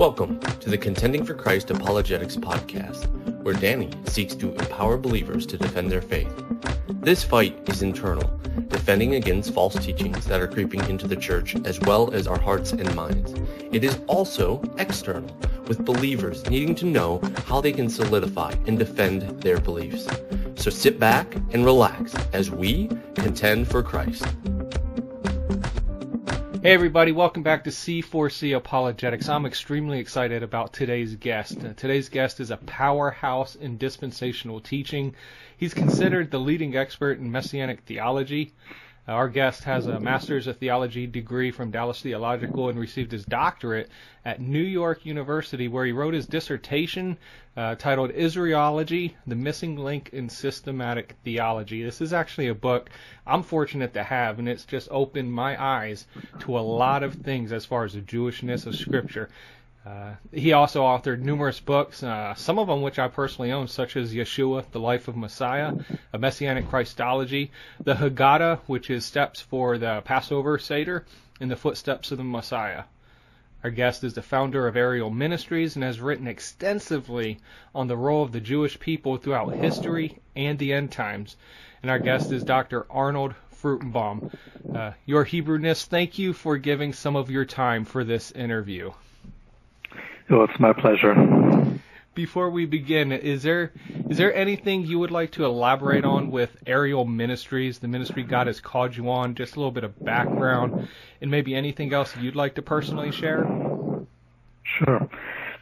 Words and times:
Welcome 0.00 0.40
to 0.40 0.70
the 0.70 0.78
Contending 0.78 1.26
for 1.26 1.34
Christ 1.34 1.70
Apologetics 1.70 2.34
podcast, 2.34 3.06
where 3.42 3.52
Danny 3.52 3.90
seeks 4.06 4.34
to 4.36 4.54
empower 4.54 4.96
believers 4.96 5.44
to 5.44 5.58
defend 5.58 5.92
their 5.92 6.00
faith. 6.00 6.32
This 6.88 7.22
fight 7.22 7.68
is 7.68 7.82
internal, 7.82 8.26
defending 8.68 9.16
against 9.16 9.52
false 9.52 9.74
teachings 9.74 10.24
that 10.24 10.40
are 10.40 10.48
creeping 10.48 10.80
into 10.88 11.06
the 11.06 11.16
church 11.16 11.54
as 11.66 11.78
well 11.80 12.10
as 12.14 12.26
our 12.26 12.40
hearts 12.40 12.72
and 12.72 12.94
minds. 12.94 13.34
It 13.72 13.84
is 13.84 14.00
also 14.06 14.62
external, 14.78 15.36
with 15.66 15.84
believers 15.84 16.48
needing 16.48 16.74
to 16.76 16.86
know 16.86 17.20
how 17.44 17.60
they 17.60 17.70
can 17.70 17.90
solidify 17.90 18.54
and 18.66 18.78
defend 18.78 19.42
their 19.42 19.60
beliefs. 19.60 20.08
So 20.54 20.70
sit 20.70 20.98
back 20.98 21.34
and 21.50 21.62
relax 21.62 22.14
as 22.32 22.50
we 22.50 22.88
contend 23.16 23.68
for 23.68 23.82
Christ. 23.82 24.24
Hey 26.62 26.74
everybody, 26.74 27.10
welcome 27.10 27.42
back 27.42 27.64
to 27.64 27.70
C4C 27.70 28.54
Apologetics. 28.54 29.30
I'm 29.30 29.46
extremely 29.46 29.98
excited 29.98 30.42
about 30.42 30.74
today's 30.74 31.16
guest. 31.16 31.64
Uh, 31.64 31.72
today's 31.72 32.10
guest 32.10 32.38
is 32.38 32.50
a 32.50 32.58
powerhouse 32.58 33.54
in 33.54 33.78
dispensational 33.78 34.60
teaching. 34.60 35.14
He's 35.56 35.72
considered 35.72 36.30
the 36.30 36.38
leading 36.38 36.76
expert 36.76 37.18
in 37.18 37.32
messianic 37.32 37.84
theology. 37.86 38.52
Our 39.10 39.28
guest 39.28 39.64
has 39.64 39.88
a 39.88 39.98
Master's 39.98 40.46
of 40.46 40.58
Theology 40.58 41.04
degree 41.04 41.50
from 41.50 41.72
Dallas 41.72 42.00
Theological 42.00 42.68
and 42.68 42.78
received 42.78 43.10
his 43.10 43.24
doctorate 43.24 43.90
at 44.24 44.40
New 44.40 44.62
York 44.62 45.04
University, 45.04 45.66
where 45.66 45.84
he 45.84 45.90
wrote 45.90 46.14
his 46.14 46.28
dissertation 46.28 47.18
uh, 47.56 47.74
titled 47.74 48.12
Israelology 48.12 49.14
The 49.26 49.34
Missing 49.34 49.74
Link 49.74 50.10
in 50.12 50.28
Systematic 50.28 51.16
Theology. 51.24 51.82
This 51.82 52.00
is 52.00 52.12
actually 52.12 52.46
a 52.46 52.54
book 52.54 52.88
I'm 53.26 53.42
fortunate 53.42 53.94
to 53.94 54.04
have, 54.04 54.38
and 54.38 54.48
it's 54.48 54.64
just 54.64 54.86
opened 54.92 55.32
my 55.32 55.60
eyes 55.60 56.06
to 56.38 56.56
a 56.56 56.60
lot 56.60 57.02
of 57.02 57.14
things 57.14 57.50
as 57.50 57.64
far 57.64 57.82
as 57.82 57.94
the 57.94 58.02
Jewishness 58.02 58.64
of 58.64 58.76
Scripture. 58.76 59.28
Uh, 59.86 60.12
he 60.30 60.52
also 60.52 60.82
authored 60.82 61.20
numerous 61.20 61.58
books, 61.58 62.02
uh, 62.02 62.34
some 62.34 62.58
of 62.58 62.68
them 62.68 62.82
which 62.82 62.98
I 62.98 63.08
personally 63.08 63.50
own, 63.50 63.66
such 63.66 63.96
as 63.96 64.12
Yeshua, 64.12 64.70
The 64.72 64.78
Life 64.78 65.08
of 65.08 65.16
Messiah, 65.16 65.72
A 66.12 66.18
Messianic 66.18 66.68
Christology, 66.68 67.50
The 67.82 67.94
Haggadah, 67.94 68.58
which 68.66 68.90
is 68.90 69.06
steps 69.06 69.40
for 69.40 69.78
the 69.78 70.02
Passover 70.04 70.58
Seder, 70.58 71.06
and 71.40 71.50
The 71.50 71.56
Footsteps 71.56 72.12
of 72.12 72.18
the 72.18 72.24
Messiah. 72.24 72.84
Our 73.64 73.70
guest 73.70 74.04
is 74.04 74.12
the 74.12 74.22
founder 74.22 74.66
of 74.66 74.76
Ariel 74.76 75.10
Ministries 75.10 75.76
and 75.76 75.82
has 75.82 76.00
written 76.00 76.26
extensively 76.26 77.38
on 77.74 77.88
the 77.88 77.96
role 77.96 78.22
of 78.22 78.32
the 78.32 78.40
Jewish 78.40 78.78
people 78.78 79.16
throughout 79.16 79.54
history 79.54 80.18
and 80.36 80.58
the 80.58 80.74
end 80.74 80.92
times. 80.92 81.36
And 81.82 81.90
our 81.90 81.98
guest 81.98 82.32
is 82.32 82.44
Dr. 82.44 82.86
Arnold 82.90 83.34
Fruchtenbaum. 83.54 84.34
Uh, 84.74 84.92
your 85.06 85.24
Hebrewness, 85.24 85.86
thank 85.86 86.18
you 86.18 86.34
for 86.34 86.58
giving 86.58 86.92
some 86.92 87.16
of 87.16 87.30
your 87.30 87.44
time 87.46 87.86
for 87.86 88.04
this 88.04 88.30
interview. 88.32 88.92
Oh, 90.32 90.44
it's 90.44 90.60
my 90.60 90.72
pleasure. 90.72 91.16
Before 92.14 92.50
we 92.50 92.64
begin, 92.64 93.10
is 93.10 93.42
there 93.42 93.72
is 94.08 94.16
there 94.16 94.32
anything 94.32 94.84
you 94.84 95.00
would 95.00 95.10
like 95.10 95.32
to 95.32 95.44
elaborate 95.44 96.04
on 96.04 96.30
with 96.30 96.56
Ariel 96.66 97.04
Ministries, 97.04 97.80
the 97.80 97.88
ministry 97.88 98.22
God 98.22 98.46
has 98.46 98.60
called 98.60 98.96
you 98.96 99.10
on? 99.10 99.34
Just 99.34 99.56
a 99.56 99.58
little 99.58 99.72
bit 99.72 99.82
of 99.82 100.04
background, 100.04 100.88
and 101.20 101.30
maybe 101.32 101.54
anything 101.54 101.92
else 101.92 102.16
you'd 102.16 102.36
like 102.36 102.54
to 102.54 102.62
personally 102.62 103.10
share. 103.10 103.44
Sure. 104.62 105.08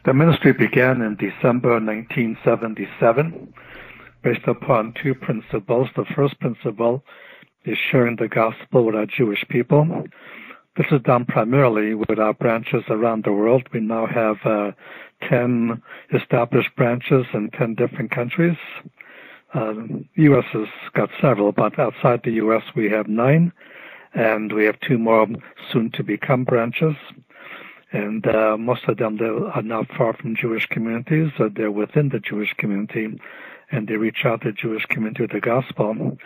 The 0.05 0.13
ministry 0.13 0.53
began 0.53 1.01
in 1.01 1.15
December 1.15 1.79
1977, 1.79 3.53
based 4.21 4.47
upon 4.47 4.93
two 5.01 5.15
principles. 5.15 5.89
The 5.95 6.05
first 6.15 6.39
principle 6.39 7.03
is 7.65 7.77
sharing 7.91 8.17
the 8.17 8.27
gospel 8.27 8.85
with 8.85 8.95
our 8.95 9.07
Jewish 9.07 9.43
people. 9.49 10.05
This 10.79 10.93
is 10.93 11.01
done 11.01 11.25
primarily 11.25 11.93
with 11.93 12.19
our 12.19 12.33
branches 12.33 12.85
around 12.89 13.25
the 13.25 13.33
world. 13.33 13.67
We 13.73 13.81
now 13.81 14.05
have 14.05 14.37
uh, 14.45 14.71
10 15.27 15.83
established 16.13 16.73
branches 16.77 17.25
in 17.33 17.49
10 17.49 17.75
different 17.75 18.11
countries. 18.11 18.55
Uh, 19.53 19.73
U.S. 20.15 20.45
has 20.53 20.69
got 20.93 21.09
several, 21.19 21.51
but 21.51 21.77
outside 21.77 22.21
the 22.23 22.31
U.S. 22.31 22.63
we 22.77 22.89
have 22.91 23.09
nine, 23.09 23.51
and 24.13 24.53
we 24.53 24.63
have 24.63 24.79
two 24.79 24.97
more 24.97 25.27
soon 25.69 25.91
to 25.95 26.01
become 26.01 26.45
branches. 26.45 26.95
And 27.91 28.25
uh, 28.25 28.55
most 28.57 28.85
of 28.87 28.95
them 28.95 29.19
are 29.53 29.61
not 29.61 29.89
far 29.97 30.13
from 30.13 30.33
Jewish 30.33 30.65
communities. 30.67 31.31
Uh, 31.37 31.49
they're 31.53 31.71
within 31.71 32.07
the 32.07 32.21
Jewish 32.21 32.53
community, 32.53 33.19
and 33.69 33.85
they 33.89 33.97
reach 33.97 34.23
out 34.23 34.43
to 34.43 34.51
the 34.51 34.53
Jewish 34.53 34.85
community 34.85 35.23
with 35.23 35.31
the 35.31 35.41
gospel. 35.41 36.17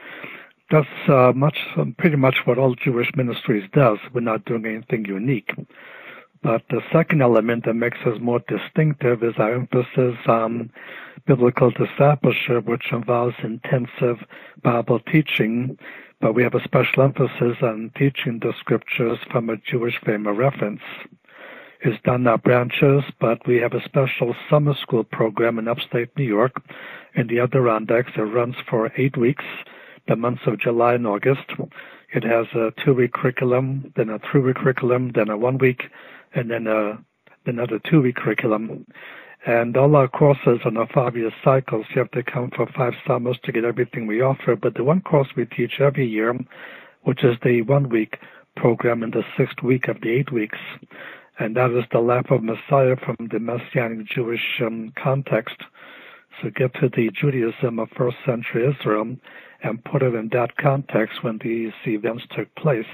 That's 0.73 1.07
uh, 1.07 1.31
much, 1.35 1.59
um, 1.77 1.93
pretty 1.99 2.15
much 2.15 2.37
what 2.45 2.57
all 2.57 2.73
Jewish 2.73 3.11
ministries 3.15 3.69
does. 3.73 3.99
We're 4.11 4.21
not 4.21 4.45
doing 4.45 4.65
anything 4.65 5.05
unique. 5.05 5.51
But 6.41 6.63
the 6.71 6.81
second 6.91 7.21
element 7.21 7.65
that 7.65 7.75
makes 7.75 7.99
us 8.07 8.19
more 8.19 8.41
distinctive 8.47 9.21
is 9.21 9.35
our 9.37 9.53
emphasis 9.53 10.17
on 10.25 10.71
biblical 11.27 11.69
discipleship, 11.69 12.65
which 12.65 12.91
involves 12.91 13.35
intensive 13.43 14.25
Bible 14.63 14.99
teaching. 14.99 15.77
But 16.19 16.33
we 16.33 16.41
have 16.41 16.55
a 16.55 16.63
special 16.63 17.03
emphasis 17.03 17.57
on 17.61 17.91
teaching 17.95 18.39
the 18.39 18.51
scriptures 18.59 19.19
from 19.29 19.51
a 19.51 19.57
Jewish 19.57 19.99
frame 19.99 20.25
of 20.25 20.37
reference. 20.37 20.81
It's 21.81 22.01
done 22.01 22.21
in 22.21 22.27
our 22.27 22.39
branches, 22.39 23.03
but 23.19 23.45
we 23.45 23.57
have 23.57 23.73
a 23.73 23.83
special 23.83 24.35
summer 24.49 24.73
school 24.73 25.03
program 25.03 25.59
in 25.59 25.67
upstate 25.67 26.17
New 26.17 26.23
York 26.23 26.63
in 27.13 27.27
the 27.27 27.41
Adirondacks 27.41 28.13
that 28.15 28.25
runs 28.25 28.55
for 28.67 28.91
eight 28.97 29.15
weeks 29.17 29.45
the 30.07 30.15
months 30.15 30.41
of 30.45 30.59
July 30.59 30.95
and 30.95 31.07
August. 31.07 31.45
It 32.13 32.23
has 32.23 32.47
a 32.53 32.71
two-week 32.83 33.13
curriculum, 33.13 33.91
then 33.95 34.09
a 34.09 34.19
three-week 34.19 34.57
curriculum, 34.57 35.11
then 35.15 35.29
a 35.29 35.37
one-week, 35.37 35.83
and 36.35 36.51
then 36.51 36.67
a, 36.67 37.03
another 37.45 37.79
two-week 37.79 38.15
curriculum. 38.15 38.85
And 39.45 39.75
all 39.75 39.95
our 39.95 40.07
courses 40.07 40.59
on 40.63 40.77
a 40.77 40.87
five-year 40.87 41.31
cycle, 41.43 41.83
so 41.83 41.89
you 41.95 41.99
have 41.99 42.11
to 42.11 42.23
come 42.23 42.51
for 42.55 42.67
five 42.67 42.93
summers 43.05 43.37
to 43.43 43.51
get 43.51 43.65
everything 43.65 44.07
we 44.07 44.21
offer. 44.21 44.55
But 44.55 44.75
the 44.75 44.83
one 44.83 45.01
course 45.01 45.29
we 45.35 45.45
teach 45.45 45.81
every 45.81 46.07
year, 46.07 46.37
which 47.01 47.23
is 47.23 47.35
the 47.43 47.61
one-week 47.63 48.17
program 48.55 49.03
in 49.03 49.11
the 49.11 49.23
sixth 49.35 49.61
week 49.63 49.87
of 49.87 49.99
the 50.01 50.11
eight 50.11 50.31
weeks, 50.31 50.59
and 51.39 51.57
that 51.57 51.71
is 51.71 51.83
the 51.91 51.99
life 51.99 52.29
of 52.29 52.43
Messiah 52.43 52.95
from 52.95 53.27
the 53.31 53.39
Messianic 53.39 54.05
Jewish 54.05 54.61
um, 54.61 54.93
context. 54.95 55.57
So 56.41 56.49
get 56.49 56.73
to 56.75 56.89
the 56.89 57.09
Judaism 57.09 57.79
of 57.79 57.89
first 57.97 58.17
century 58.25 58.67
Israel 58.67 59.17
and 59.63 59.83
put 59.83 60.03
it 60.03 60.13
in 60.13 60.29
that 60.29 60.57
context 60.57 61.23
when 61.23 61.39
these 61.39 61.71
events 61.87 62.25
took 62.35 62.53
place. 62.55 62.85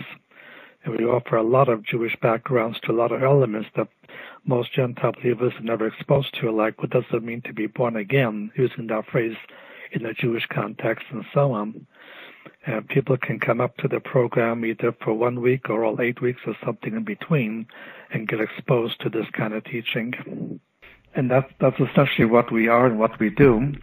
And 0.83 0.97
we 0.97 1.03
offer 1.03 1.35
a 1.35 1.43
lot 1.43 1.67
of 1.67 1.83
Jewish 1.83 2.15
backgrounds 2.21 2.79
to 2.81 2.91
a 2.91 2.93
lot 2.93 3.11
of 3.11 3.21
elements 3.21 3.69
that 3.75 3.89
most 4.45 4.71
Gentile 4.73 5.11
believers 5.11 5.53
are 5.57 5.63
never 5.63 5.87
exposed 5.87 6.33
to, 6.39 6.51
like 6.51 6.79
what 6.79 6.91
does 6.91 7.03
it 7.11 7.23
mean 7.23 7.41
to 7.41 7.53
be 7.53 7.67
born 7.67 7.95
again, 7.97 8.51
using 8.55 8.87
that 8.87 9.07
phrase 9.07 9.35
in 9.91 10.05
a 10.05 10.13
Jewish 10.13 10.45
context 10.45 11.05
and 11.11 11.25
so 11.33 11.51
on. 11.51 11.85
And 12.65 12.87
people 12.87 13.17
can 13.17 13.39
come 13.39 13.59
up 13.59 13.75
to 13.77 13.87
the 13.87 13.99
program 13.99 14.63
either 14.63 14.93
for 15.03 15.13
one 15.13 15.41
week 15.41 15.69
or 15.69 15.83
all 15.83 15.99
eight 15.99 16.21
weeks 16.21 16.41
or 16.45 16.55
something 16.63 16.95
in 16.95 17.03
between 17.03 17.65
and 18.11 18.27
get 18.27 18.39
exposed 18.39 19.01
to 19.01 19.09
this 19.09 19.25
kind 19.33 19.53
of 19.53 19.63
teaching. 19.63 20.59
And 21.15 21.31
that's, 21.31 21.51
that's 21.59 21.79
essentially 21.79 22.25
what 22.25 22.51
we 22.51 22.67
are 22.67 22.85
and 22.85 22.99
what 22.99 23.19
we 23.19 23.29
do. 23.29 23.73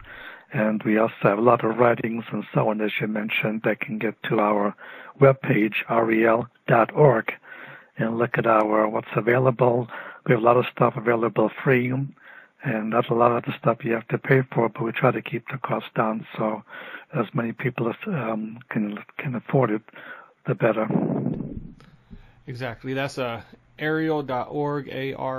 And 0.53 0.81
we 0.83 0.97
also 0.97 1.13
have 1.21 1.37
a 1.37 1.41
lot 1.41 1.63
of 1.63 1.77
writings 1.77 2.23
and 2.31 2.45
so 2.53 2.69
on, 2.69 2.81
as 2.81 2.91
you 3.01 3.07
mentioned, 3.07 3.61
that 3.63 3.81
can 3.81 3.97
get 3.97 4.21
to 4.23 4.39
our 4.39 4.75
webpage, 5.19 5.75
rel.org, 5.89 7.33
and 7.97 8.17
look 8.17 8.37
at 8.37 8.47
our 8.47 8.87
what's 8.87 9.07
available. 9.15 9.87
We 10.25 10.33
have 10.33 10.41
a 10.41 10.45
lot 10.45 10.57
of 10.57 10.65
stuff 10.73 10.95
available 10.95 11.51
free, 11.63 11.91
and 12.63 12.93
that's 12.93 13.09
a 13.09 13.13
lot 13.13 13.31
of 13.31 13.43
the 13.43 13.53
stuff 13.59 13.83
you 13.83 13.93
have 13.93 14.07
to 14.09 14.17
pay 14.17 14.41
for, 14.53 14.69
but 14.69 14.83
we 14.83 14.91
try 14.91 15.11
to 15.11 15.21
keep 15.21 15.47
the 15.49 15.57
cost 15.57 15.87
down 15.95 16.25
so 16.37 16.63
as 17.13 17.25
many 17.33 17.51
people 17.51 17.89
as 17.89 17.95
um, 18.07 18.59
can 18.69 18.97
can 19.17 19.35
afford 19.35 19.71
it, 19.71 19.81
the 20.45 20.55
better. 20.55 20.87
Exactly. 22.45 22.93
That's 22.93 23.17
a 23.17 23.43
ariel.org, 23.79 24.89
A-R-I-E-L.org. 24.89 25.35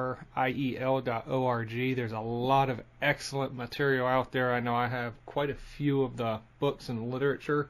There's 1.96 2.12
a 2.12 2.20
lot 2.20 2.70
of 2.70 2.80
excellent 3.02 3.54
material 3.54 4.06
out 4.06 4.32
there. 4.32 4.52
I 4.54 4.60
know 4.60 4.74
I 4.74 4.88
have 4.88 5.14
quite 5.26 5.50
a 5.50 5.54
few 5.54 6.02
of 6.02 6.16
the 6.16 6.40
books 6.58 6.88
and 6.88 7.10
literature. 7.10 7.68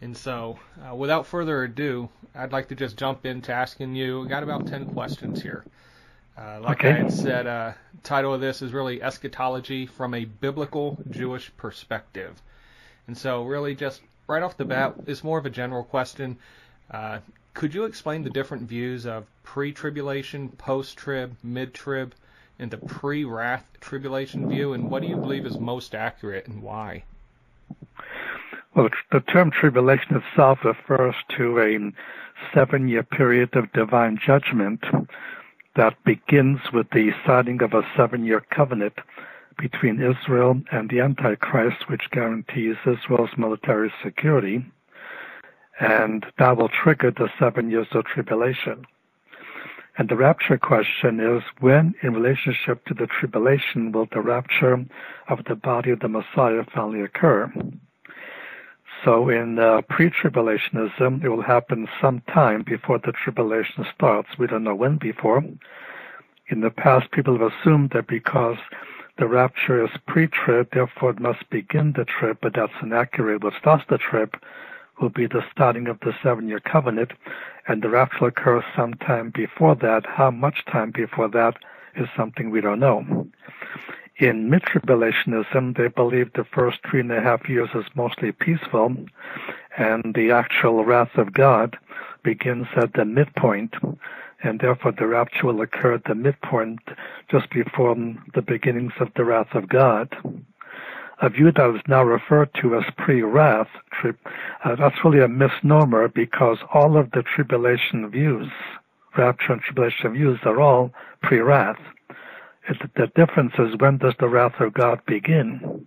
And 0.00 0.16
so, 0.16 0.58
uh, 0.88 0.94
without 0.94 1.26
further 1.26 1.64
ado, 1.64 2.08
I'd 2.34 2.52
like 2.52 2.68
to 2.68 2.76
just 2.76 2.96
jump 2.96 3.26
into 3.26 3.52
asking 3.52 3.96
you. 3.96 4.20
We 4.20 4.28
got 4.28 4.42
about 4.44 4.66
10 4.66 4.86
questions 4.86 5.42
here. 5.42 5.64
Uh, 6.36 6.60
like 6.60 6.78
okay. 6.78 6.90
I 6.90 6.98
had 6.98 7.12
said, 7.12 7.46
uh, 7.48 7.72
title 8.04 8.32
of 8.32 8.40
this 8.40 8.62
is 8.62 8.72
really 8.72 9.02
eschatology 9.02 9.86
from 9.86 10.14
a 10.14 10.24
biblical 10.24 10.96
Jewish 11.10 11.50
perspective. 11.56 12.40
And 13.08 13.18
so, 13.18 13.42
really, 13.42 13.74
just 13.74 14.02
right 14.28 14.42
off 14.42 14.56
the 14.56 14.64
bat, 14.64 14.94
it's 15.06 15.24
more 15.24 15.38
of 15.38 15.46
a 15.46 15.50
general 15.50 15.82
question. 15.82 16.38
Uh, 16.90 17.18
could 17.54 17.74
you 17.74 17.84
explain 17.84 18.22
the 18.22 18.30
different 18.30 18.68
views 18.68 19.06
of 19.06 19.26
pre-tribulation, 19.42 20.50
post-trib, 20.50 21.36
mid-trib, 21.42 22.14
and 22.58 22.70
the 22.70 22.76
pre-wrath 22.78 23.66
tribulation 23.80 24.48
view, 24.48 24.72
and 24.72 24.90
what 24.90 25.02
do 25.02 25.08
you 25.08 25.16
believe 25.16 25.46
is 25.46 25.58
most 25.58 25.94
accurate 25.94 26.46
and 26.46 26.62
why? 26.62 27.04
Well, 28.74 28.88
the 29.10 29.20
term 29.20 29.50
tribulation 29.50 30.16
itself 30.16 30.64
refers 30.64 31.14
to 31.36 31.58
a 31.60 31.92
seven-year 32.54 33.02
period 33.04 33.56
of 33.56 33.72
divine 33.72 34.18
judgment. 34.18 34.84
that 35.78 36.02
begins 36.04 36.58
with 36.72 36.90
the 36.90 37.12
signing 37.24 37.62
of 37.62 37.72
a 37.72 37.86
seven 37.96 38.24
year 38.24 38.40
covenant 38.50 38.94
between 39.56 40.02
Israel 40.02 40.60
and 40.72 40.90
the 40.90 41.00
Antichrist, 41.00 41.88
which 41.88 42.10
guarantees 42.10 42.76
Israel's 42.84 43.30
military 43.36 43.92
security. 44.02 44.64
And 45.80 46.26
that 46.38 46.56
will 46.56 46.68
trigger 46.68 47.10
the 47.10 47.28
seven 47.38 47.70
years 47.70 47.88
of 47.92 48.04
tribulation. 48.04 48.86
And 49.96 50.08
the 50.08 50.16
rapture 50.16 50.58
question 50.58 51.18
is 51.18 51.42
when, 51.58 51.94
in 52.02 52.14
relationship 52.14 52.84
to 52.86 52.94
the 52.94 53.06
tribulation, 53.06 53.90
will 53.90 54.06
the 54.12 54.20
rapture 54.20 54.84
of 55.28 55.44
the 55.44 55.56
body 55.56 55.90
of 55.90 56.00
the 56.00 56.08
Messiah 56.08 56.64
finally 56.72 57.02
occur? 57.02 57.52
So 59.04 59.28
in 59.28 59.58
uh, 59.58 59.82
pre-tribulationism, 59.82 61.22
it 61.22 61.28
will 61.28 61.42
happen 61.42 61.88
sometime 62.00 62.62
before 62.62 62.98
the 62.98 63.12
tribulation 63.12 63.86
starts. 63.94 64.38
We 64.38 64.46
don't 64.46 64.64
know 64.64 64.74
when 64.74 64.98
before. 64.98 65.44
In 66.48 66.60
the 66.60 66.70
past, 66.70 67.10
people 67.10 67.38
have 67.38 67.52
assumed 67.52 67.90
that 67.90 68.06
because 68.06 68.56
the 69.18 69.26
rapture 69.26 69.84
is 69.84 69.90
pre-trib, 70.06 70.68
therefore 70.72 71.10
it 71.10 71.20
must 71.20 71.48
begin 71.50 71.92
the 71.92 72.04
trib, 72.04 72.38
but 72.40 72.54
that's 72.54 72.72
inaccurate. 72.82 73.42
What 73.42 73.54
starts 73.60 73.84
the 73.88 73.98
trib 73.98 74.34
will 75.00 75.08
be 75.08 75.26
the 75.26 75.44
starting 75.52 75.86
of 75.88 76.00
the 76.00 76.14
seven-year 76.22 76.60
covenant, 76.60 77.12
and 77.66 77.82
the 77.82 77.88
rapture 77.88 78.26
occurs 78.26 78.64
sometime 78.74 79.30
before 79.30 79.74
that. 79.76 80.06
How 80.06 80.30
much 80.30 80.64
time 80.66 80.90
before 80.90 81.28
that 81.28 81.56
is 81.96 82.08
something 82.16 82.50
we 82.50 82.60
don't 82.60 82.80
know. 82.80 83.26
In 84.18 84.50
mid-tribulationism, 84.50 85.76
they 85.76 85.88
believe 85.88 86.32
the 86.32 86.44
first 86.44 86.78
three 86.88 87.00
and 87.00 87.12
a 87.12 87.20
half 87.20 87.48
years 87.48 87.70
is 87.74 87.84
mostly 87.94 88.32
peaceful, 88.32 88.96
and 89.76 90.14
the 90.14 90.32
actual 90.32 90.84
wrath 90.84 91.16
of 91.16 91.32
God 91.32 91.78
begins 92.24 92.66
at 92.76 92.94
the 92.94 93.04
midpoint, 93.04 93.74
and 94.42 94.60
therefore 94.60 94.92
the 94.92 95.06
rapture 95.06 95.46
will 95.46 95.60
occur 95.60 95.94
at 95.94 96.04
the 96.04 96.14
midpoint 96.14 96.80
just 97.30 97.50
before 97.50 97.96
the 98.34 98.42
beginnings 98.42 98.92
of 98.98 99.12
the 99.14 99.24
wrath 99.24 99.54
of 99.54 99.68
God 99.68 100.16
a 101.20 101.28
view 101.28 101.50
that 101.52 101.74
is 101.74 101.82
now 101.88 102.04
referred 102.04 102.50
to 102.60 102.76
as 102.76 102.84
pre-wrath, 102.96 103.68
uh, 104.04 104.76
that's 104.76 105.04
really 105.04 105.20
a 105.20 105.28
misnomer 105.28 106.08
because 106.08 106.58
all 106.72 106.96
of 106.96 107.10
the 107.10 107.22
tribulation 107.22 108.08
views, 108.08 108.48
rapture 109.16 109.52
and 109.52 109.62
tribulation 109.62 110.12
views, 110.12 110.38
are 110.44 110.60
all 110.60 110.92
pre-wrath. 111.22 111.80
It, 112.68 112.76
the 112.94 113.08
difference 113.16 113.54
is 113.58 113.76
when 113.78 113.98
does 113.98 114.14
the 114.20 114.28
wrath 114.28 114.60
of 114.60 114.74
God 114.74 115.00
begin? 115.06 115.84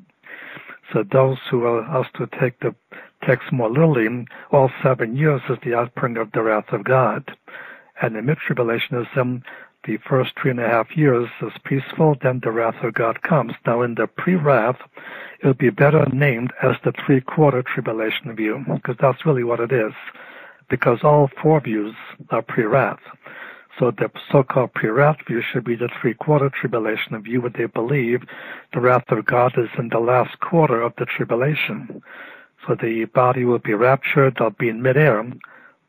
So 0.92 1.04
those 1.10 1.38
who 1.50 1.64
are 1.64 1.84
asked 1.84 2.16
to 2.16 2.28
take 2.40 2.60
the 2.60 2.76
text 3.24 3.52
more 3.54 3.70
literally, 3.70 4.26
all 4.52 4.70
seven 4.84 5.16
years 5.16 5.42
is 5.50 5.58
the 5.64 5.76
outpouring 5.76 6.18
of 6.18 6.32
the 6.34 6.42
wrath 6.42 6.74
of 6.74 6.84
God. 6.84 7.38
And 8.02 8.18
in 8.18 8.26
mid-tribulationism, 8.26 9.44
the 9.86 9.98
first 9.98 10.34
three 10.40 10.52
and 10.52 10.60
a 10.60 10.68
half 10.68 10.96
years 10.96 11.28
is 11.42 11.54
peaceful, 11.64 12.16
then 12.22 12.40
the 12.44 12.52
wrath 12.52 12.84
of 12.84 12.94
God 12.94 13.22
comes. 13.24 13.54
Now 13.66 13.82
in 13.82 13.96
the 13.96 14.08
pre-wrath, 14.08 14.78
it'll 15.40 15.54
be 15.54 15.72
better 15.72 16.06
named 16.14 16.54
as 16.62 16.76
the 16.84 16.94
three-quarter 17.06 17.64
tribulation 17.64 18.36
view, 18.36 18.64
because 18.72 18.98
that's 19.00 19.26
really 19.26 19.44
what 19.44 19.60
it 19.60 19.72
is. 19.72 19.94
Because 20.70 21.00
all 21.04 21.30
four 21.42 21.60
views 21.60 21.96
are 22.30 22.42
pre-wrath. 22.42 23.00
So 23.80 23.90
the 23.90 24.12
so-called 24.32 24.74
pre-wrath 24.74 25.18
view 25.28 25.42
should 25.42 25.64
be 25.64 25.76
the 25.76 25.90
three-quarter 26.00 26.50
tribulation 26.50 27.20
view, 27.24 27.42
where 27.42 27.50
they 27.50 27.66
believe 27.66 28.24
the 28.74 28.82
wrath 28.82 29.10
of 29.10 29.26
God 29.26 29.58
is 29.58 29.70
in 29.78 29.90
the 29.90 30.00
last 30.00 30.40
quarter 30.42 30.82
of 30.82 30.94
the 30.98 31.06
tribulation. 31.06 32.04
So 32.68 32.76
the 32.76 33.06
body 33.06 33.46
will 33.46 33.60
be 33.60 33.74
raptured, 33.74 34.36
they'll 34.38 34.52
be 34.52 34.70
in 34.70 34.84
midair 34.84 35.26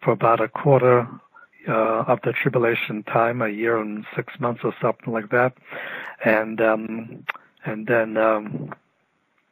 for 0.00 0.12
about 0.12 0.40
a 0.40 0.48
quarter 0.48 1.06
uh, 1.68 2.04
of 2.06 2.20
the 2.24 2.32
tribulation 2.32 3.02
time, 3.04 3.42
a 3.42 3.48
year 3.48 3.78
and 3.78 4.04
six 4.16 4.38
months 4.40 4.62
or 4.64 4.74
something 4.80 5.12
like 5.12 5.30
that, 5.30 5.54
and 6.24 6.60
um, 6.60 7.24
and 7.64 7.86
then 7.86 8.16
um, 8.16 8.74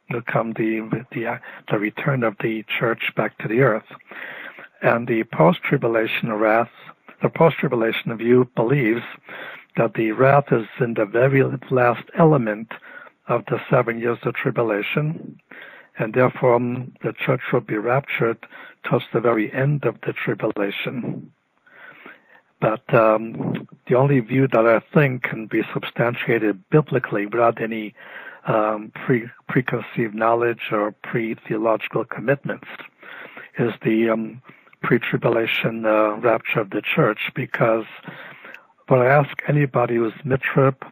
will 0.09 0.21
come 0.21 0.53
the 0.53 1.05
the 1.11 1.39
the 1.69 1.79
return 1.79 2.23
of 2.23 2.35
the 2.41 2.63
church 2.79 3.11
back 3.15 3.37
to 3.39 3.47
the 3.47 3.61
earth, 3.61 3.91
and 4.81 5.07
the 5.07 5.23
post-tribulation 5.25 6.31
wrath, 6.33 6.71
the 7.21 7.29
post-tribulation 7.29 8.15
view 8.17 8.49
believes 8.55 9.03
that 9.77 9.93
the 9.93 10.11
wrath 10.11 10.51
is 10.51 10.67
in 10.79 10.95
the 10.95 11.05
very 11.05 11.43
last 11.69 12.03
element 12.17 12.71
of 13.27 13.45
the 13.45 13.59
seven 13.69 13.99
years 13.99 14.17
of 14.23 14.33
tribulation, 14.33 15.39
and 15.97 16.13
therefore 16.13 16.55
um, 16.55 16.91
the 17.03 17.13
church 17.13 17.41
will 17.53 17.61
be 17.61 17.77
raptured 17.77 18.37
towards 18.83 19.05
the 19.13 19.19
very 19.19 19.53
end 19.53 19.85
of 19.85 19.95
the 20.05 20.13
tribulation. 20.13 21.31
But 22.61 22.93
um, 22.93 23.67
the 23.87 23.95
only 23.95 24.19
view 24.19 24.47
that 24.47 24.67
I 24.67 24.79
think 24.93 25.23
can 25.23 25.47
be 25.47 25.63
substantiated 25.73 26.69
biblically 26.69 27.25
without 27.25 27.59
any 27.59 27.95
um, 28.45 28.91
pre 28.93 29.27
preconceived 29.49 30.13
knowledge 30.13 30.69
or 30.71 30.91
pre 31.03 31.35
theological 31.47 32.05
commitments 32.05 32.67
is 33.57 33.73
the 33.83 34.09
um, 34.09 34.41
pre 34.83 34.99
tribulation 34.99 35.85
uh, 35.87 36.17
rapture 36.17 36.61
of 36.61 36.69
the 36.69 36.83
church. 36.83 37.31
Because 37.35 37.85
when 38.87 39.01
I 39.01 39.07
ask 39.07 39.31
anybody 39.47 39.95
who's 39.95 40.13
mid 40.23 40.41
trib 40.41 40.85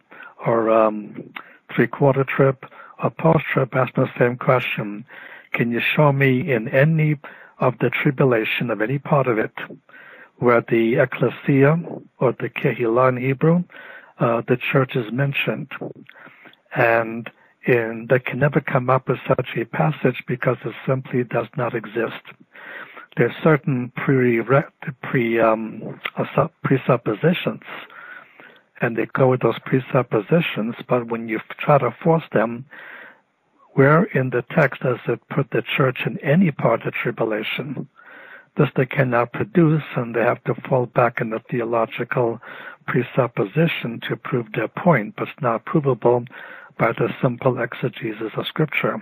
or 0.44 0.72
um, 0.72 1.32
three 1.76 1.88
quarter 1.88 2.24
trib 2.24 2.66
or 3.04 3.12
post 3.12 3.46
trib, 3.54 3.76
ask 3.76 3.94
the 3.94 4.10
same 4.18 4.38
question: 4.38 5.06
Can 5.54 5.72
you 5.72 5.82
show 5.82 6.12
me 6.12 6.52
in 6.52 6.68
any 6.70 7.20
of 7.60 7.78
the 7.80 7.92
tribulation 7.92 8.72
of 8.72 8.82
any 8.82 8.98
part 8.98 9.28
of 9.28 9.38
it 9.38 9.54
where 10.40 10.62
the 10.62 10.96
ecclesia 10.96 11.80
or 12.20 12.32
the 12.34 12.50
kehillah 12.50 13.10
in 13.10 13.18
Hebrew, 13.18 13.64
uh, 14.20 14.42
the 14.48 14.58
church 14.58 14.96
is 14.96 15.12
mentioned. 15.12 15.72
And 16.76 17.30
in, 17.66 18.08
they 18.10 18.20
can 18.20 18.40
never 18.40 18.62
come 18.62 18.90
up 18.90 19.10
with 19.10 19.20
such 19.28 19.50
a 19.58 19.66
passage 19.66 20.24
because 20.28 20.58
it 20.66 20.74
simply 20.88 21.24
does 21.24 21.48
not 21.58 21.76
exist. 21.76 22.24
There 23.18 23.28
are 23.28 23.36
certain 23.44 23.92
pre, 23.96 24.42
pre 25.02 25.40
um, 25.40 26.00
presuppositions, 26.64 27.64
and 28.82 28.96
they 28.96 29.08
go 29.08 29.30
with 29.30 29.42
those 29.42 29.60
presuppositions, 29.66 30.76
but 30.88 31.08
when 31.08 31.28
you 31.28 31.40
try 31.58 31.80
to 31.80 31.94
force 32.02 32.24
them, 32.32 32.66
where 33.74 34.04
in 34.06 34.30
the 34.30 34.44
text 34.56 34.82
does 34.82 35.00
it 35.08 35.20
put 35.30 35.52
the 35.52 35.62
church 35.62 36.00
in 36.06 36.18
any 36.20 36.52
part 36.52 36.86
of 36.86 36.94
tribulation? 36.94 37.88
This 38.58 38.70
they 38.76 38.86
cannot 38.86 39.32
produce, 39.32 39.84
and 39.96 40.16
they 40.16 40.22
have 40.22 40.44
to 40.46 40.56
fall 40.68 40.86
back 40.88 41.22
on 41.22 41.30
the 41.30 41.40
theological 41.50 42.42
presupposition 42.88 44.00
to 44.08 44.16
prove 44.16 44.48
their 44.54 44.68
point, 44.68 45.16
but 45.16 45.28
it's 45.30 45.42
not 45.42 45.66
provable 45.66 46.26
by 46.78 46.92
the 46.94 47.14
simple 47.22 47.60
exegesis 47.60 48.32
of 48.36 48.48
Scripture. 48.48 49.00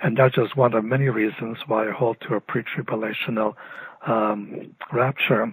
And 0.00 0.16
that's 0.16 0.34
just 0.34 0.56
one 0.56 0.74
of 0.74 0.84
many 0.84 1.08
reasons 1.08 1.58
why 1.66 1.88
I 1.88 1.92
hold 1.92 2.20
to 2.22 2.34
a 2.34 2.40
pre-tribulational 2.40 3.54
um, 4.06 4.74
rapture. 4.92 5.50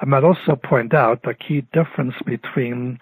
I 0.00 0.04
might 0.04 0.24
also 0.24 0.56
point 0.56 0.94
out 0.94 1.22
the 1.22 1.34
key 1.34 1.62
difference 1.72 2.14
between 2.24 2.98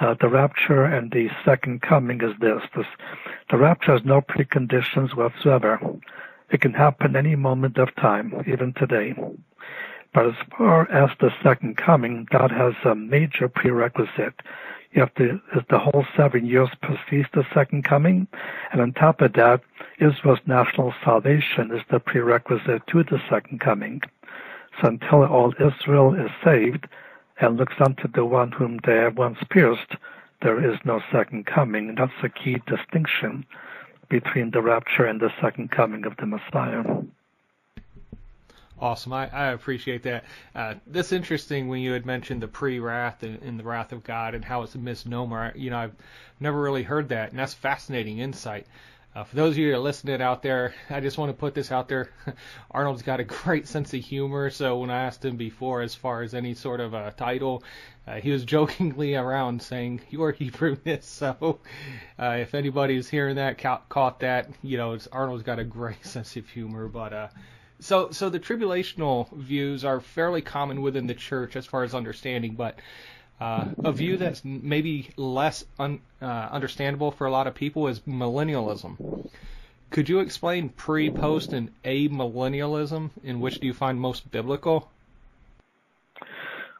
uh, 0.00 0.14
the 0.20 0.28
rapture 0.28 0.84
and 0.84 1.10
the 1.10 1.28
second 1.44 1.82
coming 1.82 2.20
is 2.22 2.32
this. 2.40 2.62
this. 2.74 2.86
The 3.50 3.56
rapture 3.56 3.92
has 3.92 4.04
no 4.04 4.20
preconditions 4.20 5.16
whatsoever. 5.16 5.80
It 6.52 6.60
can 6.60 6.74
happen 6.74 7.16
any 7.16 7.34
moment 7.34 7.78
of 7.78 7.94
time, 7.96 8.44
even 8.46 8.74
today. 8.74 9.14
But 10.12 10.26
as 10.26 10.34
far 10.56 10.82
as 10.92 11.08
the 11.18 11.32
second 11.42 11.78
coming, 11.78 12.28
God 12.30 12.50
has 12.50 12.74
a 12.84 12.94
major 12.94 13.48
prerequisite. 13.48 14.42
You 14.92 15.00
have 15.00 15.14
to, 15.14 15.40
the 15.70 15.78
whole 15.78 16.04
seven 16.14 16.44
years 16.44 16.68
precedes 16.82 17.28
the 17.32 17.46
second 17.54 17.84
coming, 17.84 18.26
and 18.70 18.82
on 18.82 18.92
top 18.92 19.22
of 19.22 19.32
that, 19.32 19.62
Israel's 19.98 20.40
national 20.44 20.92
salvation 21.02 21.72
is 21.72 21.80
the 21.90 21.98
prerequisite 21.98 22.86
to 22.88 23.02
the 23.02 23.22
second 23.30 23.60
coming. 23.60 24.02
So 24.78 24.88
until 24.88 25.24
all 25.24 25.54
Israel 25.58 26.12
is 26.12 26.30
saved 26.44 26.86
and 27.40 27.56
looks 27.56 27.80
unto 27.80 28.08
the 28.08 28.26
one 28.26 28.52
whom 28.52 28.78
they 28.84 28.96
have 28.96 29.16
once 29.16 29.38
pierced, 29.48 29.96
there 30.42 30.62
is 30.62 30.78
no 30.84 31.00
second 31.10 31.46
coming. 31.46 31.94
That's 31.94 32.12
a 32.22 32.28
key 32.28 32.60
distinction 32.66 33.46
between 34.12 34.50
the 34.50 34.60
rapture 34.60 35.06
and 35.06 35.18
the 35.18 35.32
second 35.40 35.70
coming 35.70 36.04
of 36.04 36.14
the 36.18 36.26
Messiah. 36.26 36.84
Awesome. 38.78 39.14
I, 39.14 39.30
I 39.30 39.52
appreciate 39.52 40.02
that. 40.02 40.24
Uh, 40.54 40.74
that's 40.86 41.12
interesting 41.12 41.68
when 41.68 41.80
you 41.80 41.92
had 41.92 42.04
mentioned 42.04 42.42
the 42.42 42.48
pre-wrath 42.48 43.22
and, 43.22 43.40
and, 43.42 43.58
the 43.58 43.64
wrath 43.64 43.90
of 43.90 44.04
God 44.04 44.34
and 44.34 44.44
how 44.44 44.64
it's 44.64 44.74
a 44.74 44.78
misnomer. 44.78 45.52
You 45.56 45.70
know, 45.70 45.78
I've 45.78 45.94
never 46.40 46.60
really 46.60 46.82
heard 46.82 47.08
that, 47.08 47.30
and 47.30 47.38
that's 47.38 47.54
fascinating 47.54 48.18
insight. 48.18 48.66
Uh, 49.14 49.24
for 49.24 49.36
those 49.36 49.52
of 49.52 49.58
you 49.58 49.70
that 49.70 49.76
are 49.76 49.80
listening 49.80 50.22
out 50.22 50.42
there, 50.42 50.74
I 50.88 51.00
just 51.00 51.18
want 51.18 51.28
to 51.28 51.38
put 51.38 51.52
this 51.52 51.70
out 51.70 51.86
there. 51.86 52.08
Arnold's 52.70 53.02
got 53.02 53.20
a 53.20 53.24
great 53.24 53.68
sense 53.74 53.92
of 53.92 54.00
humor, 54.00 54.48
so 54.48 54.78
when 54.78 54.88
I 54.88 55.04
asked 55.04 55.22
him 55.22 55.36
before 55.36 55.82
as 55.82 55.94
far 55.94 56.22
as 56.22 56.32
any 56.32 56.54
sort 56.54 56.80
of 56.80 56.94
a 56.94 57.12
title, 57.14 57.62
uh, 58.06 58.14
he 58.14 58.30
was 58.30 58.44
jokingly 58.46 59.14
around 59.14 59.60
saying 59.60 60.00
your 60.08 60.32
Hebrewness. 60.32 61.02
So 61.04 61.60
uh, 62.18 62.36
if 62.40 62.54
anybody's 62.54 63.08
hearing 63.08 63.36
that, 63.36 63.58
ca- 63.58 63.82
caught 63.90 64.20
that, 64.20 64.48
you 64.62 64.78
know, 64.78 64.96
Arnold's 65.12 65.42
got 65.42 65.58
a 65.58 65.64
great 65.64 66.06
sense 66.06 66.34
of 66.36 66.48
humor. 66.48 66.88
But 66.88 67.12
uh, 67.12 67.28
so 67.80 68.10
so 68.12 68.30
the 68.30 68.40
tribulational 68.40 69.30
views 69.36 69.84
are 69.84 70.00
fairly 70.00 70.40
common 70.40 70.80
within 70.80 71.06
the 71.06 71.14
church 71.14 71.54
as 71.54 71.66
far 71.66 71.82
as 71.82 71.94
understanding, 71.94 72.54
but 72.54 72.78
Uh, 73.42 73.66
a 73.82 73.90
view 73.90 74.16
that's 74.16 74.44
maybe 74.44 75.10
less 75.16 75.64
un, 75.76 76.00
uh, 76.20 76.48
understandable 76.52 77.10
for 77.10 77.26
a 77.26 77.30
lot 77.32 77.48
of 77.48 77.54
people 77.56 77.88
is 77.88 77.98
millennialism. 78.00 79.24
Could 79.90 80.08
you 80.08 80.20
explain 80.20 80.68
pre, 80.68 81.10
post, 81.10 81.52
and 81.52 81.70
amillennialism? 81.84 83.10
In 83.24 83.40
which 83.40 83.58
do 83.58 83.66
you 83.66 83.74
find 83.74 83.98
most 83.98 84.30
biblical? 84.30 84.88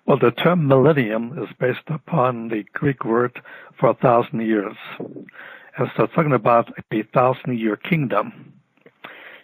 Well, 0.06 0.20
the 0.20 0.30
term 0.30 0.68
millennium 0.68 1.36
is 1.42 1.48
based 1.58 1.88
upon 1.88 2.48
the 2.48 2.62
Greek 2.72 3.04
word 3.04 3.42
for 3.80 3.90
a 3.90 3.94
thousand 3.94 4.42
years. 4.42 4.76
And 5.00 5.90
so 5.96 6.04
it's 6.04 6.14
talking 6.14 6.32
about 6.32 6.72
a 6.78 7.02
thousand 7.12 7.58
year 7.58 7.74
kingdom. 7.74 8.52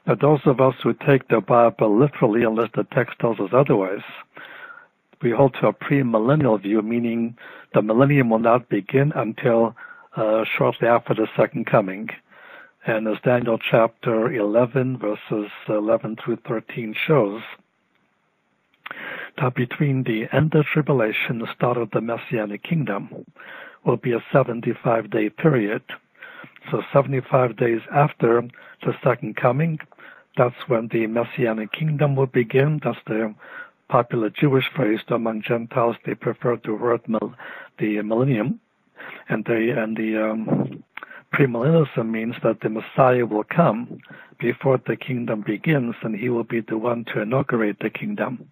Now, 0.07 0.15
those 0.15 0.41
of 0.47 0.61
us 0.61 0.77
who 0.85 0.95
take 0.95 1.27
the 1.27 1.41
Bible 1.41 1.99
literally, 1.99 2.45
unless 2.45 2.71
the 2.77 2.85
text 2.85 3.19
tells 3.19 3.41
us 3.41 3.51
otherwise, 3.53 4.07
we 5.23 5.31
hold 5.31 5.55
to 5.55 5.69
a 5.69 5.73
premillennial 5.73 6.61
view, 6.61 6.83
meaning 6.83 7.37
the 7.75 7.83
millennium 7.83 8.31
will 8.31 8.39
not 8.39 8.69
begin 8.69 9.13
until 9.15 9.75
uh, 10.17 10.45
shortly 10.45 10.89
after 10.89 11.15
the 11.15 11.29
second 11.37 11.67
coming. 11.67 12.09
And 12.87 13.07
as 13.07 13.19
Daniel 13.23 13.59
chapter 13.59 14.33
11, 14.33 14.99
verses 14.99 15.51
11 15.69 16.17
through 16.25 16.39
13 16.47 16.95
shows, 17.07 17.43
that 19.41 19.55
between 19.55 20.05
the 20.05 20.27
end 20.33 20.55
of 20.55 20.65
tribulation 20.65 21.33
and 21.33 21.41
the 21.43 21.55
start 21.55 21.77
of 21.77 21.91
the 21.91 22.01
Messianic 22.01 22.63
kingdom 22.63 23.25
will 23.85 23.97
be 23.97 24.13
a 24.13 24.25
75 24.33 25.11
day 25.11 25.31
period. 25.31 25.83
So 26.71 26.83
75 26.93 27.57
days 27.57 27.81
after 27.93 28.43
the 28.83 28.95
second 29.03 29.37
coming, 29.37 29.79
that's 30.37 30.57
when 30.67 30.89
the 30.89 31.07
Messianic 31.07 31.73
kingdom 31.73 32.17
will 32.17 32.27
begin. 32.27 32.81
That's 32.83 32.99
the 33.07 33.35
popular 33.89 34.31
Jewish 34.31 34.69
phrase 34.75 35.01
among 35.09 35.43
Gentiles. 35.43 35.97
They 36.05 36.15
prefer 36.15 36.57
the 36.57 36.75
word 36.75 37.01
mill 37.09 37.35
the 37.79 38.03
millennium, 38.03 38.61
and 39.29 39.45
the 39.45 39.75
and 39.77 39.97
the 39.97 40.31
um, 40.31 40.85
premillennialism 41.35 42.09
means 42.09 42.35
that 42.43 42.61
the 42.61 42.69
Messiah 42.69 43.27
will 43.27 43.45
come 43.45 44.01
before 44.39 44.81
the 44.87 44.97
kingdom 44.97 45.43
begins, 45.43 45.95
and 46.03 46.15
he 46.17 46.29
will 46.29 46.45
be 46.45 46.61
the 46.61 46.79
one 46.79 47.05
to 47.07 47.23
inaugurate 47.23 47.79
the 47.81 47.91
kingdom 47.91 48.49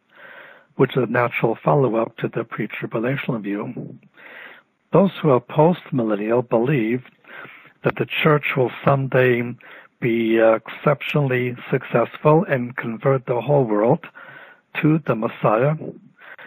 which 0.76 0.96
is 0.96 1.02
a 1.02 1.06
natural 1.06 1.58
follow-up 1.64 2.16
to 2.18 2.28
the 2.28 2.44
pre-tribulational 2.44 3.42
view. 3.42 3.98
Those 4.92 5.10
who 5.20 5.30
are 5.30 5.40
post-millennial 5.40 6.42
believe 6.42 7.02
that 7.82 7.96
the 7.96 8.06
church 8.06 8.44
will 8.56 8.70
someday 8.84 9.42
be 10.00 10.38
exceptionally 10.38 11.56
successful 11.70 12.44
and 12.44 12.76
convert 12.76 13.26
the 13.26 13.40
whole 13.40 13.64
world 13.64 14.06
to 14.82 15.00
the 15.06 15.14
Messiah, 15.14 15.74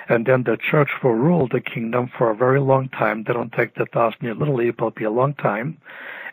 and 0.08 0.26
then 0.26 0.44
the 0.44 0.58
church 0.58 0.90
will 1.04 1.14
rule 1.14 1.48
the 1.48 1.62
kingdom 1.62 2.10
for 2.18 2.32
a 2.32 2.36
very 2.36 2.60
long 2.60 2.90
time. 2.90 3.24
They 3.24 3.34
don't 3.34 3.54
take 3.54 3.76
the 3.76 3.86
thousand 3.86 4.24
year 4.24 4.36
literally, 4.36 4.72
but 4.72 4.88
it'll 4.88 4.92
be 4.92 5.04
a 5.06 5.12
long 5.12 5.34
time. 5.36 5.78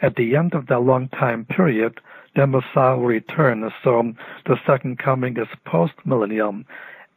At 0.02 0.16
the 0.16 0.36
end 0.36 0.54
of 0.54 0.66
that 0.66 0.80
long 0.80 1.08
time 1.08 1.44
period, 1.44 2.00
the 2.34 2.46
Messiah 2.46 2.96
will 2.96 3.06
return. 3.06 3.70
So 3.82 4.12
the 4.44 4.58
second 4.66 4.98
coming 4.98 5.36
is 5.36 5.48
post 5.64 5.94
millennium 6.04 6.66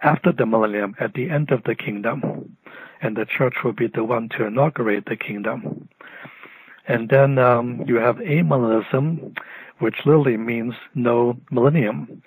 after 0.02 0.32
the 0.32 0.46
millennium 0.46 0.96
at 1.00 1.14
the 1.14 1.30
end 1.30 1.52
of 1.52 1.64
the 1.64 1.76
kingdom, 1.76 2.58
and 3.02 3.18
the 3.18 3.26
church 3.26 3.56
will 3.64 3.74
be 3.74 3.88
the 3.88 4.04
one 4.04 4.30
to 4.30 4.46
inaugurate 4.46 5.06
the 5.06 5.18
kingdom. 5.18 5.90
And 6.88 7.10
then 7.10 7.38
um, 7.38 7.84
you 7.86 7.96
have 7.96 8.18
amillennialism, 8.18 9.38
which 9.80 9.96
literally 10.06 10.38
means 10.38 10.74
no 10.96 11.38
millennium. 11.52 12.22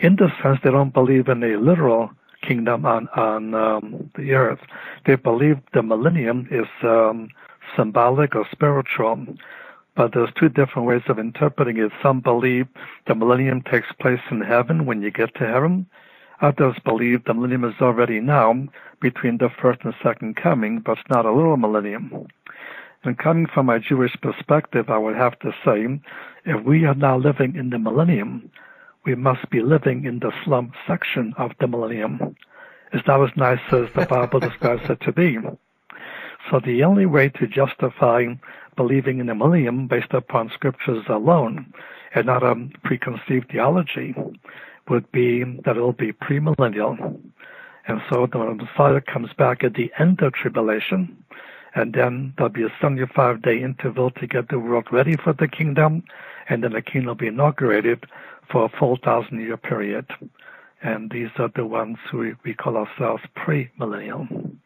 In 0.00 0.16
the 0.16 0.32
sense, 0.42 0.58
they 0.62 0.70
don't 0.70 0.94
believe 0.94 1.28
in 1.28 1.42
a 1.42 1.56
literal 1.56 2.10
kingdom 2.42 2.86
on 2.86 3.08
on 3.08 3.54
um, 3.54 4.10
the 4.16 4.32
earth. 4.32 4.60
They 5.06 5.16
believe 5.16 5.58
the 5.72 5.82
millennium 5.82 6.48
is 6.50 6.68
um, 6.82 7.28
symbolic 7.76 8.34
or 8.34 8.46
spiritual. 8.50 9.26
But 9.96 10.12
there's 10.14 10.30
two 10.38 10.48
different 10.48 10.88
ways 10.88 11.02
of 11.08 11.18
interpreting 11.18 11.76
it. 11.76 11.92
Some 12.02 12.20
believe 12.20 12.66
the 13.06 13.14
millennium 13.14 13.60
takes 13.62 13.88
place 14.00 14.20
in 14.30 14.40
heaven 14.40 14.86
when 14.86 15.02
you 15.02 15.10
get 15.10 15.34
to 15.34 15.46
heaven, 15.46 15.86
Others 16.42 16.76
believe 16.84 17.24
the 17.24 17.34
millennium 17.34 17.64
is 17.64 17.74
already 17.82 18.18
now 18.20 18.66
between 19.00 19.38
the 19.38 19.50
first 19.50 19.80
and 19.84 19.94
second 20.02 20.36
coming, 20.36 20.80
but 20.80 20.98
it's 20.98 21.10
not 21.10 21.26
a 21.26 21.32
little 21.32 21.58
millennium. 21.58 22.28
And 23.04 23.18
coming 23.18 23.46
from 23.46 23.68
a 23.68 23.78
Jewish 23.78 24.16
perspective, 24.22 24.88
I 24.88 24.96
would 24.96 25.16
have 25.16 25.38
to 25.40 25.52
say, 25.64 26.00
if 26.46 26.64
we 26.64 26.84
are 26.86 26.94
now 26.94 27.18
living 27.18 27.56
in 27.56 27.70
the 27.70 27.78
millennium, 27.78 28.50
we 29.04 29.14
must 29.14 29.48
be 29.50 29.60
living 29.62 30.04
in 30.04 30.18
the 30.18 30.32
slum 30.44 30.72
section 30.86 31.34
of 31.38 31.52
the 31.58 31.66
millennium. 31.66 32.36
It's 32.92 33.06
not 33.06 33.22
as 33.22 33.36
nice 33.36 33.60
as 33.72 33.88
the 33.94 34.06
Bible 34.06 34.40
describes 34.40 34.88
it 34.90 35.00
to 35.02 35.12
be. 35.12 35.38
So 36.50 36.60
the 36.60 36.84
only 36.84 37.06
way 37.06 37.28
to 37.30 37.46
justify 37.46 38.26
believing 38.76 39.18
in 39.18 39.26
the 39.26 39.34
millennium 39.34 39.86
based 39.86 40.12
upon 40.12 40.50
scriptures 40.50 41.04
alone 41.08 41.72
and 42.14 42.26
not 42.26 42.42
a 42.42 42.56
preconceived 42.82 43.50
theology 43.50 44.14
would 44.88 45.10
be 45.12 45.44
that 45.64 45.76
it 45.76 45.80
will 45.80 45.92
be 45.92 46.12
premillennial. 46.12 47.20
And 47.86 48.02
so 48.10 48.26
the 48.26 48.38
Messiah 48.38 49.00
comes 49.00 49.32
back 49.32 49.64
at 49.64 49.74
the 49.74 49.92
end 49.98 50.20
of 50.20 50.32
tribulation, 50.32 51.24
and 51.74 51.94
then 51.94 52.34
there'll 52.36 52.52
be 52.52 52.64
a 52.64 52.72
75 52.80 53.42
day 53.42 53.62
interval 53.62 54.10
to 54.12 54.26
get 54.26 54.48
the 54.48 54.58
world 54.58 54.86
ready 54.90 55.16
for 55.16 55.32
the 55.32 55.48
kingdom, 55.48 56.02
and 56.48 56.64
then 56.64 56.72
the 56.72 56.82
kingdom 56.82 57.08
will 57.08 57.14
be 57.14 57.28
inaugurated 57.28 58.06
for 58.50 58.64
a 58.64 58.68
4,000 58.78 59.40
year 59.40 59.56
period. 59.56 60.06
And 60.82 61.10
these 61.10 61.28
are 61.38 61.50
the 61.54 61.64
ones 61.64 61.98
who 62.10 62.34
we 62.44 62.54
call 62.54 62.76
ourselves 62.76 63.22
premillennial. 63.36 64.56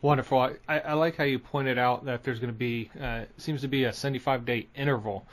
Wonderful. 0.00 0.38
I, 0.68 0.80
I, 0.80 0.92
like 0.94 1.16
how 1.16 1.24
you 1.24 1.38
pointed 1.38 1.78
out 1.78 2.04
that 2.06 2.24
there's 2.24 2.40
going 2.40 2.52
to 2.52 2.58
be 2.58 2.90
uh, 3.00 3.24
seems 3.38 3.60
to 3.60 3.68
be 3.68 3.84
a 3.84 3.92
75 3.92 4.44
day 4.44 4.66
interval 4.74 5.24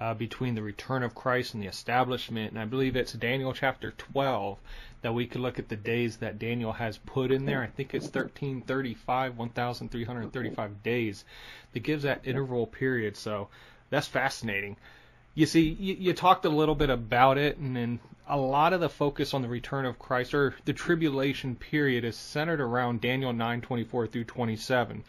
uh, 0.00 0.14
between 0.14 0.54
the 0.54 0.62
return 0.62 1.02
of 1.02 1.14
Christ 1.14 1.54
and 1.54 1.62
the 1.62 1.68
establishment. 1.68 2.50
And 2.50 2.60
I 2.60 2.64
believe 2.64 2.96
it's 2.96 3.12
Daniel 3.12 3.52
chapter 3.52 3.92
12 3.92 4.58
that 5.02 5.14
we 5.14 5.26
could 5.26 5.40
look 5.40 5.58
at 5.58 5.68
the 5.68 5.76
days 5.76 6.16
that 6.18 6.38
Daniel 6.38 6.72
has 6.72 6.98
put 6.98 7.30
in 7.30 7.44
there. 7.44 7.62
I 7.62 7.68
think 7.68 7.94
it's 7.94 8.06
1335, 8.06 9.36
1335 9.36 10.82
days 10.82 11.24
that 11.72 11.80
gives 11.80 12.02
that 12.02 12.20
interval 12.24 12.66
period. 12.66 13.16
So 13.16 13.48
that's 13.90 14.08
fascinating. 14.08 14.76
You 15.36 15.44
see, 15.44 15.76
you, 15.78 15.96
you 16.00 16.12
talked 16.14 16.46
a 16.46 16.48
little 16.48 16.74
bit 16.74 16.88
about 16.88 17.36
it, 17.36 17.58
and 17.58 17.76
then 17.76 18.00
a 18.26 18.38
lot 18.38 18.72
of 18.72 18.80
the 18.80 18.88
focus 18.88 19.34
on 19.34 19.42
the 19.42 19.48
return 19.48 19.84
of 19.84 19.98
Christ 19.98 20.32
or 20.32 20.54
the 20.64 20.72
tribulation 20.72 21.54
period 21.54 22.04
is 22.04 22.16
centered 22.16 22.58
around 22.58 23.02
Daniel 23.02 23.34
9:24 23.34 24.10
through 24.10 24.24
27, 24.24 25.04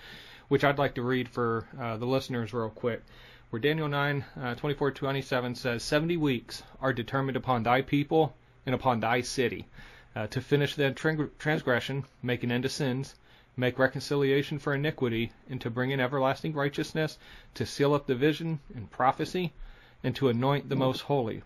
which 0.50 0.66
I'd 0.66 0.78
like 0.78 0.96
to 0.96 1.02
read 1.02 1.30
for 1.30 1.66
uh, 1.80 1.96
the 1.96 2.06
listeners 2.06 2.52
real 2.52 2.70
quick. 2.70 3.04
Where 3.52 3.62
Daniel 3.62 3.88
9, 3.88 4.26
uh, 4.42 4.56
24, 4.56 4.92
27 4.92 5.56
says, 5.56 5.82
70 5.82 6.18
weeks 6.18 6.62
are 6.82 6.92
determined 6.92 7.38
upon 7.38 7.64
thy 7.64 7.82
people 7.82 8.36
and 8.66 8.76
upon 8.76 9.00
thy 9.00 9.22
city 9.22 9.66
uh, 10.14 10.28
to 10.28 10.42
finish 10.42 10.76
the 10.76 10.92
transgression, 11.40 12.04
make 12.22 12.44
an 12.44 12.52
end 12.52 12.66
of 12.66 12.74
sins, 12.74 13.16
make 13.56 13.80
reconciliation 13.80 14.60
for 14.60 14.74
iniquity, 14.74 15.32
and 15.50 15.62
to 15.62 15.70
bring 15.70 15.92
in 15.92 16.02
everlasting 16.02 16.52
righteousness, 16.52 17.18
to 17.54 17.66
seal 17.66 17.94
up 17.94 18.08
the 18.08 18.16
vision 18.16 18.60
and 18.76 18.92
prophecy, 18.92 19.54
and 20.04 20.16
to 20.16 20.30
anoint 20.30 20.70
the 20.70 20.76
most 20.76 21.02
holy. 21.02 21.44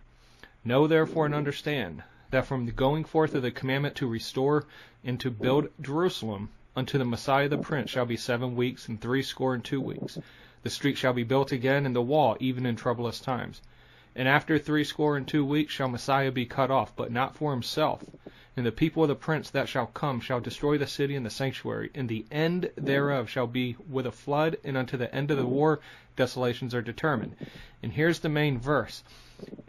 Know 0.64 0.88
therefore 0.88 1.26
and 1.26 1.36
understand 1.36 2.04
that 2.30 2.46
from 2.46 2.66
the 2.66 2.72
going 2.72 3.04
forth 3.04 3.36
of 3.36 3.42
the 3.42 3.52
commandment 3.52 3.96
to 3.96 4.08
restore 4.08 4.66
and 5.04 5.20
to 5.20 5.32
build 5.32 5.70
Jerusalem 5.82 6.50
unto 6.76 6.98
the 6.98 7.06
Messiah 7.06 7.50
the 7.50 7.58
Prince 7.58 7.90
shall 7.90 8.06
be 8.06 8.16
seven 8.16 8.56
weeks 8.56 8.88
and 8.88 9.02
threescore 9.02 9.54
and 9.54 9.64
two 9.64 9.82
weeks. 9.82 10.18
The 10.64 10.70
street 10.70 10.98
shall 10.98 11.14
be 11.14 11.24
built 11.24 11.52
again, 11.52 11.86
and 11.86 11.96
the 11.96 12.02
wall, 12.02 12.38
even 12.40 12.66
in 12.66 12.76
troublous 12.76 13.20
times. 13.20 13.62
And 14.16 14.28
after 14.28 14.60
threescore 14.60 15.18
and 15.18 15.28
two 15.28 15.44
weeks 15.44 15.74
shall 15.74 15.90
Messiah 15.90 16.32
be 16.32 16.46
cut 16.46 16.70
off, 16.70 16.96
but 16.96 17.12
not 17.12 17.36
for 17.36 17.52
himself. 17.52 18.04
And 18.56 18.66
the 18.66 18.72
people 18.72 19.04
of 19.04 19.10
the 19.10 19.16
prince 19.16 19.50
that 19.50 19.70
shall 19.70 19.88
come 19.88 20.20
shall 20.20 20.40
destroy 20.40 20.78
the 20.78 20.86
city 20.86 21.16
and 21.16 21.26
the 21.26 21.30
sanctuary, 21.30 21.90
and 21.96 22.08
the 22.08 22.26
end 22.30 22.70
thereof 22.76 23.30
shall 23.30 23.48
be 23.48 23.76
with 23.90 24.06
a 24.06 24.12
flood, 24.12 24.58
and 24.64 24.78
unto 24.78 24.98
the 24.98 25.14
end 25.16 25.32
of 25.32 25.38
the 25.38 25.46
war 25.46 25.80
desolations 26.16 26.76
are 26.76 26.82
determined. 26.82 27.36
And 27.82 27.94
here's 27.94 28.20
the 28.20 28.30
main 28.30 28.60
verse. 28.60 29.04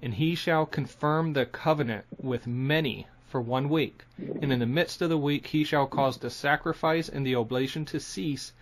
And 0.02 0.14
he 0.14 0.34
shall 0.34 0.66
confirm 0.66 1.32
the 1.32 1.46
covenant 1.46 2.04
with 2.20 2.46
many 2.46 3.06
for 3.28 3.40
one 3.40 3.68
week. 3.70 4.04
And 4.18 4.52
in 4.52 4.58
the 4.58 4.66
midst 4.66 5.00
of 5.00 5.08
the 5.08 5.16
week 5.16 5.46
he 5.46 5.64
shall 5.64 5.86
cause 5.86 6.18
the 6.18 6.28
sacrifice 6.28 7.08
and 7.08 7.26
the 7.26 7.36
oblation 7.36 7.84
to 7.86 7.98
cease, 7.98 8.52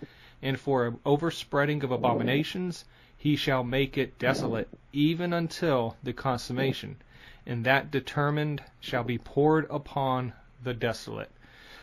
and 0.41 0.59
for 0.59 0.95
overspreading 1.05 1.83
of 1.83 1.91
abominations 1.91 2.85
he 3.17 3.37
shall 3.37 3.65
make 3.65 3.99
it 3.99 4.19
desolate, 4.19 4.69
even 4.93 5.33
until 5.33 5.97
the 6.03 6.13
consummation, 6.13 6.97
and 7.45 7.67
that 7.67 7.91
determined 7.91 8.63
shall 8.79 9.05
be 9.05 9.19
poured 9.19 9.67
upon 9.69 10.33
the 10.63 10.73
desolate. 10.73 11.31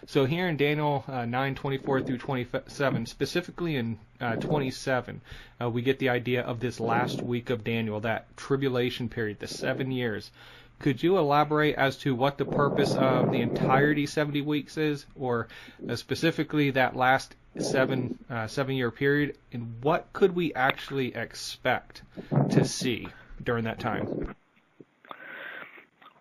So 0.05 0.25
here 0.25 0.47
in 0.47 0.57
Daniel 0.57 1.03
uh, 1.07 1.23
9:24 1.25 2.05
through 2.05 2.17
27, 2.19 3.05
specifically 3.05 3.75
in 3.75 3.97
uh, 4.21 4.35
27, 4.35 5.21
uh, 5.61 5.69
we 5.69 5.81
get 5.81 5.99
the 5.99 6.09
idea 6.09 6.41
of 6.43 6.59
this 6.59 6.79
last 6.79 7.21
week 7.21 7.49
of 7.49 7.63
Daniel, 7.63 7.99
that 8.01 8.35
tribulation 8.37 9.09
period, 9.09 9.39
the 9.39 9.47
seven 9.47 9.91
years, 9.91 10.31
Could 10.79 11.01
you 11.01 11.17
elaborate 11.17 11.75
as 11.75 11.97
to 11.97 12.13
what 12.13 12.37
the 12.37 12.45
purpose 12.45 12.93
of 12.93 13.31
the 13.31 13.41
entirety 13.41 14.05
70 14.05 14.41
weeks 14.41 14.77
is, 14.77 15.07
or 15.15 15.47
uh, 15.89 15.95
specifically 15.95 16.69
that 16.71 16.95
last 16.95 17.35
seven 17.57 18.19
uh, 18.29 18.45
seven 18.45 18.75
year 18.75 18.91
period, 18.91 19.37
and 19.51 19.81
what 19.81 20.13
could 20.13 20.35
we 20.35 20.53
actually 20.53 21.15
expect 21.15 22.03
to 22.51 22.63
see 22.63 23.07
during 23.43 23.63
that 23.63 23.79
time? 23.79 24.35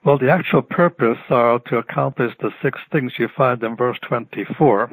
Well, 0.07 0.19
the 0.19 0.31
actual 0.31 0.63
purpose 0.63 1.19
are 1.31 1.59
to 1.67 1.79
accomplish 1.79 2.33
the 2.39 2.53
six 2.63 2.79
things 2.93 3.15
you 3.19 3.27
find 3.27 3.61
in 3.65 3.75
verse 3.75 3.99
24, 4.03 4.89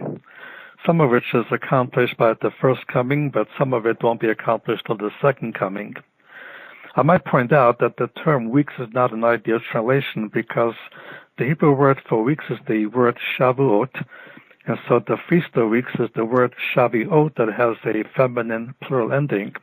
some 0.88 1.02
of 1.02 1.12
which 1.12 1.36
is 1.36 1.46
accomplished 1.52 2.18
by 2.18 2.34
the 2.34 2.50
first 2.60 2.88
coming, 2.88 3.30
but 3.30 3.48
some 3.56 3.74
of 3.74 3.86
it 3.86 4.02
won't 4.02 4.22
be 4.22 4.30
accomplished 4.30 4.88
till 4.88 4.98
the 4.98 5.12
second 5.22 5.54
coming. 5.54 5.94
I 6.96 7.04
might 7.04 7.26
point 7.26 7.54
out 7.54 7.78
that 7.78 7.98
the 7.98 8.08
term 8.24 8.50
weeks 8.50 8.74
is 8.80 8.88
not 8.92 9.14
an 9.14 9.24
ideal 9.24 9.60
translation 9.60 10.30
because 10.30 10.74
the 11.38 11.46
Hebrew 11.46 11.74
word 11.74 12.02
for 12.10 12.24
weeks 12.24 12.46
is 12.50 12.58
the 12.68 12.88
word 12.88 13.20
Shavuot, 13.38 14.04
and 14.66 14.80
so 14.88 14.98
the 14.98 15.18
Feast 15.30 15.50
of 15.54 15.70
Weeks 15.70 15.92
is 16.00 16.10
the 16.16 16.26
word 16.26 16.56
Shavuot 16.74 17.36
that 17.36 17.54
has 17.54 17.78
a 17.86 18.04
feminine 18.16 18.74
plural 18.82 19.14
ending. 19.14 19.54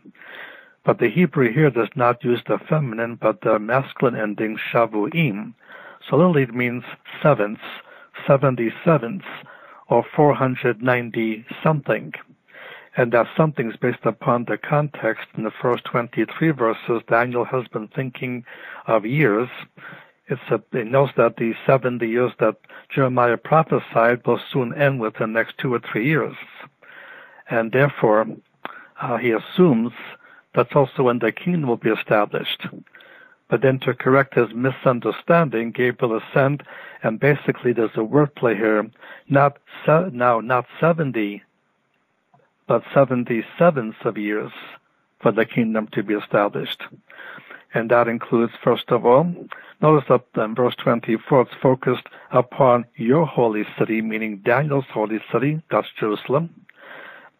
But 0.84 0.98
the 0.98 1.08
Hebrew 1.08 1.52
here 1.52 1.70
does 1.70 1.90
not 1.94 2.24
use 2.24 2.40
the 2.46 2.58
feminine 2.58 3.16
but 3.16 3.42
the 3.42 3.58
masculine 3.58 4.16
ending 4.16 4.58
Shavuim. 4.58 5.54
So 6.08 6.16
literally 6.16 6.42
it 6.42 6.54
means 6.54 6.84
sevenths, 7.22 7.62
seventy 8.26 8.72
sevenths, 8.84 9.26
or 9.88 10.04
490 10.16 11.44
something 11.62 12.14
and 12.96 13.12
that 13.12 13.26
something 13.36 13.70
is 13.70 13.76
based 13.76 14.04
upon 14.04 14.44
the 14.44 14.58
context 14.58 15.26
in 15.36 15.44
the 15.44 15.50
first 15.50 15.84
23 15.84 16.50
verses. 16.50 17.02
Daniel 17.08 17.44
has 17.44 17.66
been 17.68 17.88
thinking 17.88 18.44
of 18.86 19.06
years. 19.06 19.48
It's 20.28 20.40
a, 20.50 20.60
he 20.72 20.84
knows 20.84 21.10
that 21.16 21.36
the 21.36 21.54
70 21.66 22.06
years 22.06 22.32
that 22.40 22.56
Jeremiah 22.88 23.36
prophesied 23.36 24.26
will 24.26 24.40
soon 24.52 24.74
end 24.74 25.00
within 25.00 25.32
the 25.32 25.38
next 25.38 25.58
two 25.58 25.72
or 25.72 25.80
three 25.80 26.06
years. 26.06 26.36
And 27.48 27.72
therefore, 27.72 28.26
uh, 29.00 29.16
he 29.16 29.30
assumes 29.30 29.92
that's 30.54 30.74
also 30.74 31.04
when 31.04 31.18
the 31.18 31.32
kingdom 31.32 31.68
will 31.68 31.76
be 31.76 31.90
established. 31.90 32.66
But 33.48 33.62
then 33.62 33.78
to 33.80 33.94
correct 33.94 34.34
his 34.34 34.54
misunderstanding, 34.54 35.72
Gabriel 35.72 36.16
is 36.16 36.22
sent, 36.32 36.62
and 37.02 37.18
basically 37.18 37.72
there's 37.72 37.90
a 37.94 37.98
wordplay 37.98 38.56
here. 38.56 38.88
Not 39.28 39.58
se- 39.84 40.10
now, 40.12 40.40
not 40.40 40.66
70 40.80 41.42
but 42.70 42.84
77 42.94 43.96
of 44.04 44.16
years 44.16 44.52
for 45.20 45.32
the 45.32 45.44
kingdom 45.44 45.88
to 45.88 46.04
be 46.04 46.14
established. 46.14 46.80
And 47.74 47.90
that 47.90 48.06
includes, 48.06 48.52
first 48.62 48.92
of 48.92 49.04
all, 49.04 49.24
notice 49.82 50.08
that 50.08 50.22
in 50.40 50.54
verse 50.54 50.76
24 50.76 51.42
it's 51.42 51.50
focused 51.60 52.06
upon 52.30 52.84
your 52.94 53.26
holy 53.26 53.64
city, 53.76 54.00
meaning 54.00 54.36
Daniel's 54.44 54.84
holy 54.92 55.20
city, 55.32 55.60
that's 55.68 55.88
Jerusalem, 55.98 56.54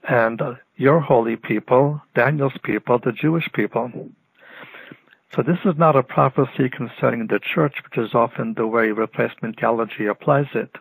and 0.09 0.43
your 0.81 0.99
holy 0.99 1.37
people, 1.37 2.01
Daniel's 2.15 2.57
people, 2.63 2.99
the 2.99 3.13
Jewish 3.13 3.53
people. 3.53 3.93
So 5.37 5.43
this 5.43 5.59
is 5.67 5.75
not 5.77 5.95
a 5.95 6.03
prophecy 6.03 6.71
concerning 6.71 7.27
the 7.27 7.39
church, 7.39 7.83
which 7.85 7.99
is 8.03 8.15
often 8.15 8.55
the 8.55 8.67
way 8.67 8.91
replacement 8.91 9.61
theology 9.61 10.07
applies 10.07 10.47
it. 10.55 10.75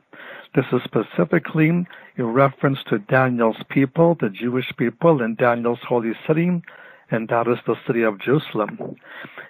This 0.55 0.65
is 0.71 0.81
specifically 0.85 1.67
in 1.67 1.85
reference 2.25 2.79
to 2.85 2.99
Daniel's 2.99 3.61
people, 3.67 4.15
the 4.15 4.29
Jewish 4.29 4.71
people 4.77 5.21
in 5.21 5.35
Daniel's 5.35 5.83
holy 5.85 6.13
city, 6.25 6.61
and 7.11 7.27
that 7.27 7.49
is 7.49 7.59
the 7.67 7.75
city 7.85 8.03
of 8.03 8.21
Jerusalem. 8.21 8.95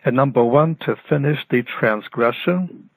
And 0.03 0.15
number 0.15 0.43
one, 0.43 0.77
to 0.77 0.95
finish 1.07 1.45
the 1.51 1.61
transgression, 1.61 2.89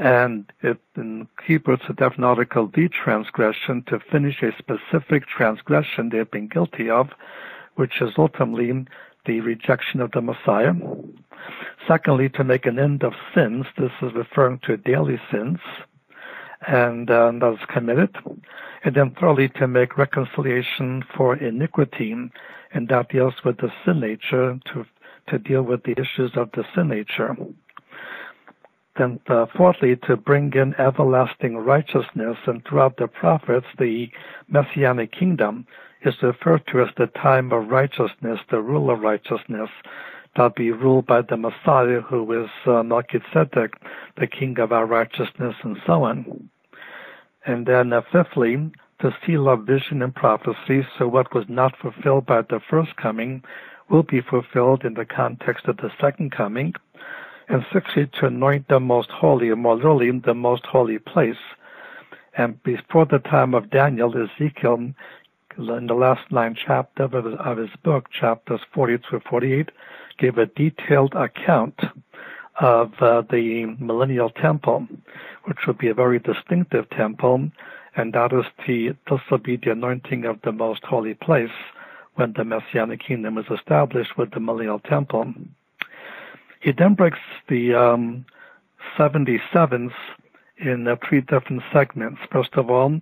and 0.00 0.50
it, 0.62 0.80
in 0.96 1.28
Hebrew 1.44 1.74
it's 1.74 1.84
a 1.88 1.92
definite 1.92 2.36
the 2.36 2.88
transgression, 2.88 3.84
to 3.88 4.00
finish 4.00 4.42
a 4.42 4.50
specific 4.56 5.26
transgression 5.26 6.08
they 6.08 6.18
have 6.18 6.30
been 6.30 6.48
guilty 6.48 6.88
of, 6.88 7.10
which 7.74 8.00
is 8.00 8.14
ultimately 8.16 8.86
the 9.26 9.40
rejection 9.40 10.00
of 10.00 10.10
the 10.12 10.22
Messiah. 10.22 10.72
Secondly, 11.86 12.30
to 12.30 12.44
make 12.44 12.64
an 12.64 12.78
end 12.78 13.04
of 13.04 13.12
sins. 13.34 13.66
This 13.76 13.92
is 14.00 14.14
referring 14.14 14.60
to 14.60 14.78
daily 14.78 15.20
sins 15.30 15.58
and 16.66 17.10
uh, 17.10 17.32
that 17.32 17.52
is 17.54 17.66
committed. 17.68 18.16
And 18.84 18.94
then 18.94 19.14
thirdly, 19.20 19.48
to 19.50 19.68
make 19.68 19.98
reconciliation 19.98 21.04
for 21.14 21.36
iniquity, 21.36 22.12
and 22.72 22.88
that 22.88 23.10
deals 23.10 23.34
with 23.44 23.58
the 23.58 23.70
sin 23.84 24.00
nature, 24.00 24.58
to, 24.72 24.86
to 25.28 25.38
deal 25.38 25.62
with 25.62 25.82
the 25.82 25.92
issues 25.92 26.32
of 26.36 26.50
the 26.52 26.64
sin 26.74 26.88
nature. 26.88 27.36
Then 28.96 29.20
uh, 29.28 29.46
fourthly, 29.56 29.96
to 30.08 30.16
bring 30.16 30.52
in 30.54 30.74
everlasting 30.78 31.56
righteousness, 31.56 32.36
and 32.46 32.64
throughout 32.64 32.96
the 32.96 33.06
prophets, 33.06 33.66
the 33.78 34.10
messianic 34.48 35.12
kingdom 35.12 35.66
is 36.02 36.14
referred 36.22 36.66
to 36.68 36.82
as 36.82 36.88
the 36.96 37.06
time 37.06 37.52
of 37.52 37.68
righteousness, 37.68 38.40
the 38.50 38.60
rule 38.60 38.90
of 38.90 39.00
righteousness, 39.00 39.70
that 40.36 40.54
be 40.54 40.70
ruled 40.70 41.06
by 41.06 41.22
the 41.22 41.36
Messiah, 41.36 42.00
who 42.00 42.44
is 42.44 42.50
uh, 42.66 42.82
Melchizedek, 42.82 43.74
the 44.16 44.26
king 44.26 44.58
of 44.58 44.72
our 44.72 44.86
righteousness, 44.86 45.54
and 45.62 45.76
so 45.86 46.04
on. 46.04 46.48
And 47.46 47.66
then, 47.66 47.92
uh, 47.92 48.02
fifthly, 48.12 48.70
the 49.00 49.12
seal 49.24 49.48
of 49.48 49.66
vision 49.66 50.02
and 50.02 50.14
prophecy, 50.14 50.86
so 50.98 51.08
what 51.08 51.34
was 51.34 51.46
not 51.48 51.76
fulfilled 51.78 52.26
by 52.26 52.42
the 52.42 52.60
first 52.68 52.96
coming 52.96 53.42
will 53.88 54.02
be 54.02 54.20
fulfilled 54.20 54.84
in 54.84 54.94
the 54.94 55.04
context 55.06 55.66
of 55.66 55.78
the 55.78 55.90
second 56.00 56.32
coming. 56.32 56.74
And 57.50 57.66
sixthly, 57.72 58.06
to 58.06 58.26
anoint 58.26 58.68
the 58.68 58.78
most 58.78 59.10
holy, 59.10 59.50
literally, 59.52 60.12
the 60.20 60.34
most 60.34 60.64
holy 60.66 61.00
place. 61.00 61.42
And 62.36 62.62
before 62.62 63.06
the 63.06 63.18
time 63.18 63.54
of 63.54 63.70
Daniel, 63.70 64.14
Ezekiel, 64.16 64.92
in 65.58 65.86
the 65.88 65.94
last 65.94 66.30
nine 66.30 66.54
chapters 66.54 67.10
of 67.12 67.56
his 67.56 67.70
book, 67.82 68.08
chapters 68.12 68.60
40 68.72 68.98
through 68.98 69.22
48, 69.28 69.70
gave 70.16 70.38
a 70.38 70.46
detailed 70.46 71.12
account 71.14 71.74
of 72.60 72.92
uh, 73.00 73.22
the 73.22 73.74
millennial 73.80 74.30
temple, 74.30 74.86
which 75.46 75.58
will 75.66 75.74
be 75.74 75.88
a 75.88 75.94
very 75.94 76.20
distinctive 76.20 76.88
temple, 76.90 77.50
and 77.96 78.12
that 78.12 78.32
is 78.32 78.44
the 78.64 78.94
this 79.10 79.20
will 79.28 79.38
be 79.38 79.56
the 79.56 79.72
anointing 79.72 80.24
of 80.24 80.40
the 80.42 80.52
most 80.52 80.84
holy 80.84 81.14
place 81.14 81.50
when 82.14 82.32
the 82.36 82.44
messianic 82.44 83.00
kingdom 83.00 83.38
is 83.38 83.46
established 83.50 84.16
with 84.16 84.30
the 84.30 84.40
millennial 84.40 84.78
temple. 84.78 85.34
He 86.60 86.72
then 86.72 86.94
breaks 86.94 87.18
the 87.48 87.74
um, 87.74 88.26
77s 88.98 89.92
in 90.58 90.86
uh, 90.86 90.96
three 91.08 91.22
different 91.22 91.62
segments. 91.72 92.20
First 92.30 92.54
of 92.54 92.70
all, 92.70 93.00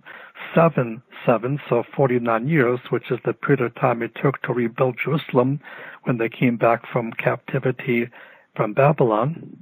seven 0.55 1.01
sevens, 1.25 1.59
so 1.67 1.83
49 1.95 2.47
years, 2.47 2.79
which 2.89 3.11
is 3.11 3.19
the 3.25 3.33
period 3.33 3.61
of 3.61 3.75
time 3.75 4.01
it 4.01 4.15
took 4.21 4.41
to 4.43 4.53
rebuild 4.53 4.97
Jerusalem 5.03 5.59
when 6.03 6.17
they 6.17 6.29
came 6.29 6.55
back 6.55 6.87
from 6.87 7.11
captivity 7.13 8.09
from 8.55 8.73
Babylon. 8.73 9.61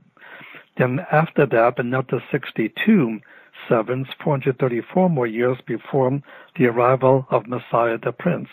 Then 0.78 1.06
after 1.12 1.48
that, 1.48 1.80
another 1.80 2.24
62 2.32 3.20
sevens, 3.68 4.08
434 4.24 5.10
more 5.10 5.26
years 5.26 5.58
before 5.66 6.22
the 6.56 6.68
arrival 6.68 7.26
of 7.32 7.48
Messiah 7.48 7.98
the 7.98 8.12
Prince. 8.12 8.50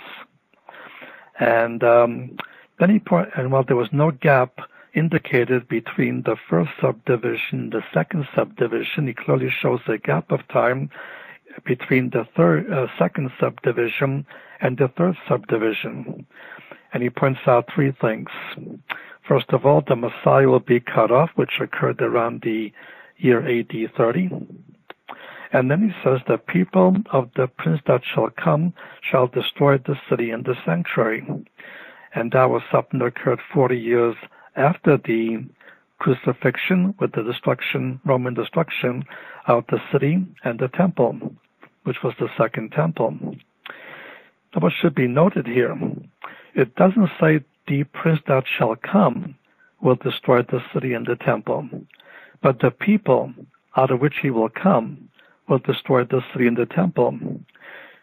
And 1.38 1.84
um, 1.84 2.36
then 2.78 2.88
he 2.88 2.98
point, 2.98 3.28
and 3.36 3.52
while 3.52 3.64
there 3.64 3.76
was 3.76 3.88
no 3.92 4.10
gap 4.10 4.58
indicated 4.94 5.68
between 5.68 6.22
the 6.22 6.36
first 6.48 6.70
subdivision, 6.80 7.70
the 7.70 7.82
second 7.92 8.26
subdivision, 8.34 9.06
he 9.06 9.14
clearly 9.14 9.50
shows 9.50 9.80
a 9.88 9.98
gap 9.98 10.30
of 10.30 10.46
time 10.48 10.90
between 11.64 12.10
the 12.10 12.26
third, 12.36 12.72
uh, 12.72 12.86
second 12.98 13.30
subdivision 13.38 14.26
and 14.60 14.78
the 14.78 14.88
third 14.96 15.16
subdivision. 15.28 16.26
And 16.92 17.02
he 17.02 17.10
points 17.10 17.40
out 17.46 17.68
three 17.74 17.92
things. 18.00 18.28
First 19.26 19.50
of 19.50 19.66
all, 19.66 19.82
the 19.86 19.96
Messiah 19.96 20.48
will 20.48 20.60
be 20.60 20.80
cut 20.80 21.10
off, 21.10 21.30
which 21.34 21.60
occurred 21.60 22.00
around 22.00 22.42
the 22.42 22.72
year 23.16 23.40
AD 23.46 23.72
30. 23.96 24.30
And 25.52 25.70
then 25.70 25.88
he 25.88 25.94
says, 26.02 26.20
The 26.26 26.38
people 26.38 26.96
of 27.12 27.30
the 27.36 27.46
prince 27.46 27.80
that 27.86 28.02
shall 28.04 28.30
come 28.30 28.74
shall 29.00 29.28
destroy 29.28 29.78
the 29.78 29.96
city 30.08 30.30
and 30.30 30.44
the 30.44 30.56
sanctuary. 30.64 31.26
And 32.14 32.32
that 32.32 32.50
was 32.50 32.62
something 32.70 33.00
that 33.00 33.06
occurred 33.06 33.40
40 33.52 33.78
years 33.78 34.16
after 34.56 34.96
the 34.96 35.44
crucifixion 35.98 36.94
with 36.98 37.12
the 37.12 37.22
destruction, 37.22 38.00
Roman 38.04 38.34
destruction 38.34 39.04
of 39.46 39.64
the 39.68 39.80
city 39.92 40.24
and 40.44 40.58
the 40.58 40.68
temple, 40.68 41.34
which 41.84 42.02
was 42.02 42.14
the 42.18 42.28
second 42.36 42.72
temple. 42.72 43.16
Now, 44.54 44.60
what 44.60 44.72
should 44.72 44.94
be 44.94 45.08
noted 45.08 45.46
here, 45.46 45.76
it 46.54 46.74
doesn't 46.76 47.10
say 47.20 47.40
the 47.66 47.84
prince 47.84 48.20
that 48.26 48.44
shall 48.46 48.76
come 48.76 49.34
will 49.80 49.96
destroy 49.96 50.42
the 50.42 50.62
city 50.72 50.92
and 50.92 51.06
the 51.06 51.16
temple. 51.16 51.68
But 52.42 52.60
the 52.60 52.70
people 52.70 53.32
out 53.76 53.90
of 53.90 54.00
which 54.00 54.18
he 54.22 54.30
will 54.30 54.48
come 54.48 55.08
will 55.48 55.58
destroy 55.58 56.04
the 56.04 56.22
city 56.32 56.46
and 56.46 56.56
the 56.56 56.66
temple. 56.66 57.18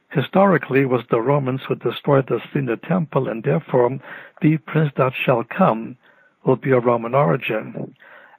Historically, 0.09 0.81
it 0.81 0.89
was 0.89 1.03
the 1.09 1.21
Romans 1.21 1.61
who 1.67 1.75
destroyed 1.75 2.27
the 2.27 2.39
city 2.47 2.59
and 2.59 2.67
the 2.67 2.77
temple, 2.77 3.29
and 3.29 3.43
therefore 3.43 3.99
the 4.41 4.57
prince 4.57 4.91
that 4.97 5.13
shall 5.13 5.43
come 5.43 5.97
will 6.43 6.55
be 6.55 6.71
of 6.71 6.85
Roman 6.85 7.15
origin. 7.15 7.95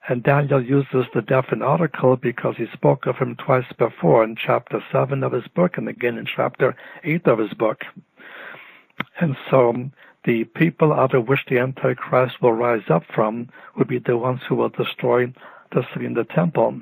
And 0.08 0.22
Daniel 0.22 0.62
uses 0.62 1.06
the 1.14 1.22
definite 1.22 1.64
article 1.64 2.16
because 2.16 2.56
he 2.56 2.66
spoke 2.72 3.06
of 3.06 3.16
him 3.18 3.36
twice 3.36 3.72
before 3.78 4.24
in 4.24 4.34
chapter 4.34 4.82
7 4.90 5.22
of 5.22 5.32
his 5.32 5.46
book 5.48 5.78
and 5.78 5.88
again 5.88 6.18
in 6.18 6.26
chapter 6.26 6.74
8 7.04 7.26
of 7.28 7.38
his 7.38 7.54
book. 7.54 7.84
And 9.20 9.36
so 9.48 9.90
the 10.24 10.44
people 10.44 10.92
out 10.92 11.14
of 11.14 11.28
which 11.28 11.46
the 11.48 11.58
Antichrist 11.58 12.42
will 12.42 12.52
rise 12.52 12.88
up 12.88 13.04
from 13.14 13.48
will 13.76 13.84
be 13.84 13.98
the 13.98 14.16
ones 14.16 14.40
who 14.48 14.56
will 14.56 14.68
destroy 14.68 15.32
the 15.70 15.86
city 15.92 16.06
and 16.06 16.16
the 16.16 16.24
temple. 16.24 16.80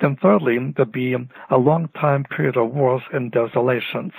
Then 0.00 0.16
thirdly, 0.16 0.58
there'll 0.58 0.90
be 0.90 1.14
a 1.50 1.58
long 1.58 1.88
time 1.88 2.24
period 2.24 2.56
of 2.56 2.74
wars 2.74 3.02
and 3.12 3.30
desolations. 3.30 4.12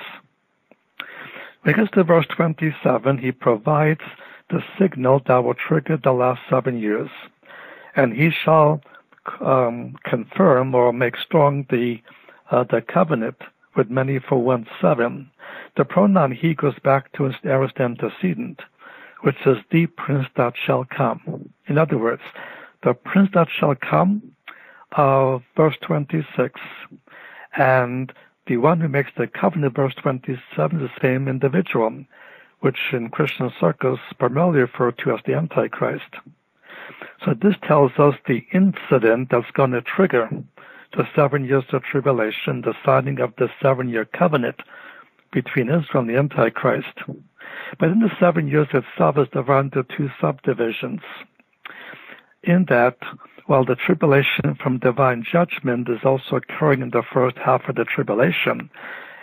Because 1.64 1.90
to 1.92 2.04
verse 2.04 2.28
27, 2.28 3.18
he 3.18 3.32
provides 3.32 4.02
the 4.50 4.62
signal 4.80 5.22
that 5.28 5.44
will 5.44 5.54
trigger 5.54 5.98
the 5.98 6.12
last 6.12 6.42
seven 6.50 6.80
years. 6.80 7.10
And 7.96 8.14
he 8.14 8.30
shall 8.30 8.82
um, 9.42 9.96
confirm 10.04 10.76
or 10.76 10.94
make 10.94 11.18
strong 11.18 11.66
the, 11.70 12.02
uh, 12.52 12.64
the 12.64 12.82
covenant 12.82 13.38
with 13.76 13.90
many 13.90 14.20
for 14.20 14.42
one 14.42 14.68
seven. 14.82 15.30
The 15.78 15.86
pronoun 15.86 16.32
he 16.32 16.54
goes 16.54 16.78
back 16.84 17.12
to 17.14 17.24
his 17.24 17.36
aorist 17.44 17.80
antecedent, 17.80 18.62
which 19.22 19.36
is 19.46 19.58
the 19.72 19.88
prince 19.88 20.28
that 20.38 20.54
shall 20.56 20.86
come. 20.86 21.50
In 21.68 21.78
other 21.78 21.98
words, 21.98 22.22
the 22.84 22.94
prince 22.94 23.30
that 23.34 23.48
shall 23.50 23.76
come, 23.76 24.22
uh, 24.96 25.40
verse 25.58 25.76
26, 25.82 26.60
and 27.58 28.14
the 28.48 28.58
one 28.58 28.80
who 28.80 28.88
makes 28.88 29.12
the 29.18 29.28
covenant, 29.28 29.76
verse 29.76 29.96
27, 29.96 30.82
is 30.82 30.90
the 30.90 31.02
same 31.02 31.28
individual, 31.28 32.06
which 32.66 32.94
in 32.94 33.10
Christian 33.10 33.52
circles 33.60 34.00
primarily 34.18 34.62
referred 34.62 34.98
to 34.98 35.14
as 35.14 35.20
the 35.24 35.36
Antichrist. 35.36 36.16
So 37.24 37.36
this 37.36 37.54
tells 37.62 37.92
us 38.00 38.16
the 38.26 38.44
incident 38.54 39.30
that's 39.30 39.52
going 39.52 39.70
to 39.74 39.84
trigger 39.84 40.28
the 40.98 41.08
seven 41.16 41.46
years 41.46 41.66
of 41.74 41.84
tribulation, 41.84 42.62
the 42.62 42.74
signing 42.84 43.20
of 43.20 43.36
the 43.38 43.52
seven 43.62 43.88
year 43.88 44.06
covenant 44.06 44.64
between 45.32 45.70
Israel 45.70 46.00
and 46.00 46.10
the 46.10 46.18
Antichrist. 46.18 46.98
But 47.78 47.90
in 47.90 48.00
the 48.00 48.10
seven 48.20 48.48
years 48.48 48.70
itself 48.74 49.20
is 49.20 49.28
divided 49.32 49.76
into 49.76 49.96
two 49.96 50.10
subdivisions. 50.20 51.02
In 52.42 52.66
that, 52.70 52.98
while 53.46 53.64
the 53.64 53.76
tribulation 53.76 54.56
from 54.56 54.80
divine 54.80 55.24
judgment 55.24 55.88
is 55.88 56.04
also 56.04 56.38
occurring 56.38 56.82
in 56.82 56.90
the 56.90 57.04
first 57.14 57.38
half 57.38 57.70
of 57.70 57.76
the 57.76 57.86
tribulation, 57.86 58.72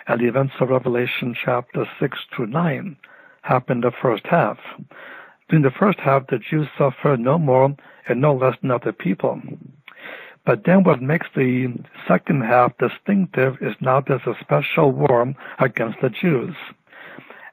and 0.07 0.21
the 0.21 0.29
events 0.29 0.53
of 0.61 0.69
Revelation 0.69 1.35
chapter 1.43 1.85
6 1.99 2.17
to 2.37 2.45
9 2.45 2.95
happen 3.43 3.77
in 3.77 3.81
the 3.81 3.91
first 3.91 4.25
half. 4.27 4.57
During 5.49 5.63
the 5.63 5.71
first 5.71 5.99
half, 5.99 6.27
the 6.27 6.39
Jews 6.39 6.67
suffered 6.77 7.19
no 7.19 7.37
more 7.37 7.75
and 8.07 8.19
no 8.19 8.33
less 8.33 8.57
than 8.61 8.71
other 8.71 8.91
people. 8.91 9.41
But 10.45 10.65
then 10.65 10.83
what 10.83 11.01
makes 11.01 11.27
the 11.35 11.73
second 12.07 12.41
half 12.41 12.77
distinctive 12.77 13.57
is 13.61 13.75
now 13.79 14.01
there's 14.01 14.25
a 14.25 14.35
special 14.41 14.91
war 14.91 15.33
against 15.59 16.01
the 16.01 16.09
Jews. 16.09 16.55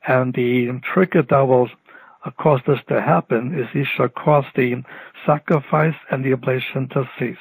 And 0.07 0.35
the 0.35 0.81
trigger 0.83 1.22
that 1.22 1.40
will 1.40 1.68
cause 2.38 2.61
this 2.66 2.81
to 2.88 3.00
happen 3.00 3.59
is 3.59 3.68
he 3.72 3.85
shall 3.85 4.09
cause 4.09 4.44
the 4.57 4.83
sacrifice 5.24 5.94
and 6.11 6.24
the 6.24 6.33
oblation 6.33 6.88
to 6.88 7.09
cease. 7.18 7.37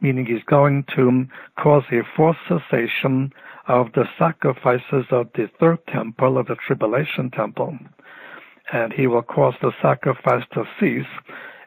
Meaning 0.00 0.26
he's 0.26 0.44
going 0.44 0.84
to 0.94 1.26
cause 1.58 1.84
a 1.90 2.02
forced 2.16 2.40
cessation 2.48 3.32
of 3.66 3.92
the 3.94 4.08
sacrifices 4.18 5.06
of 5.10 5.28
the 5.34 5.48
third 5.58 5.84
temple, 5.86 6.38
of 6.38 6.46
the 6.46 6.56
tribulation 6.56 7.30
temple. 7.30 7.78
And 8.72 8.92
he 8.92 9.06
will 9.06 9.22
cause 9.22 9.54
the 9.60 9.72
sacrifice 9.80 10.44
to 10.52 10.64
cease. 10.78 11.06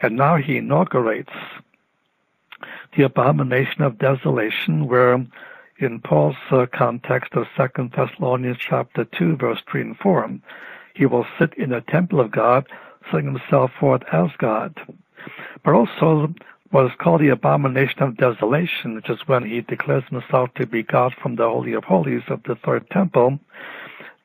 And 0.01 0.15
now 0.15 0.37
he 0.37 0.57
inaugurates 0.57 1.33
the 2.95 3.03
abomination 3.03 3.81
of 3.81 3.97
desolation, 3.97 4.87
where 4.87 5.25
in 5.79 5.99
Paul's 6.01 6.35
uh, 6.51 6.65
context 6.73 7.33
of 7.33 7.47
Second 7.55 7.93
Thessalonians 7.95 8.57
chapter 8.57 9.05
2, 9.05 9.37
verse 9.37 9.61
3 9.71 9.81
and 9.81 9.97
4, 9.97 10.39
he 10.93 11.05
will 11.05 11.25
sit 11.37 11.53
in 11.53 11.69
the 11.69 11.81
temple 11.81 12.19
of 12.19 12.31
God, 12.31 12.67
setting 13.05 13.33
himself 13.33 13.71
forth 13.79 14.01
as 14.11 14.29
God. 14.37 14.79
But 15.63 15.73
also 15.73 16.33
what 16.71 16.85
is 16.85 16.91
called 16.99 17.21
the 17.21 17.29
abomination 17.29 18.03
of 18.03 18.17
desolation, 18.17 18.95
which 18.95 19.09
is 19.09 19.27
when 19.27 19.43
he 19.43 19.61
declares 19.61 20.03
himself 20.09 20.53
to 20.55 20.67
be 20.67 20.83
God 20.83 21.13
from 21.21 21.35
the 21.35 21.49
Holy 21.49 21.73
of 21.73 21.83
Holies 21.83 22.23
of 22.27 22.43
the 22.43 22.55
third 22.55 22.89
temple, 22.89 23.39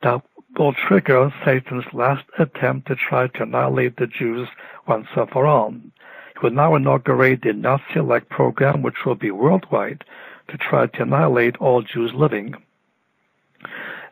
that 0.02 0.22
will 0.59 0.74
trigger 0.74 1.33
Satan's 1.44 1.85
last 1.92 2.24
attempt 2.38 2.88
to 2.88 2.96
try 2.96 3.28
to 3.28 3.42
annihilate 3.42 3.96
the 3.96 4.07
Jews 4.07 4.48
once 4.87 5.07
and 5.16 5.28
for 5.30 5.46
all. 5.46 5.72
He 5.72 6.40
will 6.42 6.50
now 6.50 6.74
inaugurate 6.74 7.42
the 7.42 7.52
Nazi-like 7.52 8.28
program, 8.28 8.83
which 8.83 9.04
will 9.07 9.14
be 9.14 9.30
worldwide, 9.30 10.04
to 10.48 10.59
try 10.59 10.87
to 10.87 11.02
annihilate 11.02 11.57
all 11.57 11.83
Jews 11.83 12.12
living. 12.12 12.54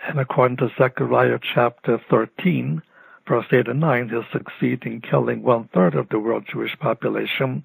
And 0.09 0.19
according 0.19 0.57
to 0.59 0.73
Zechariah 0.79 1.39
chapter 1.43 2.01
13, 2.11 2.83
verse 3.29 3.47
8 3.53 3.69
and 3.69 3.81
9, 3.81 4.09
he'll 4.09 4.25
succeed 4.33 4.85
in 4.85 5.01
killing 5.01 5.43
one 5.43 5.69
third 5.73 5.95
of 5.95 6.09
the 6.09 6.19
world 6.19 6.45
Jewish 6.51 6.77
population, 6.79 7.65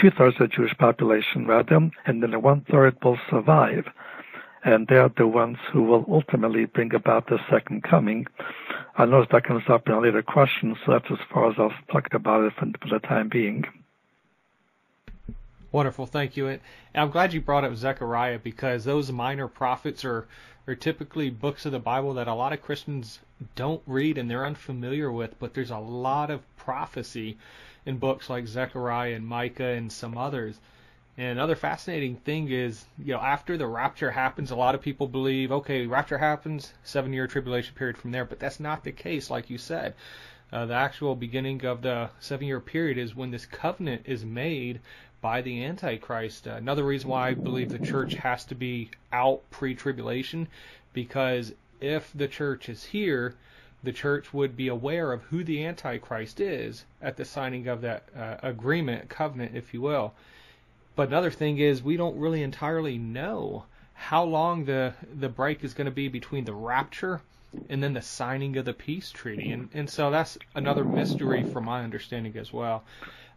two 0.00 0.10
thirds 0.10 0.36
of 0.40 0.50
the 0.50 0.56
Jewish 0.56 0.76
population 0.78 1.46
rather, 1.46 1.90
and 2.06 2.22
then 2.22 2.42
one 2.42 2.64
third 2.70 2.96
will 3.02 3.18
survive. 3.30 3.86
And 4.64 4.88
they 4.88 4.96
are 4.96 5.12
the 5.16 5.26
ones 5.26 5.58
who 5.72 5.82
will 5.82 6.04
ultimately 6.08 6.64
bring 6.64 6.94
about 6.94 7.28
the 7.28 7.38
second 7.50 7.84
coming. 7.84 8.26
I 8.96 9.04
know 9.04 9.24
that 9.30 9.44
comes 9.44 9.62
up 9.68 9.86
in 9.86 9.94
a 9.94 10.00
later 10.00 10.22
question, 10.22 10.76
so 10.84 10.92
that's 10.92 11.10
as 11.10 11.18
far 11.32 11.50
as 11.50 11.56
I'll 11.58 11.72
talk 11.92 12.08
about 12.12 12.44
it 12.44 12.52
for, 12.58 12.66
for 12.80 12.88
the 12.88 13.06
time 13.06 13.28
being. 13.28 13.64
Wonderful, 15.70 16.06
thank 16.06 16.36
you. 16.36 16.48
And 16.48 16.60
I'm 16.94 17.10
glad 17.10 17.32
you 17.32 17.40
brought 17.40 17.64
up 17.64 17.76
Zechariah 17.76 18.38
because 18.38 18.84
those 18.84 19.12
minor 19.12 19.46
prophets 19.46 20.04
are 20.04 20.26
are 20.66 20.74
typically 20.74 21.30
books 21.30 21.64
of 21.64 21.72
the 21.72 21.78
Bible 21.78 22.14
that 22.14 22.26
a 22.26 22.34
lot 22.34 22.52
of 22.52 22.62
Christians 22.62 23.20
don't 23.54 23.82
read 23.86 24.18
and 24.18 24.28
they're 24.28 24.46
unfamiliar 24.46 25.12
with, 25.12 25.38
but 25.38 25.54
there's 25.54 25.70
a 25.70 25.78
lot 25.78 26.30
of 26.30 26.40
prophecy 26.56 27.38
in 27.86 27.96
books 27.98 28.28
like 28.28 28.46
Zechariah 28.46 29.14
and 29.14 29.26
Micah 29.26 29.64
and 29.64 29.90
some 29.90 30.18
others. 30.18 30.58
And 31.18 31.38
another 31.38 31.56
fascinating 31.56 32.16
thing 32.16 32.50
is, 32.50 32.84
you 32.98 33.14
know, 33.14 33.20
after 33.20 33.56
the 33.56 33.66
rapture 33.66 34.10
happens, 34.10 34.50
a 34.50 34.56
lot 34.56 34.74
of 34.74 34.82
people 34.82 35.06
believe, 35.06 35.50
okay, 35.50 35.86
rapture 35.86 36.18
happens, 36.18 36.74
seven 36.84 37.12
year 37.14 37.26
tribulation 37.26 37.74
period 37.74 37.96
from 37.96 38.10
there, 38.10 38.26
but 38.26 38.38
that's 38.38 38.60
not 38.60 38.84
the 38.84 38.92
case, 38.92 39.30
like 39.30 39.48
you 39.48 39.56
said. 39.56 39.94
Uh, 40.52 40.66
the 40.66 40.74
actual 40.74 41.14
beginning 41.14 41.64
of 41.64 41.80
the 41.80 42.10
seven 42.20 42.46
year 42.46 42.60
period 42.60 42.98
is 42.98 43.16
when 43.16 43.30
this 43.30 43.46
covenant 43.46 44.02
is 44.04 44.24
made 44.24 44.80
by 45.22 45.40
the 45.40 45.64
Antichrist. 45.64 46.46
Uh, 46.46 46.52
another 46.52 46.84
reason 46.84 47.08
why 47.08 47.28
I 47.28 47.34
believe 47.34 47.70
the 47.70 47.78
church 47.78 48.14
has 48.14 48.44
to 48.44 48.54
be 48.54 48.90
out 49.10 49.40
pre 49.50 49.74
tribulation, 49.74 50.48
because 50.92 51.54
if 51.80 52.12
the 52.14 52.28
church 52.28 52.68
is 52.68 52.84
here, 52.84 53.34
the 53.86 53.92
church 53.92 54.34
would 54.34 54.56
be 54.56 54.66
aware 54.66 55.12
of 55.12 55.22
who 55.22 55.44
the 55.44 55.64
Antichrist 55.64 56.40
is 56.40 56.84
at 57.00 57.16
the 57.16 57.24
signing 57.24 57.68
of 57.68 57.80
that 57.82 58.02
uh, 58.18 58.36
agreement, 58.42 59.08
covenant, 59.08 59.54
if 59.54 59.72
you 59.72 59.80
will. 59.80 60.12
But 60.96 61.08
another 61.08 61.30
thing 61.30 61.58
is, 61.58 61.84
we 61.84 61.96
don't 61.96 62.18
really 62.18 62.42
entirely 62.42 62.98
know 62.98 63.64
how 63.94 64.24
long 64.24 64.64
the, 64.64 64.92
the 65.18 65.28
break 65.28 65.62
is 65.62 65.72
going 65.72 65.84
to 65.84 65.92
be 65.92 66.08
between 66.08 66.44
the 66.44 66.52
rapture 66.52 67.20
and 67.68 67.80
then 67.80 67.92
the 67.92 68.02
signing 68.02 68.56
of 68.56 68.64
the 68.64 68.72
peace 68.72 69.12
treaty. 69.12 69.52
And, 69.52 69.68
and 69.72 69.88
so 69.88 70.10
that's 70.10 70.36
another 70.56 70.84
mystery 70.84 71.44
from 71.44 71.64
my 71.64 71.84
understanding 71.84 72.36
as 72.36 72.52
well. 72.52 72.82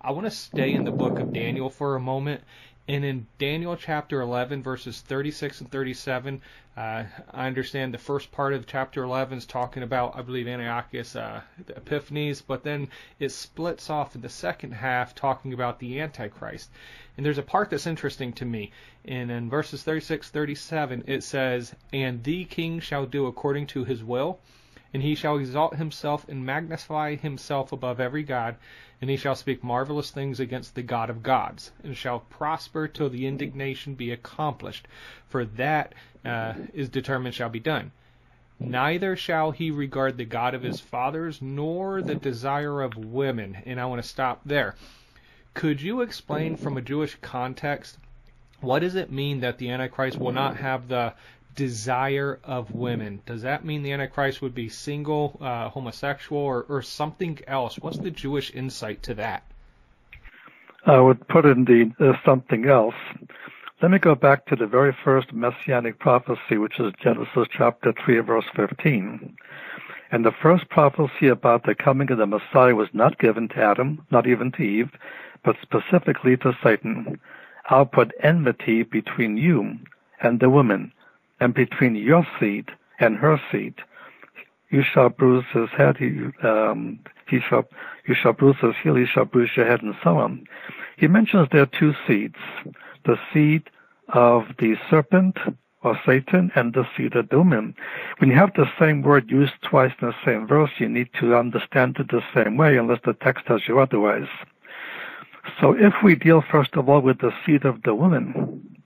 I 0.01 0.11
want 0.11 0.25
to 0.25 0.31
stay 0.31 0.73
in 0.73 0.83
the 0.83 0.91
book 0.91 1.19
of 1.19 1.31
Daniel 1.31 1.69
for 1.69 1.95
a 1.95 1.99
moment. 1.99 2.41
And 2.89 3.05
in 3.05 3.27
Daniel 3.37 3.75
chapter 3.75 4.19
11, 4.19 4.63
verses 4.63 5.01
36 5.01 5.61
and 5.61 5.71
37, 5.71 6.41
uh, 6.75 7.03
I 7.29 7.45
understand 7.45 7.93
the 7.93 7.99
first 7.99 8.31
part 8.31 8.51
of 8.51 8.65
chapter 8.65 9.03
11 9.03 9.37
is 9.37 9.45
talking 9.45 9.83
about, 9.83 10.17
I 10.17 10.23
believe, 10.23 10.47
Antiochus 10.47 11.15
uh, 11.15 11.41
Epiphanes, 11.67 12.41
but 12.41 12.63
then 12.63 12.87
it 13.19 13.29
splits 13.29 13.91
off 13.91 14.15
in 14.15 14.21
the 14.21 14.27
second 14.27 14.71
half 14.71 15.13
talking 15.13 15.53
about 15.53 15.77
the 15.77 16.01
Antichrist. 16.01 16.71
And 17.15 17.23
there's 17.23 17.37
a 17.37 17.43
part 17.43 17.69
that's 17.69 17.85
interesting 17.85 18.33
to 18.33 18.45
me. 18.45 18.71
And 19.05 19.29
in 19.29 19.51
verses 19.51 19.83
36 19.83 20.31
37, 20.31 21.03
it 21.05 21.21
says, 21.21 21.75
And 21.93 22.23
the 22.23 22.45
king 22.45 22.79
shall 22.79 23.05
do 23.05 23.27
according 23.27 23.67
to 23.67 23.83
his 23.83 24.03
will, 24.03 24.39
and 24.95 25.03
he 25.03 25.13
shall 25.13 25.37
exalt 25.37 25.75
himself 25.75 26.27
and 26.27 26.43
magnify 26.43 27.17
himself 27.17 27.71
above 27.71 27.99
every 27.99 28.23
God 28.23 28.55
and 29.01 29.09
he 29.09 29.17
shall 29.17 29.35
speak 29.35 29.63
marvelous 29.63 30.11
things 30.11 30.39
against 30.39 30.75
the 30.75 30.81
God 30.81 31.09
of 31.09 31.23
gods, 31.23 31.71
and 31.83 31.95
shall 31.95 32.19
prosper 32.19 32.87
till 32.87 33.09
the 33.09 33.25
indignation 33.25 33.95
be 33.95 34.11
accomplished, 34.11 34.87
for 35.27 35.45
that 35.45 35.93
uh, 36.25 36.53
is 36.73 36.89
determined 36.89 37.33
shall 37.33 37.49
be 37.49 37.59
done. 37.59 37.91
Neither 38.59 39.15
shall 39.15 39.51
he 39.51 39.71
regard 39.71 40.17
the 40.17 40.25
God 40.25 40.53
of 40.53 40.63
his 40.63 40.81
fathers, 40.81 41.41
nor 41.41 42.01
the 42.01 42.15
desire 42.15 42.81
of 42.81 42.97
women. 42.97 43.57
And 43.65 43.79
I 43.79 43.85
want 43.85 44.01
to 44.01 44.07
stop 44.07 44.41
there. 44.43 44.75
Could 45.53 45.81
you 45.81 46.01
explain 46.01 46.57
from 46.57 46.75
a 46.75 46.81
Jewish 46.81 47.15
context 47.21 47.97
what 48.59 48.79
does 48.79 48.95
it 48.95 49.11
mean 49.11 49.39
that 49.39 49.57
the 49.57 49.69
Antichrist 49.69 50.17
will 50.17 50.33
not 50.33 50.57
have 50.57 50.89
the 50.89 51.13
desire 51.55 52.39
of 52.43 52.71
women. 52.71 53.21
Does 53.25 53.41
that 53.41 53.65
mean 53.65 53.83
the 53.83 53.91
Antichrist 53.91 54.41
would 54.41 54.55
be 54.55 54.69
single, 54.69 55.37
uh, 55.41 55.69
homosexual, 55.69 56.41
or, 56.41 56.65
or 56.69 56.81
something 56.81 57.39
else? 57.47 57.77
What's 57.79 57.97
the 57.97 58.11
Jewish 58.11 58.53
insight 58.53 59.03
to 59.03 59.13
that? 59.15 59.43
I 60.85 60.99
would 60.99 61.27
put 61.27 61.45
in 61.45 61.65
the 61.65 61.91
uh, 61.99 62.13
something 62.25 62.65
else. 62.65 62.95
Let 63.81 63.91
me 63.91 63.99
go 63.99 64.15
back 64.15 64.45
to 64.47 64.55
the 64.55 64.67
very 64.67 64.95
first 65.03 65.31
messianic 65.31 65.99
prophecy, 65.99 66.57
which 66.57 66.79
is 66.79 66.93
Genesis 67.01 67.47
chapter 67.49 67.93
3, 67.93 68.19
verse 68.19 68.45
15. 68.55 69.35
And 70.11 70.25
the 70.25 70.31
first 70.31 70.67
prophecy 70.69 71.27
about 71.27 71.63
the 71.63 71.75
coming 71.75 72.11
of 72.11 72.17
the 72.17 72.25
Messiah 72.25 72.75
was 72.75 72.89
not 72.93 73.19
given 73.19 73.47
to 73.49 73.57
Adam, 73.57 74.05
not 74.11 74.27
even 74.27 74.51
to 74.53 74.63
Eve, 74.63 74.91
but 75.43 75.55
specifically 75.61 76.35
to 76.37 76.57
Satan. 76.63 77.19
I'll 77.69 77.85
put 77.85 78.13
enmity 78.21 78.83
between 78.83 79.37
you 79.37 79.77
and 80.21 80.39
the 80.39 80.49
woman, 80.49 80.91
and 81.39 81.53
between 81.53 81.95
your 81.95 82.25
seed 82.39 82.69
and 82.99 83.17
her 83.17 83.39
seed. 83.51 83.75
You 84.69 84.83
shall 84.83 85.09
bruise 85.09 85.45
his 85.51 85.69
head, 85.69 85.97
he, 85.97 86.27
um, 86.43 86.99
he 87.27 87.39
shall, 87.39 87.65
you 88.07 88.13
shall 88.13 88.33
bruise 88.33 88.57
his 88.61 88.75
heel, 88.83 88.95
he 88.95 89.05
shall 89.05 89.25
bruise 89.25 89.49
your 89.55 89.65
head, 89.65 89.81
and 89.81 89.95
so 90.03 90.17
on. 90.17 90.45
He 90.97 91.07
mentions 91.07 91.47
there 91.51 91.63
are 91.63 91.65
two 91.65 91.93
seeds, 92.07 92.35
the 93.05 93.17
seed 93.33 93.69
of 94.09 94.43
the 94.59 94.75
serpent 94.89 95.37
or 95.81 95.99
Satan 96.05 96.51
and 96.55 96.73
the 96.73 96.85
seed 96.95 97.15
of 97.15 97.29
the 97.29 97.37
woman. 97.37 97.73
When 98.17 98.29
you 98.29 98.35
have 98.35 98.53
the 98.53 98.69
same 98.77 99.01
word 99.01 99.31
used 99.31 99.53
twice 99.61 99.93
in 100.01 100.09
the 100.09 100.15
same 100.25 100.45
verse, 100.45 100.71
you 100.77 100.89
need 100.89 101.09
to 101.19 101.35
understand 101.35 101.97
it 101.99 102.09
the 102.09 102.23
same 102.33 102.57
way 102.57 102.77
unless 102.77 102.99
the 103.05 103.13
text 103.13 103.45
tells 103.45 103.67
you 103.67 103.79
otherwise. 103.79 104.27
So 105.61 105.73
if 105.73 105.93
we 106.03 106.15
deal 106.15 106.43
first 106.51 106.75
of 106.75 106.89
all 106.89 107.01
with 107.01 107.19
the 107.19 107.31
seed 107.45 107.65
of 107.65 107.81
the 107.83 107.95
woman, 107.95 108.77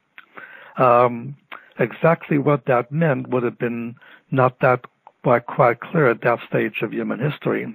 um, 0.77 1.35
exactly 1.79 2.38
what 2.38 2.65
that 2.65 2.91
meant 2.91 3.29
would 3.29 3.43
have 3.43 3.57
been 3.57 3.95
not 4.31 4.59
that 4.59 4.86
quite, 5.23 5.79
clear 5.79 6.09
at 6.09 6.21
that 6.21 6.39
stage 6.47 6.81
of 6.81 6.93
human 6.93 7.19
history. 7.19 7.73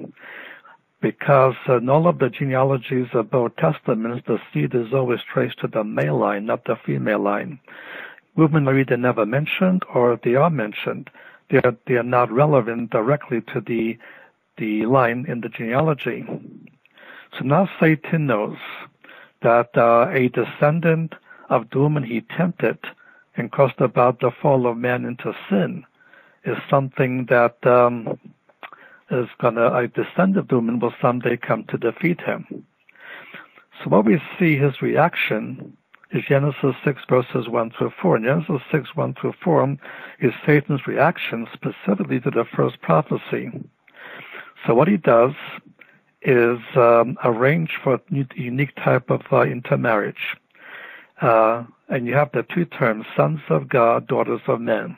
Because 1.01 1.55
in 1.69 1.89
all 1.89 2.09
of 2.09 2.19
the 2.19 2.29
genealogies 2.29 3.07
of 3.15 3.31
both 3.31 3.57
testaments, 3.57 4.25
the 4.27 4.39
seed 4.53 4.75
is 4.75 4.93
always 4.93 5.21
traced 5.33 5.61
to 5.61 5.69
the 5.69 5.85
male 5.85 6.19
line, 6.19 6.47
not 6.47 6.65
the 6.65 6.77
female 6.85 7.21
line. 7.21 7.61
Women 8.37 8.69
are 8.69 8.79
either 8.79 8.97
never 8.97 9.25
mentioned 9.25 9.83
or 9.95 10.19
they 10.23 10.35
are 10.35 10.51
mentioned. 10.51 11.11
They 11.51 11.59
are, 11.59 11.77
they 11.87 11.95
are 11.95 12.03
not 12.03 12.31
relevant 12.31 12.91
directly 12.91 13.41
to 13.53 13.61
the, 13.61 13.97
the 14.59 14.87
line 14.87 15.25
in 15.29 15.41
the 15.41 15.49
genealogy. 15.49 16.27
So 17.39 17.45
now 17.45 17.69
Satan 17.81 18.27
knows 18.27 18.59
that 19.43 19.77
uh, 19.77 20.09
a 20.11 20.29
descendant 20.29 21.15
of 21.49 21.71
the 21.71 21.79
woman 21.79 22.03
he 22.03 22.23
tempted 22.37 22.79
and 23.39 23.51
caused 23.53 23.81
about 23.81 24.21
the 24.21 24.31
fall 24.31 24.67
of 24.67 24.77
man 24.77 25.05
into 25.05 25.33
sin 25.49 25.85
is 26.45 26.57
something 26.69 27.27
that 27.27 27.65
um, 27.67 28.19
is 29.11 29.29
gonna 29.41 29.73
a 29.73 29.89
descendant 29.89 30.51
of 30.51 30.51
woman 30.51 30.79
will 30.79 30.95
someday 31.01 31.37
come 31.37 31.65
to 31.65 31.79
defeat 31.79 32.21
him. 32.21 32.65
So 33.83 33.91
what 33.91 34.05
we 34.05 34.21
see 34.39 34.57
his 34.57 34.83
reaction 34.83 35.77
is 36.11 36.25
Genesis 36.29 36.75
6 36.85 37.03
verses 37.09 37.49
1 37.49 37.71
through 37.71 37.93
4. 38.01 38.17
In 38.17 38.25
Genesis 38.25 38.63
6 38.73 38.97
1 38.97 39.15
through 39.15 39.35
4 39.43 39.77
is 40.21 40.33
Satan's 40.45 40.87
reaction 40.87 41.47
specifically 41.53 42.21
to 42.21 42.31
the 42.31 42.45
first 42.45 42.81
prophecy. 42.81 43.51
So 44.67 44.75
what 44.75 44.89
he 44.89 44.97
does 44.97 45.33
is 46.23 46.59
um, 46.75 47.17
arrange 47.25 47.79
for 47.83 47.95
a 47.95 48.01
unique 48.35 48.75
type 48.77 49.11
of 49.11 49.23
uh, 49.31 49.43
intermarriage. 49.43 50.37
Uh, 51.21 51.65
and 51.89 52.07
you 52.07 52.15
have 52.15 52.33
the 52.33 52.43
two 52.43 52.65
terms, 52.65 53.07
sons 53.17 53.41
of 53.49 53.69
God, 53.69 54.07
daughters 54.07 54.41
of 54.47 54.61
men. 54.61 54.97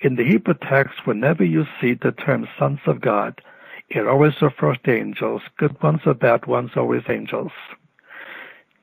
In 0.00 0.16
the 0.16 0.24
Hebrew 0.24 0.54
text, 0.54 1.06
whenever 1.06 1.44
you 1.44 1.66
see 1.80 1.94
the 1.94 2.12
term 2.12 2.48
sons 2.58 2.80
of 2.86 3.00
God, 3.00 3.40
it 3.88 4.06
always 4.06 4.40
refers 4.42 4.78
to 4.84 4.94
angels. 4.94 5.42
Good 5.56 5.80
ones 5.82 6.00
or 6.06 6.14
bad 6.14 6.46
ones, 6.46 6.72
always 6.76 7.02
angels. 7.08 7.52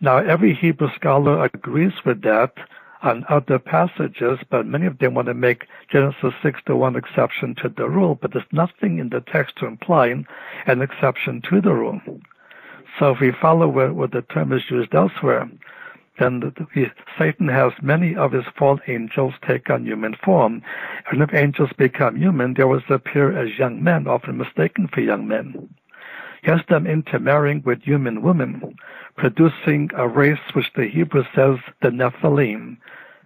Now, 0.02 0.18
every 0.18 0.54
Hebrew 0.54 0.90
scholar 0.96 1.44
agrees 1.44 1.94
with 2.06 2.22
that 2.24 2.54
on 3.02 3.26
other 3.30 3.60
passages, 3.60 4.40
but 4.50 4.66
many 4.66 4.88
of 4.88 4.98
them 4.98 5.14
want 5.14 5.28
to 5.28 5.34
make 5.34 5.68
Genesis 5.92 6.34
6 6.42 6.60
to 6.66 6.76
one 6.76 6.96
exception 6.96 7.56
to 7.56 7.70
the 7.70 7.88
rule, 7.88 8.16
but 8.16 8.34
there's 8.34 8.46
nothing 8.52 8.98
in 8.98 9.10
the 9.10 9.22
text 9.22 9.56
to 9.58 9.68
imply 9.68 10.08
an 10.66 10.82
exception 10.82 11.42
to 11.50 11.62
the 11.62 11.74
rule. 11.74 12.02
So 12.98 13.12
if 13.12 13.20
we 13.20 13.32
follow 13.32 13.68
where, 13.68 13.94
where 13.94 14.08
the 14.08 14.24
term 14.24 14.52
is 14.54 14.70
used 14.70 14.96
elsewhere, 14.96 15.50
then 16.20 16.40
the, 16.40 16.52
the, 16.74 16.92
Satan 17.18 17.48
has 17.48 17.74
many 17.82 18.16
of 18.16 18.32
his 18.32 18.46
fallen 18.58 18.80
angels 18.88 19.34
take 19.46 19.70
on 19.70 19.86
human 19.86 20.16
form. 20.24 20.62
And 21.12 21.22
if 21.22 21.34
angels 21.34 21.72
become 21.78 22.16
human, 22.16 22.54
they 22.54 22.64
always 22.64 22.84
appear 22.90 23.38
as 23.38 23.58
young 23.58 23.84
men, 23.84 24.08
often 24.08 24.38
mistaken 24.38 24.88
for 24.88 25.02
young 25.02 25.28
men. 25.28 25.70
He 26.44 26.52
has 26.52 26.62
them 26.70 26.86
intermarrying 26.86 27.64
with 27.66 27.82
human 27.82 28.22
women, 28.22 28.78
producing 29.18 29.90
a 29.96 30.08
race 30.08 30.40
which 30.54 30.72
the 30.76 30.86
Hebrew 30.86 31.24
says 31.34 31.58
the 31.82 31.90
Nephilim. 31.90 32.78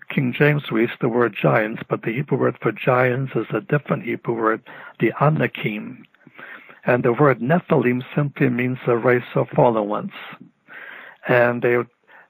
King 0.10 0.34
James 0.34 0.72
reads 0.72 0.94
the 1.00 1.10
word 1.10 1.36
giants, 1.40 1.84
but 1.88 2.02
the 2.02 2.14
Hebrew 2.14 2.38
word 2.38 2.58
for 2.62 2.72
giants 2.72 3.34
is 3.36 3.46
a 3.54 3.62
different 3.62 4.04
Hebrew 4.04 4.36
word, 4.36 4.62
the 5.00 5.12
Anakim. 5.22 6.06
And 6.86 7.04
the 7.04 7.14
word 7.14 7.42
Nephilim 7.42 8.04
simply 8.16 8.50
means 8.50 8.80
a 8.88 8.98
race 8.98 9.36
of 9.36 9.50
fallen 9.50 9.88
ones. 9.88 10.14
And 11.28 11.62
they 11.62 11.78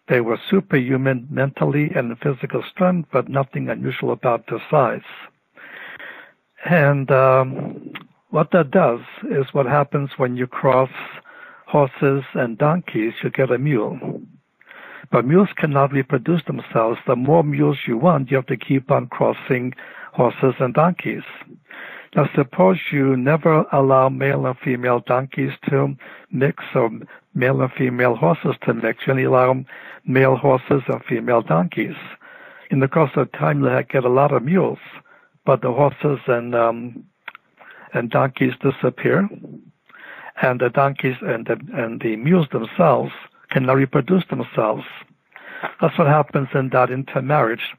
they 0.10 0.22
were 0.22 0.40
superhuman 0.50 1.28
mentally 1.30 1.92
and 1.96 2.18
physical 2.20 2.64
strength, 2.64 3.10
but 3.12 3.30
nothing 3.30 3.70
unusual 3.70 4.12
about 4.12 4.48
their 4.48 4.62
size. 4.70 5.02
And 6.66 7.10
um, 7.12 7.94
what 8.32 8.52
that 8.52 8.72
does 8.72 9.02
is 9.30 9.54
what 9.54 9.68
happens 9.68 10.10
when 10.18 10.36
you 10.36 10.48
cross 10.48 10.90
horses 11.68 12.24
and 12.34 12.58
donkeys, 12.58 13.14
you 13.24 13.30
get 13.30 13.52
a 13.52 13.60
mule. 13.60 14.22
But 15.12 15.26
mules 15.26 15.50
cannot 15.56 15.94
reproduce 15.94 16.44
themselves. 16.46 17.00
The 17.08 17.16
more 17.16 17.44
mules 17.44 17.78
you 17.88 17.98
want, 17.98 18.30
you 18.30 18.38
have 18.38 18.48
to 18.48 18.58
keep 18.58 18.92
on 18.92 19.08
crossing 19.08 19.74
horses 20.14 20.56
and 20.60 20.74
donkeys. 20.74 21.24
Now 22.16 22.30
suppose 22.36 22.78
you 22.92 23.16
never 23.16 23.66
allow 23.72 24.10
male 24.10 24.46
and 24.46 24.58
female 24.58 25.00
donkeys 25.00 25.52
to 25.70 25.96
mix 26.32 26.64
or 26.74 26.90
male 27.36 27.62
and 27.62 27.72
female 27.74 28.16
horses 28.16 28.56
to 28.64 28.74
mix. 28.74 29.06
You 29.06 29.12
only 29.12 29.24
allow 29.26 29.64
male 30.06 30.36
horses 30.36 30.82
and 30.88 31.04
female 31.06 31.42
donkeys. 31.42 31.96
In 32.72 32.80
the 32.80 32.88
course 32.88 33.12
of 33.16 33.32
time, 33.32 33.64
you 33.64 33.84
get 33.84 34.06
a 34.06 34.10
lot 34.10 34.32
of 34.32 34.44
mules, 34.44 34.80
but 35.46 35.62
the 35.62 35.72
horses 35.72 36.20
and 36.28 36.56
um, 36.56 37.04
and 37.94 38.10
donkeys 38.12 38.54
disappear, 38.62 39.28
and 40.42 40.60
the 40.60 40.70
donkeys 40.70 41.18
and 41.22 41.48
the, 41.48 41.60
and 41.74 42.02
the 42.02 42.16
mules 42.16 42.48
themselves 42.52 43.12
cannot 43.50 43.78
reproduce 43.78 44.24
themselves. 44.30 44.84
That's 45.82 45.98
what 45.98 46.08
happens 46.08 46.50
in 46.54 46.70
that 46.70 46.92
intermarriage. 46.92 47.74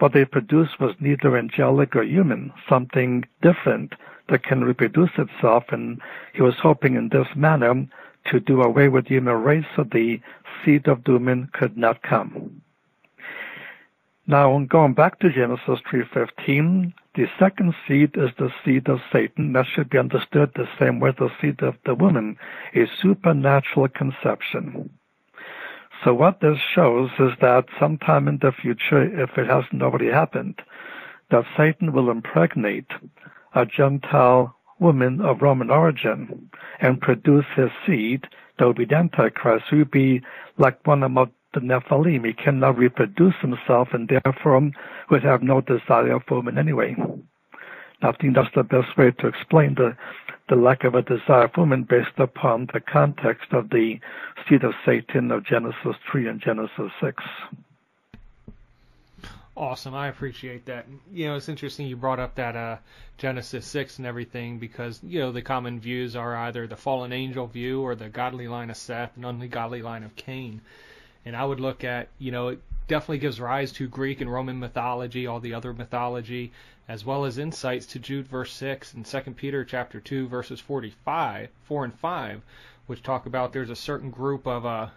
What 0.00 0.14
they 0.14 0.24
produced 0.24 0.80
was 0.80 0.94
neither 0.98 1.36
angelic 1.36 1.94
or 1.94 2.02
human, 2.02 2.54
something 2.66 3.26
different 3.42 3.94
that 4.30 4.42
can 4.42 4.64
reproduce 4.64 5.10
itself, 5.18 5.64
and 5.72 6.00
he 6.32 6.40
was 6.40 6.54
hoping 6.58 6.94
in 6.94 7.10
this 7.10 7.28
manner 7.36 7.86
to 8.30 8.40
do 8.40 8.62
away 8.62 8.88
with 8.88 9.04
the 9.04 9.16
human 9.16 9.36
race 9.42 9.66
so 9.76 9.84
the 9.84 10.18
seed 10.64 10.88
of 10.88 11.06
woman 11.06 11.50
could 11.52 11.76
not 11.76 12.02
come. 12.02 12.62
Now, 14.26 14.58
going 14.60 14.94
back 14.94 15.18
to 15.18 15.30
Genesis 15.30 15.80
3.15, 15.92 16.94
the 17.14 17.26
second 17.38 17.74
seed 17.86 18.12
is 18.14 18.30
the 18.38 18.50
seed 18.64 18.88
of 18.88 19.02
Satan. 19.12 19.52
That 19.52 19.66
should 19.66 19.90
be 19.90 19.98
understood 19.98 20.52
the 20.54 20.68
same 20.78 20.98
way 21.00 21.10
the 21.10 21.30
seed 21.42 21.62
of 21.62 21.76
the 21.84 21.94
woman, 21.94 22.38
a 22.74 22.86
supernatural 23.02 23.88
conception. 23.88 24.88
So 26.04 26.14
what 26.14 26.40
this 26.40 26.58
shows 26.74 27.10
is 27.18 27.32
that 27.40 27.66
sometime 27.78 28.26
in 28.26 28.38
the 28.38 28.52
future, 28.52 29.02
if 29.02 29.36
it 29.36 29.46
hasn't 29.46 29.82
already 29.82 30.08
happened, 30.08 30.60
that 31.30 31.44
Satan 31.56 31.92
will 31.92 32.10
impregnate 32.10 32.90
a 33.54 33.66
Gentile 33.66 34.56
woman 34.78 35.20
of 35.20 35.42
Roman 35.42 35.70
origin 35.70 36.50
and 36.80 37.00
produce 37.00 37.44
his 37.54 37.70
seed, 37.86 38.26
that 38.58 38.64
will 38.64 38.72
be 38.74 38.86
the 38.86 38.96
Antichrist, 38.96 39.66
who 39.70 39.78
will 39.78 39.84
be 39.84 40.22
like 40.56 40.86
one 40.86 41.02
of 41.02 41.30
the 41.52 41.60
Nephilim. 41.60 42.26
He 42.26 42.32
cannot 42.32 42.78
reproduce 42.78 43.34
himself 43.42 43.88
and 43.92 44.08
therefore 44.08 44.70
would 45.10 45.22
have 45.22 45.42
no 45.42 45.60
desire 45.60 46.18
for 46.26 46.36
women 46.36 46.58
anyway. 46.58 46.96
I 48.02 48.12
think 48.12 48.34
that's 48.34 48.54
the 48.54 48.62
best 48.62 48.96
way 48.96 49.10
to 49.10 49.26
explain 49.26 49.74
the, 49.74 49.96
the 50.48 50.56
lack 50.56 50.84
of 50.84 50.94
a 50.94 51.02
desire 51.02 51.48
for 51.48 51.62
women 51.62 51.84
based 51.84 52.18
upon 52.18 52.68
the 52.72 52.80
context 52.80 53.52
of 53.52 53.70
the 53.70 54.00
seed 54.48 54.64
of 54.64 54.72
Satan 54.86 55.30
of 55.30 55.44
Genesis 55.44 55.96
3 56.10 56.28
and 56.28 56.40
Genesis 56.40 56.90
6. 57.00 57.22
Awesome, 59.56 59.94
I 59.94 60.08
appreciate 60.08 60.64
that. 60.66 60.86
You 61.12 61.26
know, 61.26 61.36
it's 61.36 61.50
interesting 61.50 61.86
you 61.86 61.96
brought 61.96 62.18
up 62.18 62.36
that 62.36 62.56
uh, 62.56 62.78
Genesis 63.18 63.66
6 63.66 63.98
and 63.98 64.06
everything 64.06 64.58
because, 64.58 65.00
you 65.02 65.20
know, 65.20 65.32
the 65.32 65.42
common 65.42 65.78
views 65.78 66.16
are 66.16 66.34
either 66.34 66.66
the 66.66 66.76
fallen 66.76 67.12
angel 67.12 67.46
view 67.46 67.82
or 67.82 67.94
the 67.94 68.08
godly 68.08 68.48
line 68.48 68.70
of 68.70 68.78
Seth 68.78 69.16
and 69.16 69.26
ungodly 69.26 69.82
line 69.82 70.04
of 70.04 70.16
Cain. 70.16 70.62
And 71.24 71.36
I 71.36 71.44
would 71.44 71.60
look 71.60 71.84
at, 71.84 72.08
you 72.18 72.32
know, 72.32 72.48
it 72.48 72.60
definitely 72.88 73.18
gives 73.18 73.40
rise 73.40 73.72
to 73.72 73.86
Greek 73.86 74.20
and 74.20 74.32
Roman 74.32 74.58
mythology, 74.58 75.26
all 75.26 75.38
the 75.40 75.54
other 75.54 75.72
mythology, 75.72 76.52
as 76.88 77.04
well 77.04 77.24
as 77.24 77.38
insights 77.38 77.86
to 77.86 77.98
Jude 77.98 78.26
verse 78.26 78.52
6 78.52 78.94
and 78.94 79.06
2 79.06 79.20
Peter 79.36 79.64
chapter 79.64 80.00
2 80.00 80.26
verses 80.26 80.58
45, 80.58 81.48
4 81.62 81.84
and 81.84 81.94
5, 81.94 82.42
which 82.86 83.02
talk 83.02 83.26
about 83.26 83.52
there's 83.52 83.70
a 83.70 83.76
certain 83.76 84.10
group 84.10 84.46
of 84.46 84.66
uh, 84.66 84.88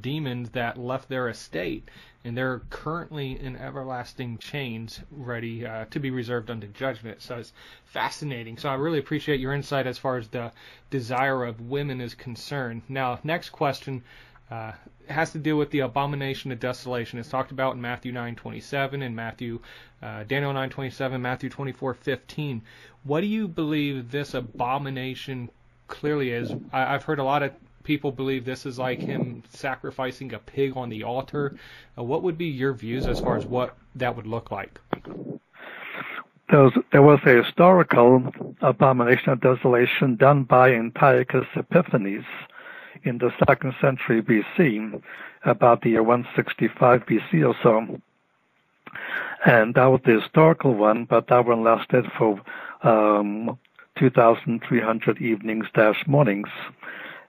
demons 0.00 0.48
that 0.50 0.78
left 0.78 1.10
their 1.10 1.28
estate, 1.28 1.86
and 2.24 2.34
they're 2.34 2.60
currently 2.70 3.38
in 3.38 3.56
everlasting 3.56 4.38
chains, 4.38 5.00
ready 5.10 5.66
uh, 5.66 5.84
to 5.90 6.00
be 6.00 6.10
reserved 6.10 6.50
unto 6.50 6.66
judgment. 6.68 7.20
So 7.20 7.36
it's 7.36 7.52
fascinating. 7.84 8.56
So 8.56 8.70
I 8.70 8.74
really 8.74 8.98
appreciate 8.98 9.40
your 9.40 9.52
insight 9.52 9.86
as 9.86 9.98
far 9.98 10.16
as 10.16 10.28
the 10.28 10.50
desire 10.88 11.44
of 11.44 11.60
women 11.60 12.00
is 12.00 12.14
concerned. 12.14 12.80
Now, 12.88 13.18
next 13.22 13.50
question. 13.50 14.02
Uh, 14.50 14.72
it 15.08 15.12
has 15.12 15.32
to 15.32 15.38
do 15.38 15.56
with 15.56 15.70
the 15.70 15.80
abomination 15.80 16.52
of 16.52 16.60
desolation. 16.60 17.18
It's 17.18 17.28
talked 17.28 17.50
about 17.50 17.74
in 17.74 17.80
Matthew 17.80 18.12
9:27 18.12 19.02
and 19.02 19.16
Matthew, 19.16 19.60
uh, 20.02 20.24
Daniel 20.24 20.52
9:27, 20.52 21.20
Matthew 21.20 21.50
24:15. 21.50 22.62
What 23.04 23.20
do 23.20 23.26
you 23.26 23.48
believe 23.48 24.10
this 24.10 24.34
abomination 24.34 25.50
clearly 25.88 26.30
is? 26.30 26.54
I, 26.72 26.94
I've 26.94 27.04
heard 27.04 27.18
a 27.18 27.24
lot 27.24 27.42
of 27.42 27.52
people 27.84 28.10
believe 28.12 28.44
this 28.44 28.66
is 28.66 28.78
like 28.78 29.00
him 29.00 29.42
sacrificing 29.50 30.32
a 30.32 30.38
pig 30.38 30.76
on 30.76 30.88
the 30.88 31.04
altar. 31.04 31.56
Uh, 31.96 32.02
what 32.02 32.22
would 32.22 32.38
be 32.38 32.46
your 32.46 32.72
views 32.72 33.06
as 33.06 33.20
far 33.20 33.36
as 33.36 33.46
what 33.46 33.76
that 33.94 34.16
would 34.16 34.26
look 34.26 34.50
like? 34.50 34.80
There 36.50 36.62
was, 36.62 36.72
there 36.92 37.02
was 37.02 37.20
a 37.24 37.42
historical 37.42 38.54
abomination 38.60 39.30
of 39.30 39.40
desolation 39.40 40.16
done 40.16 40.44
by 40.44 40.72
Antiochus 40.72 41.46
Epiphanes 41.56 42.24
in 43.04 43.18
the 43.18 43.32
second 43.46 43.74
century 43.80 44.22
BC, 44.22 45.02
about 45.44 45.82
the 45.82 45.90
year 45.90 46.02
165 46.02 47.06
BC 47.06 47.46
or 47.46 47.54
so. 47.62 48.00
And 49.44 49.74
that 49.74 49.86
was 49.86 50.00
the 50.04 50.20
historical 50.20 50.74
one, 50.74 51.04
but 51.04 51.28
that 51.28 51.44
one 51.44 51.62
lasted 51.62 52.06
for 52.16 52.40
um, 52.82 53.58
2,300 53.98 55.20
evenings 55.20 55.66
dash 55.74 56.06
mornings. 56.06 56.48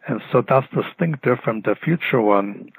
And 0.07 0.21
so 0.31 0.41
that's 0.47 0.67
distinctive 0.73 1.39
from 1.39 1.61
the 1.61 1.75
future 1.75 2.21
one. 2.21 2.71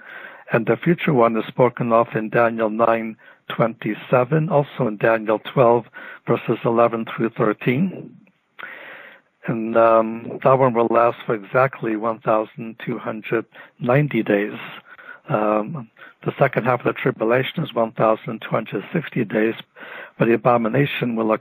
And 0.52 0.66
the 0.66 0.76
future 0.76 1.12
one 1.12 1.36
is 1.36 1.44
spoken 1.46 1.92
of 1.92 2.06
in 2.14 2.30
Daniel 2.30 2.70
9:27, 2.70 4.50
also 4.50 4.86
in 4.86 4.96
Daniel 4.96 5.40
12 5.40 5.86
verses 6.26 6.58
11 6.64 7.06
through 7.06 7.30
13 7.30 8.25
and 9.46 9.76
um, 9.76 10.40
that 10.42 10.58
one 10.58 10.74
will 10.74 10.88
last 10.90 11.18
for 11.24 11.34
exactly 11.34 11.94
1,290 11.96 14.22
days. 14.22 14.58
Um, 15.28 15.90
the 16.24 16.34
second 16.38 16.64
half 16.64 16.80
of 16.80 16.86
the 16.86 16.92
tribulation 16.92 17.62
is 17.62 17.74
1,260 17.74 19.24
days, 19.24 19.54
but 20.18 20.26
the 20.26 20.34
abomination 20.34 21.14
will 21.14 21.36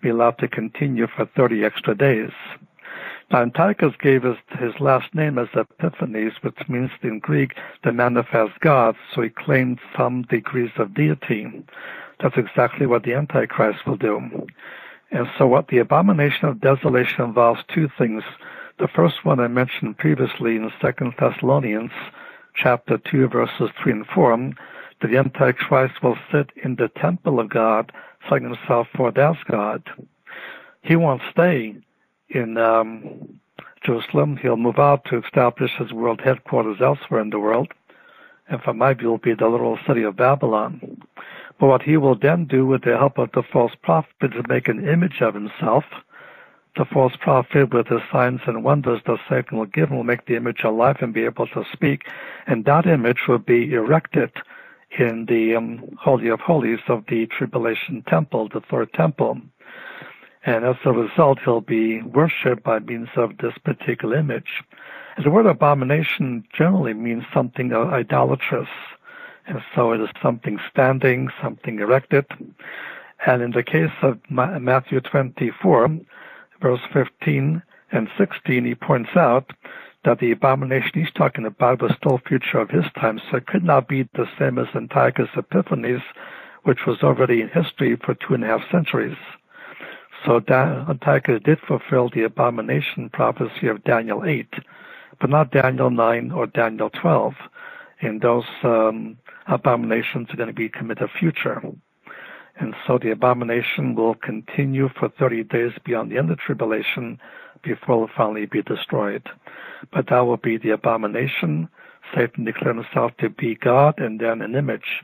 be 0.00 0.08
allowed 0.08 0.38
to 0.38 0.48
continue 0.48 1.06
for 1.06 1.26
30 1.26 1.64
extra 1.64 1.96
days. 1.96 2.32
Now, 3.30 3.42
Antiochus 3.42 3.94
gave 4.00 4.22
his, 4.22 4.36
his 4.58 4.78
last 4.78 5.12
name 5.14 5.38
as 5.38 5.48
Epiphanes, 5.54 6.34
which 6.42 6.68
means 6.68 6.90
in 7.02 7.18
Greek 7.18 7.56
the 7.82 7.92
manifest 7.92 8.60
God, 8.60 8.96
so 9.12 9.22
he 9.22 9.30
claimed 9.30 9.80
some 9.96 10.22
degrees 10.22 10.70
of 10.76 10.94
deity. 10.94 11.64
That's 12.20 12.36
exactly 12.36 12.86
what 12.86 13.02
the 13.02 13.14
Antichrist 13.14 13.84
will 13.86 13.96
do. 13.96 14.46
And 15.10 15.26
so 15.38 15.46
what 15.46 15.68
the 15.68 15.78
abomination 15.78 16.48
of 16.48 16.60
desolation 16.60 17.24
involves 17.24 17.60
two 17.72 17.88
things. 17.96 18.22
The 18.78 18.88
first 18.88 19.24
one 19.24 19.40
I 19.40 19.48
mentioned 19.48 19.98
previously 19.98 20.56
in 20.56 20.70
Second 20.80 21.14
Thessalonians 21.18 21.92
chapter 22.54 22.98
2 22.98 23.28
verses 23.28 23.70
3 23.82 23.92
and 23.92 24.06
4, 24.06 24.50
that 25.00 25.10
the 25.10 25.18
Antichrist 25.18 26.02
will 26.02 26.16
sit 26.32 26.50
in 26.62 26.76
the 26.76 26.88
temple 26.88 27.38
of 27.38 27.50
God, 27.50 27.92
setting 28.28 28.44
himself 28.44 28.88
forth 28.96 29.18
as 29.18 29.36
God. 29.50 29.82
He 30.82 30.96
won't 30.96 31.22
stay 31.30 31.76
in 32.28 32.56
um, 32.56 33.40
Jerusalem. 33.84 34.36
He'll 34.36 34.56
move 34.56 34.78
out 34.78 35.04
to 35.06 35.22
establish 35.22 35.72
his 35.78 35.92
world 35.92 36.20
headquarters 36.20 36.80
elsewhere 36.80 37.20
in 37.20 37.30
the 37.30 37.38
world. 37.38 37.68
And 38.48 38.62
from 38.62 38.78
my 38.78 38.94
view, 38.94 39.10
will 39.10 39.18
be 39.18 39.34
the 39.34 39.48
literal 39.48 39.78
city 39.86 40.02
of 40.02 40.16
Babylon. 40.16 41.02
But 41.58 41.68
what 41.68 41.82
he 41.82 41.96
will 41.96 42.14
then 42.14 42.44
do 42.44 42.66
with 42.66 42.82
the 42.82 42.98
help 42.98 43.18
of 43.18 43.32
the 43.32 43.42
false 43.42 43.72
prophet 43.82 44.34
is 44.34 44.44
make 44.48 44.68
an 44.68 44.86
image 44.86 45.22
of 45.22 45.34
himself. 45.34 45.84
The 46.76 46.84
false 46.84 47.16
prophet, 47.16 47.72
with 47.72 47.88
his 47.88 48.02
signs 48.12 48.40
and 48.46 48.62
wonders 48.62 49.00
that 49.06 49.18
Satan 49.28 49.56
will 49.56 49.66
give 49.66 49.90
will 49.90 50.04
make 50.04 50.26
the 50.26 50.36
image 50.36 50.62
alive 50.62 50.98
and 51.00 51.14
be 51.14 51.24
able 51.24 51.46
to 51.48 51.64
speak. 51.72 52.06
And 52.46 52.66
that 52.66 52.86
image 52.86 53.26
will 53.26 53.38
be 53.38 53.72
erected 53.72 54.30
in 54.98 55.24
the 55.26 55.56
um, 55.56 55.96
Holy 55.98 56.28
of 56.28 56.40
Holies 56.40 56.80
of 56.88 57.04
the 57.08 57.26
Tribulation 57.26 58.02
Temple, 58.06 58.48
the 58.52 58.60
third 58.60 58.92
temple. 58.92 59.40
And 60.44 60.64
as 60.64 60.76
a 60.84 60.92
result, 60.92 61.38
he'll 61.44 61.62
be 61.62 62.02
worshipped 62.02 62.62
by 62.62 62.78
means 62.78 63.08
of 63.16 63.38
this 63.38 63.56
particular 63.64 64.16
image. 64.18 64.62
And 65.16 65.24
the 65.24 65.30
word 65.30 65.46
abomination 65.46 66.44
generally 66.52 66.92
means 66.92 67.24
something 67.32 67.72
idolatrous 67.72 68.68
and 69.46 69.62
so 69.74 69.92
it 69.92 70.00
is 70.00 70.08
something 70.22 70.58
standing, 70.70 71.28
something 71.40 71.78
erected. 71.78 72.26
And 73.26 73.42
in 73.42 73.52
the 73.52 73.62
case 73.62 73.92
of 74.02 74.18
Matthew 74.28 75.00
24, 75.00 76.00
verse 76.60 76.80
15 76.92 77.62
and 77.92 78.08
16, 78.18 78.64
he 78.64 78.74
points 78.74 79.10
out 79.16 79.52
that 80.04 80.18
the 80.20 80.30
abomination 80.30 80.90
he's 80.94 81.12
talking 81.12 81.46
about 81.46 81.82
was 81.82 81.92
still 81.96 82.18
future 82.18 82.58
of 82.58 82.70
his 82.70 82.84
time, 82.98 83.20
so 83.30 83.38
it 83.38 83.46
could 83.46 83.64
not 83.64 83.88
be 83.88 84.02
the 84.14 84.28
same 84.38 84.58
as 84.58 84.68
Antiochus 84.74 85.28
Epiphanes, 85.36 86.02
which 86.62 86.86
was 86.86 87.02
already 87.02 87.40
in 87.40 87.48
history 87.48 87.96
for 87.96 88.14
two 88.14 88.34
and 88.34 88.44
a 88.44 88.46
half 88.46 88.62
centuries. 88.70 89.16
So 90.24 90.42
Antiochus 90.48 91.42
did 91.44 91.60
fulfill 91.60 92.08
the 92.08 92.22
abomination 92.22 93.10
prophecy 93.10 93.68
of 93.68 93.84
Daniel 93.84 94.24
8, 94.24 94.54
but 95.20 95.30
not 95.30 95.52
Daniel 95.52 95.90
9 95.90 96.32
or 96.32 96.46
Daniel 96.46 96.90
12. 96.90 97.34
In 98.00 98.18
those 98.18 98.44
um, 98.62 99.16
abominations 99.48 100.28
are 100.30 100.36
going 100.36 100.48
to 100.48 100.54
be 100.54 100.68
committed 100.68 101.10
future. 101.18 101.62
And 102.58 102.74
so 102.86 102.98
the 102.98 103.10
abomination 103.10 103.94
will 103.94 104.14
continue 104.14 104.88
for 104.88 105.08
30 105.08 105.44
days 105.44 105.72
beyond 105.84 106.10
the 106.10 106.18
end 106.18 106.30
of 106.30 106.38
tribulation 106.38 107.20
before 107.62 107.96
it 107.96 108.00
will 108.00 108.10
finally 108.16 108.46
be 108.46 108.62
destroyed. 108.62 109.28
But 109.92 110.08
that 110.08 110.20
will 110.20 110.38
be 110.38 110.56
the 110.56 110.70
abomination. 110.70 111.68
Satan 112.14 112.44
declared 112.44 112.76
himself 112.76 113.12
to 113.18 113.28
be 113.28 113.56
God 113.56 113.98
and 113.98 114.20
then 114.20 114.40
an 114.40 114.54
image 114.54 115.02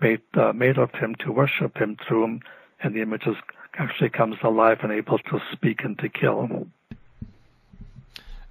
made, 0.00 0.20
uh, 0.34 0.52
made 0.52 0.78
of 0.78 0.92
him 0.92 1.14
to 1.20 1.32
worship 1.32 1.78
him 1.78 1.96
through 2.06 2.24
him, 2.24 2.40
and 2.82 2.94
the 2.94 3.02
image 3.02 3.26
is, 3.26 3.36
actually 3.76 4.10
comes 4.10 4.36
alive 4.42 4.78
and 4.82 4.92
able 4.92 5.18
to 5.18 5.40
speak 5.52 5.82
and 5.82 5.98
to 5.98 6.08
kill. 6.08 6.68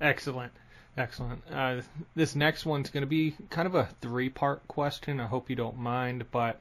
Excellent. 0.01 0.51
Excellent. 0.95 1.41
Uh, 1.51 1.81
this 2.13 2.35
next 2.35 2.67
one's 2.67 2.91
going 2.91 3.01
to 3.01 3.07
be 3.07 3.35
kind 3.49 3.65
of 3.65 3.73
a 3.73 3.89
three 3.99 4.29
part 4.29 4.67
question. 4.67 5.19
I 5.19 5.25
hope 5.25 5.49
you 5.49 5.55
don't 5.55 5.77
mind, 5.77 6.25
but 6.29 6.59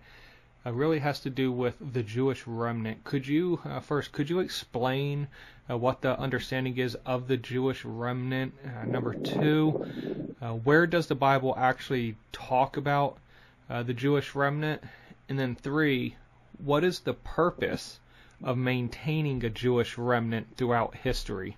it 0.65 0.73
really 0.73 1.01
has 1.01 1.21
to 1.21 1.31
do 1.31 1.53
with 1.53 1.75
the 1.81 2.03
Jewish 2.03 2.47
remnant. 2.47 3.05
Could 3.05 3.27
you, 3.27 3.61
uh, 3.65 3.81
first, 3.81 4.13
could 4.13 4.31
you 4.31 4.39
explain 4.39 5.29
uh, 5.69 5.77
what 5.77 6.01
the 6.01 6.19
understanding 6.19 6.79
is 6.79 6.95
of 7.05 7.29
the 7.29 7.37
Jewish 7.37 7.85
remnant? 7.85 8.55
Uh, 8.65 8.87
number 8.87 9.13
two, 9.13 10.35
uh, 10.41 10.53
where 10.53 10.87
does 10.87 11.09
the 11.09 11.15
Bible 11.15 11.55
actually 11.59 12.17
talk 12.33 12.79
about 12.79 13.19
uh, 13.69 13.83
the 13.83 13.93
Jewish 13.95 14.35
remnant? 14.35 14.83
And 15.29 15.39
then 15.39 15.57
three, 15.57 16.17
what 16.57 16.85
is 16.85 17.01
the 17.01 17.15
purpose 17.15 18.01
of 18.43 18.57
maintaining 18.57 19.45
a 19.45 19.51
Jewish 19.51 19.99
remnant 19.99 20.57
throughout 20.57 20.95
history? 20.95 21.57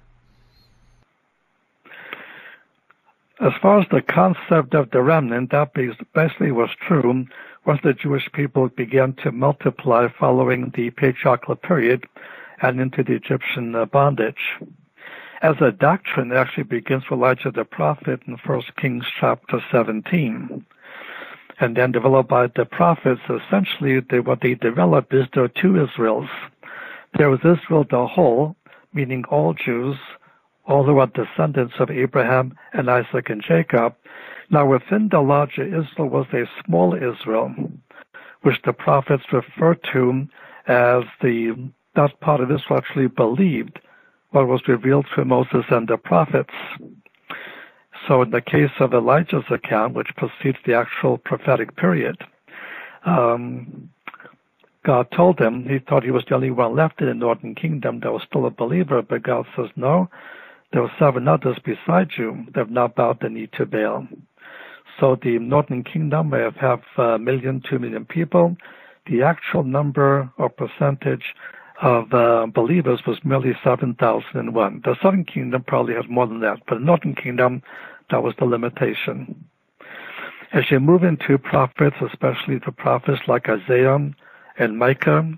As 3.41 3.53
far 3.61 3.81
as 3.81 3.87
the 3.91 4.01
concept 4.01 4.75
of 4.75 4.91
the 4.91 5.03
remnant, 5.03 5.51
that 5.51 5.75
basically 5.75 6.53
was 6.53 6.71
true 6.81 7.27
once 7.65 7.81
the 7.83 7.93
Jewish 7.93 8.31
people 8.33 8.69
began 8.69 9.15
to 9.15 9.33
multiply 9.33 10.07
following 10.09 10.71
the 10.75 10.91
patriarchal 10.91 11.57
period 11.57 12.07
and 12.63 12.81
into 12.81 13.03
the 13.03 13.15
Egyptian 13.15 13.75
uh, 13.75 13.87
bondage. 13.87 14.57
As 15.43 15.57
a 15.61 15.73
doctrine, 15.73 16.31
it 16.31 16.37
actually 16.37 16.63
begins 16.65 17.11
with 17.11 17.19
Elijah 17.19 17.51
the 17.51 17.65
prophet 17.65 18.21
in 18.27 18.35
1 18.35 18.63
Kings 18.77 19.05
chapter 19.19 19.61
17. 19.71 20.65
And 21.61 21.77
then 21.77 21.93
developed 21.93 22.29
by 22.29 22.47
the 22.47 22.65
prophets, 22.65 23.21
essentially 23.29 24.01
they, 24.01 24.21
what 24.21 24.41
they 24.43 24.55
develop 24.55 25.13
is 25.13 25.27
there 25.33 25.45
are 25.45 25.49
two 25.49 25.83
Israels. 25.83 26.29
There 27.19 27.31
was 27.31 27.41
Israel 27.41 27.85
the 27.89 28.07
whole, 28.07 28.57
meaning 28.93 29.25
all 29.29 29.55
Jews, 29.55 29.97
all 30.67 30.85
who 30.85 30.99
are 30.99 31.07
descendants 31.09 31.75
of 31.79 31.91
Abraham 31.91 32.57
and 32.73 32.91
Isaac 32.91 33.29
and 33.29 33.43
Jacob. 33.43 33.95
Now 34.51 34.67
within 34.67 35.09
the 35.11 35.21
larger 35.21 35.65
Israel 35.65 36.09
was 36.09 36.27
a 36.33 36.49
small 36.65 36.95
Israel, 36.95 37.55
which 38.43 38.61
the 38.65 38.73
prophets 38.73 39.25
refer 39.33 39.75
to 39.93 40.27
as 40.67 41.05
the 41.23 41.71
that 41.95 42.19
part 42.21 42.41
of 42.41 42.51
Israel 42.51 42.79
actually 42.79 43.07
believed 43.07 43.79
what 44.31 44.49
was 44.49 44.67
revealed 44.67 45.07
through 45.15 45.27
Moses 45.27 45.65
and 45.71 45.87
the 45.87 45.97
prophets. 45.97 46.55
So 48.09 48.21
in 48.23 48.31
the 48.31 48.41
case 48.41 48.73
of 48.81 48.93
Elijah's 48.93 49.45
account, 49.51 49.95
which 49.95 50.15
precedes 50.17 50.59
the 50.67 50.75
actual 50.75 51.19
prophetic 51.19 51.77
period, 51.77 52.17
um, 53.07 53.89
God 54.85 55.11
told 55.13 55.39
him 55.41 55.67
he 55.67 55.79
thought 55.79 56.03
he 56.03 56.11
was 56.11 56.25
the 56.29 56.35
only 56.35 56.51
one 56.51 56.75
left 56.75 57.01
in 57.01 57.07
the 57.07 57.15
northern 57.15 57.55
kingdom 57.55 58.01
that 58.01 58.13
was 58.13 58.23
still 58.29 58.45
a 58.45 58.51
believer, 58.51 59.01
but 59.03 59.23
God 59.23 59.47
says, 59.57 59.71
no, 59.77 60.11
there 60.75 60.83
were 60.83 60.93
seven 60.99 61.29
others 61.29 61.57
beside 61.65 62.11
you 62.19 62.45
that 62.47 62.57
have 62.57 62.71
not 62.71 62.97
bowed 62.97 63.21
the 63.21 63.29
knee 63.29 63.49
to 63.57 63.65
Baal. 63.65 64.09
So 64.99 65.17
the 65.23 65.39
Northern 65.39 65.85
Kingdom 65.85 66.31
may 66.31 66.41
have, 66.41 66.57
have 66.57 66.81
a 66.99 67.17
million, 67.17 67.63
two 67.69 67.79
million 67.79 68.05
people. 68.05 68.57
The 69.07 69.23
actual 69.23 69.63
number 69.63 70.29
or 70.37 70.49
percentage 70.49 71.35
of 71.81 72.13
uh, 72.13 72.47
believers 72.53 73.01
was 73.07 73.19
merely 73.25 73.55
7,001. 73.63 74.83
The 74.85 74.97
Southern 75.01 75.25
Kingdom 75.25 75.63
probably 75.65 75.95
has 75.95 76.07
more 76.09 76.27
than 76.27 76.41
that, 76.41 76.59
but 76.67 76.77
the 76.77 76.85
Northern 76.85 77.15
Kingdom, 77.15 77.63
that 78.11 78.25
was 78.25 78.35
the 78.41 78.45
limitation. 78.45 79.45
As 80.53 80.73
you 80.73 80.81
move 80.81 81.05
into 81.05 81.39
prophets, 81.39 81.97
especially 82.01 82.59
the 82.59 82.73
prophets 82.73 83.23
like 83.29 83.49
Isaiah 83.49 84.11
and 84.59 84.79
Micah 84.79 85.35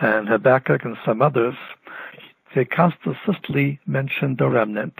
and 0.00 0.28
Habakkuk 0.28 0.84
and 0.84 0.96
some 1.04 1.22
others, 1.22 1.54
they 2.54 2.64
consistently 2.64 3.78
mention 3.86 4.36
the 4.36 4.48
remnant. 4.48 4.94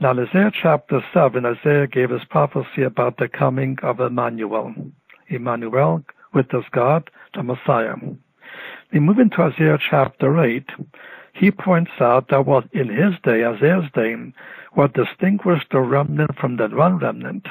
Now, 0.00 0.10
in 0.10 0.20
Isaiah 0.20 0.52
chapter 0.52 1.04
7, 1.12 1.46
Isaiah 1.46 1.86
gave 1.86 2.10
his 2.10 2.24
prophecy 2.24 2.82
about 2.82 3.16
the 3.16 3.28
coming 3.28 3.78
of 3.82 4.00
Emmanuel. 4.00 4.74
Emmanuel, 5.28 6.04
with 6.32 6.52
us 6.52 6.64
God, 6.72 7.10
the 7.34 7.42
Messiah. 7.42 7.94
We 8.92 9.00
move 9.00 9.18
into 9.18 9.40
Isaiah 9.40 9.78
chapter 9.78 10.38
8. 10.38 10.68
He 11.32 11.50
points 11.50 11.92
out 12.00 12.28
that 12.28 12.46
what 12.46 12.68
in 12.72 12.88
his 12.88 13.14
day, 13.22 13.44
Isaiah's 13.44 13.90
day, 13.94 14.14
what 14.72 14.94
distinguished 14.94 15.70
the 15.70 15.80
remnant 15.80 16.36
from 16.38 16.56
the 16.56 16.68
non 16.68 16.98
remnant. 16.98 17.46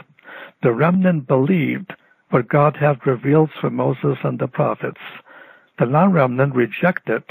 The 0.61 0.71
remnant 0.71 1.27
believed 1.27 1.93
what 2.29 2.47
God 2.47 2.77
had 2.77 3.05
revealed 3.05 3.51
through 3.59 3.71
Moses 3.71 4.17
and 4.23 4.39
the 4.39 4.47
prophets. 4.47 5.01
The 5.79 5.85
non 5.85 6.11
remnant 6.11 6.55
rejected 6.55 7.23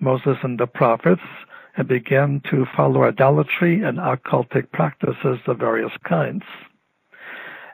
Moses 0.00 0.38
and 0.42 0.58
the 0.58 0.66
prophets 0.66 1.22
and 1.76 1.86
began 1.86 2.40
to 2.50 2.66
follow 2.76 3.04
idolatry 3.04 3.82
and 3.82 3.98
occultic 3.98 4.72
practices 4.72 5.38
of 5.46 5.58
various 5.58 5.92
kinds. 6.04 6.42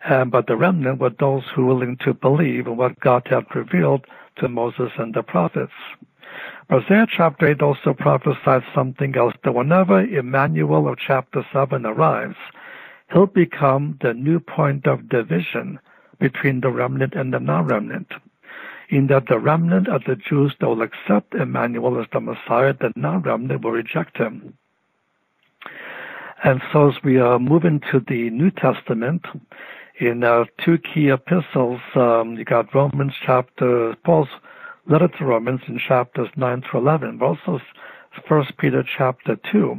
But 0.09 0.47
the 0.47 0.57
remnant 0.57 1.01
were 1.01 1.11
those 1.11 1.45
who 1.55 1.67
were 1.67 1.75
willing 1.75 1.97
to 1.99 2.13
believe 2.13 2.67
in 2.67 2.77
what 2.77 3.01
God 3.01 3.27
had 3.29 3.47
revealed 3.55 4.07
to 4.37 4.49
Moses 4.49 4.93
and 4.99 5.15
the 5.15 5.23
prophets. 5.23 5.73
Isaiah 6.71 7.07
chapter 7.09 7.47
8 7.47 7.63
also 7.63 7.95
prophesied 7.95 8.65
something 8.75 9.17
else, 9.17 9.35
that 9.45 9.55
whenever 9.55 10.01
Emmanuel 10.01 10.89
of 10.89 10.99
chapter 10.99 11.47
7 11.53 11.87
arrives, 11.87 12.37
he'll 13.13 13.27
become 13.27 13.97
the 14.03 14.13
new 14.13 14.41
point 14.41 14.87
of 14.87 15.09
division 15.09 15.79
between 16.19 16.61
the 16.61 16.71
remnant 16.71 17.15
and 17.15 17.33
the 17.33 17.41
non-remnant 17.41 18.13
in 18.89 19.09
that 19.09 19.27
the 19.29 19.39
remnant 19.39 19.89
of 19.89 20.05
the 20.05 20.17
Jews 20.17 20.55
that 20.61 20.69
will 20.69 20.83
accept 20.83 21.35
Emmanuel 21.35 22.01
as 22.01 22.07
the 22.13 22.21
Messiah, 22.21 22.73
the 22.73 22.93
non-remnant 22.97 23.65
will 23.65 23.73
reject 23.73 24.17
him. 24.17 24.57
And 26.45 26.61
so 26.73 26.91
as 26.91 26.95
we 27.03 27.21
uh, 27.21 27.39
move 27.39 27.65
into 27.65 28.01
the 28.07 28.31
New 28.31 28.51
Testament, 28.51 29.25
in 29.99 30.23
uh, 30.23 30.45
two 30.63 30.79
key 30.79 31.09
epistles, 31.09 31.81
um, 31.95 32.37
you 32.37 32.45
got 32.45 32.75
Romans 32.75 33.15
chapter, 33.25 33.97
Paul's 34.05 34.29
letter 34.87 35.09
to 35.09 35.25
Romans 35.25 35.61
in 35.67 35.79
chapters 35.79 36.29
9 36.37 36.63
through 36.63 36.81
11, 36.81 37.19
but 37.19 37.27
also 37.27 37.61
1 38.29 38.47
Peter 38.59 38.85
chapter 38.97 39.37
2. 39.51 39.77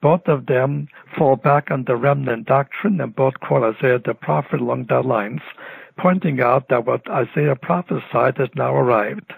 Both 0.00 0.26
of 0.26 0.46
them 0.46 0.88
fall 1.16 1.36
back 1.36 1.70
on 1.70 1.84
the 1.84 1.96
remnant 1.96 2.46
doctrine 2.46 3.00
and 3.00 3.14
both 3.14 3.34
quote 3.40 3.76
Isaiah 3.76 4.00
the 4.04 4.14
prophet 4.14 4.60
along 4.60 4.86
that 4.88 5.06
lines 5.06 5.42
pointing 5.96 6.40
out 6.40 6.68
that 6.68 6.86
what 6.86 7.08
Isaiah 7.10 7.56
prophesied 7.56 8.38
has 8.38 8.48
now 8.54 8.74
arrived. 8.74 9.32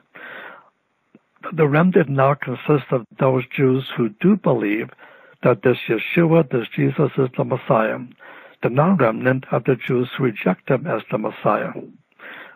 The 1.52 1.68
remnant 1.68 2.09
now 2.09 2.34
consists 2.34 2.90
of 2.90 3.07
those 3.18 3.44
Jews 3.55 3.84
who 3.96 4.09
do 4.20 4.36
believe 4.36 4.90
that 5.42 5.62
this 5.62 5.78
Yeshua, 5.88 6.50
this 6.50 6.68
Jesus 6.74 7.11
is 7.18 7.28
the 7.36 7.44
Messiah. 7.44 7.98
The 8.62 8.70
non-remnant 8.70 9.44
are 9.52 9.61
the 9.61 9.76
Jews 9.76 10.09
who 10.16 10.24
reject 10.24 10.70
him 10.70 10.86
as 10.86 11.02
the 11.11 11.18
Messiah. 11.18 11.72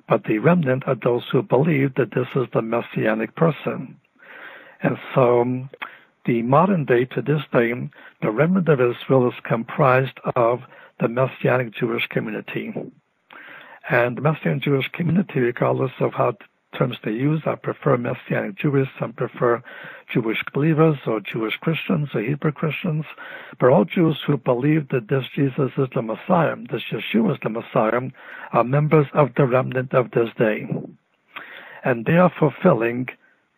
But 0.09 0.25
the 0.25 0.39
remnant 0.39 0.85
are 0.87 0.95
those 0.95 1.25
who 1.31 1.43
believe 1.43 1.95
that 1.97 2.15
this 2.15 2.29
is 2.35 2.47
the 2.55 2.63
messianic 2.63 3.37
person. 3.37 4.01
And 4.83 4.97
so 5.15 5.69
the 6.25 6.41
modern 6.43 6.87
day 6.87 7.05
to 7.05 7.21
this 7.21 7.43
day, 7.53 7.75
the 8.23 8.31
remnant 8.31 8.69
of 8.69 8.81
Israel 8.81 9.29
is 9.29 9.35
comprised 9.45 10.19
of 10.35 10.61
the 10.99 11.09
messianic 11.09 11.75
Jewish 11.75 12.07
community. 12.07 12.73
And 13.91 14.19
the 14.19 14.21
Messianic 14.21 14.63
Jewish 14.63 14.89
community, 14.93 15.41
regardless 15.41 15.93
of 16.01 16.13
how 16.13 16.37
terms 16.77 16.99
they 17.03 17.13
use, 17.13 17.41
I 17.47 17.55
prefer 17.55 17.97
Messianic 17.97 18.57
Jewish, 18.57 18.89
some 19.01 19.15
prefer 19.15 19.63
Jewish 20.13 20.45
believers 20.53 20.99
or 21.07 21.21
Jewish 21.21 21.57
Christians 21.57 22.11
or 22.15 22.21
Hebrew 22.21 22.53
Christians, 22.53 23.07
but 23.59 23.71
all 23.71 23.87
Jews 23.87 24.19
who 24.27 24.37
believe 24.37 24.89
that 24.91 25.09
this 25.09 25.25
Jesus 25.35 25.73
is 25.79 25.89
the 25.95 26.03
Messiah, 26.03 26.57
this 26.71 26.83
Yeshua 26.91 27.33
is 27.33 27.39
the 27.43 27.49
Messiah, 27.49 28.03
are 28.53 28.65
members 28.65 29.07
of 29.15 29.31
the 29.37 29.47
remnant 29.47 29.95
of 29.95 30.11
this 30.11 30.29
day. 30.37 30.69
And 31.83 32.05
they 32.05 32.19
are 32.19 32.33
fulfilling 32.39 33.09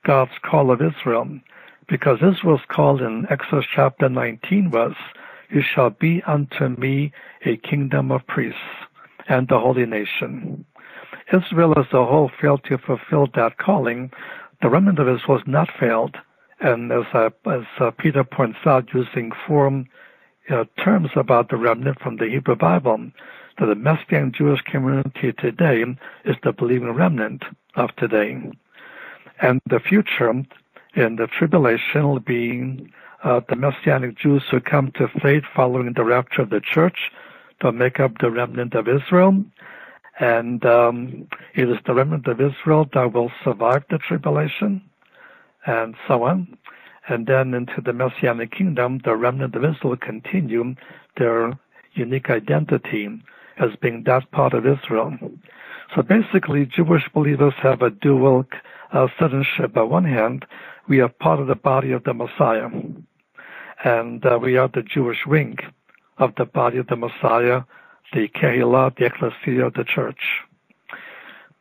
God's 0.04 0.38
call 0.42 0.70
of 0.70 0.80
Israel, 0.80 1.40
because 1.88 2.18
Israel's 2.22 2.60
call 2.68 3.02
in 3.04 3.26
Exodus 3.28 3.66
chapter 3.74 4.08
19 4.08 4.70
was, 4.70 4.94
You 5.50 5.62
shall 5.62 5.90
be 5.90 6.22
unto 6.22 6.68
me 6.68 7.12
a 7.44 7.56
kingdom 7.56 8.12
of 8.12 8.24
priests 8.28 8.60
and 9.28 9.48
the 9.48 9.58
holy 9.58 9.86
nation. 9.86 10.64
Israel 11.32 11.78
as 11.78 11.86
a 11.92 12.04
whole 12.04 12.30
failed 12.40 12.64
to 12.64 12.78
fulfill 12.78 13.28
that 13.34 13.58
calling. 13.58 14.10
The 14.62 14.68
remnant 14.68 14.98
of 14.98 15.08
Israel 15.08 15.38
was 15.38 15.42
not 15.46 15.70
failed. 15.78 16.16
And 16.60 16.92
as, 16.92 17.04
uh, 17.14 17.30
as 17.46 17.64
uh, 17.78 17.90
Peter 17.92 18.24
points 18.24 18.58
out, 18.66 18.92
using 18.92 19.32
four 19.46 19.84
uh, 20.50 20.64
terms 20.82 21.10
about 21.16 21.48
the 21.48 21.56
remnant 21.56 22.00
from 22.00 22.16
the 22.16 22.28
Hebrew 22.28 22.56
Bible, 22.56 23.10
that 23.58 23.66
the 23.66 23.74
Messianic 23.74 24.34
Jewish 24.34 24.60
community 24.62 25.32
today 25.32 25.84
is 26.24 26.36
the 26.42 26.52
believing 26.52 26.92
remnant 26.92 27.44
of 27.76 27.94
today. 27.96 28.50
And 29.40 29.60
the 29.66 29.80
future 29.80 30.30
in 30.94 31.16
the 31.16 31.26
tribulation 31.26 32.08
will 32.08 32.20
be 32.20 32.92
uh, 33.22 33.40
the 33.48 33.56
Messianic 33.56 34.18
Jews 34.18 34.42
who 34.50 34.60
come 34.60 34.92
to 34.92 35.08
faith 35.22 35.44
following 35.54 35.92
the 35.92 36.04
rapture 36.04 36.42
of 36.42 36.50
the 36.50 36.60
church 36.60 37.10
to 37.60 37.72
make 37.72 38.00
up 38.00 38.18
the 38.18 38.30
remnant 38.30 38.74
of 38.74 38.88
Israel. 38.88 39.44
And 40.18 40.64
um, 40.66 41.28
it 41.54 41.68
is 41.68 41.78
the 41.86 41.94
remnant 41.94 42.26
of 42.26 42.40
Israel 42.40 42.88
that 42.92 43.12
will 43.12 43.32
survive 43.42 43.84
the 43.88 43.98
tribulation, 43.98 44.82
and 45.66 45.94
so 46.06 46.24
on. 46.24 46.58
And 47.08 47.26
then 47.26 47.54
into 47.54 47.80
the 47.80 47.92
Messianic 47.92 48.52
kingdom, 48.52 49.00
the 49.04 49.16
remnant 49.16 49.54
of 49.54 49.64
Israel 49.64 49.96
continue 49.96 50.74
their 51.16 51.58
unique 51.94 52.28
identity 52.30 53.08
as 53.58 53.70
being 53.80 54.04
that 54.04 54.30
part 54.30 54.52
of 54.52 54.66
Israel. 54.66 55.16
So 55.94 56.02
basically, 56.02 56.66
Jewish 56.66 57.08
believers 57.12 57.54
have 57.62 57.82
a 57.82 57.90
dual 57.90 58.44
uh, 58.92 59.08
citizenship. 59.18 59.76
On 59.76 59.88
one 59.88 60.04
hand, 60.04 60.44
we 60.88 61.00
are 61.00 61.08
part 61.08 61.40
of 61.40 61.46
the 61.46 61.56
body 61.56 61.92
of 61.92 62.04
the 62.04 62.14
Messiah, 62.14 62.68
and 63.84 64.24
uh, 64.24 64.38
we 64.40 64.56
are 64.56 64.68
the 64.68 64.82
Jewish 64.82 65.26
wing 65.26 65.58
of 66.20 66.34
the 66.36 66.44
body 66.44 66.78
of 66.78 66.86
the 66.86 66.96
Messiah, 66.96 67.62
the 68.12 68.28
Kehillah, 68.28 68.96
the 68.96 69.06
Ecclesia, 69.06 69.66
of 69.66 69.74
the 69.74 69.84
church. 69.84 70.42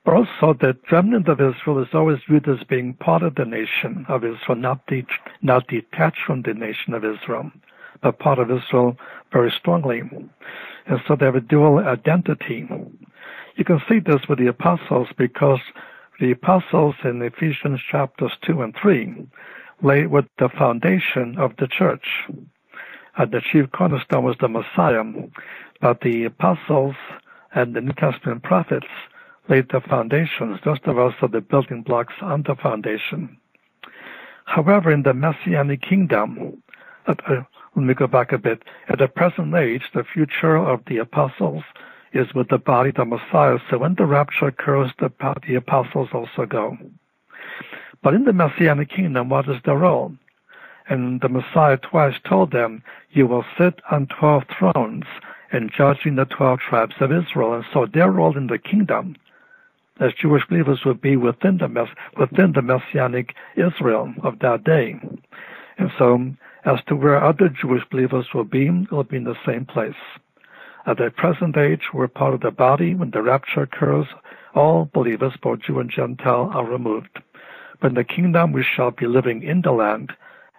But 0.03 0.13
also 0.15 0.53
the 0.53 0.77
remnant 0.91 1.27
of 1.27 1.39
Israel 1.39 1.81
is 1.81 1.93
always 1.93 2.19
viewed 2.27 2.47
as 2.47 2.63
being 2.65 2.93
part 2.93 3.23
of 3.23 3.35
the 3.35 3.45
nation 3.45 4.05
of 4.07 4.23
Israel, 4.23 4.55
not, 4.55 4.85
de- 4.87 5.05
not 5.41 5.67
detached 5.67 6.21
from 6.25 6.41
the 6.41 6.53
nation 6.53 6.93
of 6.93 7.05
Israel, 7.05 7.51
but 8.01 8.19
part 8.19 8.39
of 8.39 8.51
Israel 8.51 8.97
very 9.31 9.51
strongly. 9.51 10.01
And 10.87 11.01
so 11.07 11.15
they 11.15 11.25
have 11.25 11.35
a 11.35 11.41
dual 11.41 11.79
identity. 11.79 12.67
You 13.55 13.65
can 13.65 13.81
see 13.87 13.99
this 13.99 14.27
with 14.27 14.39
the 14.39 14.47
apostles 14.47 15.07
because 15.17 15.59
the 16.19 16.31
apostles 16.31 16.95
in 17.03 17.21
Ephesians 17.21 17.79
chapters 17.89 18.31
2 18.41 18.61
and 18.61 18.75
3 18.75 19.27
lay 19.81 20.05
with 20.05 20.25
the 20.37 20.49
foundation 20.49 21.37
of 21.37 21.55
the 21.57 21.67
church 21.67 22.27
uh, 23.17 23.25
the 23.25 23.41
chief 23.41 23.71
cornerstone 23.71 24.23
was 24.23 24.35
the 24.39 24.47
Messiah, 24.47 25.03
but 25.81 26.01
the 26.01 26.25
apostles 26.25 26.95
and 27.53 27.75
the 27.75 27.81
New 27.81 27.93
Testament 27.93 28.43
prophets 28.43 28.87
laid 29.49 29.69
the 29.69 29.81
foundations. 29.81 30.59
Those 30.63 30.77
of 30.85 30.97
us 30.99 31.13
are 31.21 31.27
the 31.27 31.41
building 31.41 31.81
blocks 31.81 32.13
on 32.21 32.43
the 32.43 32.55
foundation. 32.55 33.37
However, 34.45 34.91
in 34.91 35.03
the 35.03 35.13
Messianic 35.13 35.81
kingdom, 35.81 36.61
uh, 37.07 37.15
uh, 37.27 37.43
let 37.75 37.85
me 37.85 37.93
go 37.93 38.07
back 38.07 38.31
a 38.31 38.37
bit. 38.37 38.63
At 38.87 38.99
the 38.99 39.07
present 39.07 39.53
age, 39.55 39.83
the 39.93 40.03
future 40.03 40.57
of 40.57 40.81
the 40.87 40.97
apostles 40.97 41.63
is 42.13 42.33
with 42.33 42.49
the 42.49 42.57
body 42.57 42.89
of 42.89 42.95
the 42.95 43.05
Messiah. 43.05 43.59
So 43.69 43.77
when 43.77 43.95
the 43.95 44.05
rapture 44.05 44.47
occurs, 44.47 44.91
the, 44.99 45.11
the 45.47 45.55
apostles 45.55 46.09
also 46.13 46.45
go. 46.45 46.77
But 48.01 48.13
in 48.13 48.23
the 48.23 48.33
Messianic 48.33 48.89
kingdom, 48.89 49.29
what 49.29 49.47
is 49.47 49.61
the 49.65 49.75
role? 49.75 50.13
And 50.89 51.21
the 51.21 51.29
Messiah 51.29 51.77
twice 51.77 52.15
told 52.27 52.51
them, 52.51 52.83
You 53.11 53.27
will 53.27 53.45
sit 53.57 53.79
on 53.91 54.07
twelve 54.07 54.43
thrones 54.57 55.05
and 55.51 55.71
judging 55.71 56.15
the 56.15 56.25
twelve 56.25 56.59
tribes 56.59 56.95
of 56.99 57.11
Israel. 57.11 57.53
And 57.53 57.65
so 57.71 57.85
their 57.85 58.11
role 58.11 58.35
in 58.35 58.47
the 58.47 58.57
kingdom 58.57 59.15
as 59.99 60.13
Jewish 60.13 60.45
believers 60.47 60.85
would 60.85 61.01
be 61.01 61.15
within 61.15 61.57
the 61.57 61.67
mess, 61.67 61.89
within 62.17 62.53
the 62.53 62.61
messianic 62.61 63.35
Israel 63.55 64.13
of 64.23 64.39
that 64.39 64.63
day. 64.63 64.99
And 65.77 65.91
so 65.97 66.31
as 66.65 66.79
to 66.87 66.95
where 66.95 67.23
other 67.23 67.49
Jewish 67.49 67.83
believers 67.91 68.27
will 68.33 68.45
be, 68.45 68.69
will 68.91 69.03
be 69.03 69.17
in 69.17 69.25
the 69.25 69.37
same 69.45 69.65
place. 69.65 69.95
At 70.85 70.97
the 70.97 71.11
present 71.11 71.57
age, 71.57 71.93
we're 71.93 72.07
part 72.07 72.33
of 72.33 72.41
the 72.41 72.51
body. 72.51 72.95
When 72.95 73.11
the 73.11 73.21
rapture 73.21 73.63
occurs, 73.63 74.07
all 74.55 74.89
believers, 74.93 75.33
both 75.41 75.59
Jew 75.59 75.79
and 75.79 75.89
Gentile, 75.89 76.49
are 76.53 76.65
removed. 76.65 77.19
But 77.79 77.89
in 77.89 77.93
the 77.95 78.03
kingdom, 78.03 78.53
we 78.53 78.63
shall 78.63 78.91
be 78.91 79.05
living 79.05 79.43
in 79.43 79.61
the 79.61 79.71
land 79.71 80.13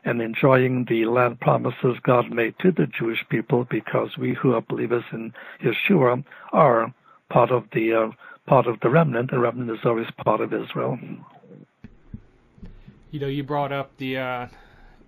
and 0.04 0.20
enjoying 0.20 0.86
the 0.88 1.04
land 1.04 1.40
promises 1.40 1.96
God 2.02 2.30
made 2.30 2.54
to 2.60 2.72
the 2.72 2.86
Jewish 2.86 3.24
people 3.28 3.66
because 3.70 4.16
we 4.18 4.34
who 4.34 4.54
are 4.54 4.62
believers 4.62 5.04
in 5.12 5.32
Yeshua 5.62 6.24
are 6.52 6.94
part 7.28 7.50
of 7.50 7.64
the 7.72 7.94
uh, 7.94 8.10
part 8.46 8.66
of 8.66 8.80
the 8.80 8.88
remnant. 8.88 9.30
The 9.30 9.38
remnant 9.38 9.70
is 9.70 9.84
always 9.84 10.10
part 10.24 10.40
of 10.40 10.52
Israel. 10.52 10.98
You 13.10 13.20
know, 13.20 13.26
you 13.26 13.42
brought 13.42 13.72
up 13.72 13.96
the 13.98 14.18
uh, 14.18 14.46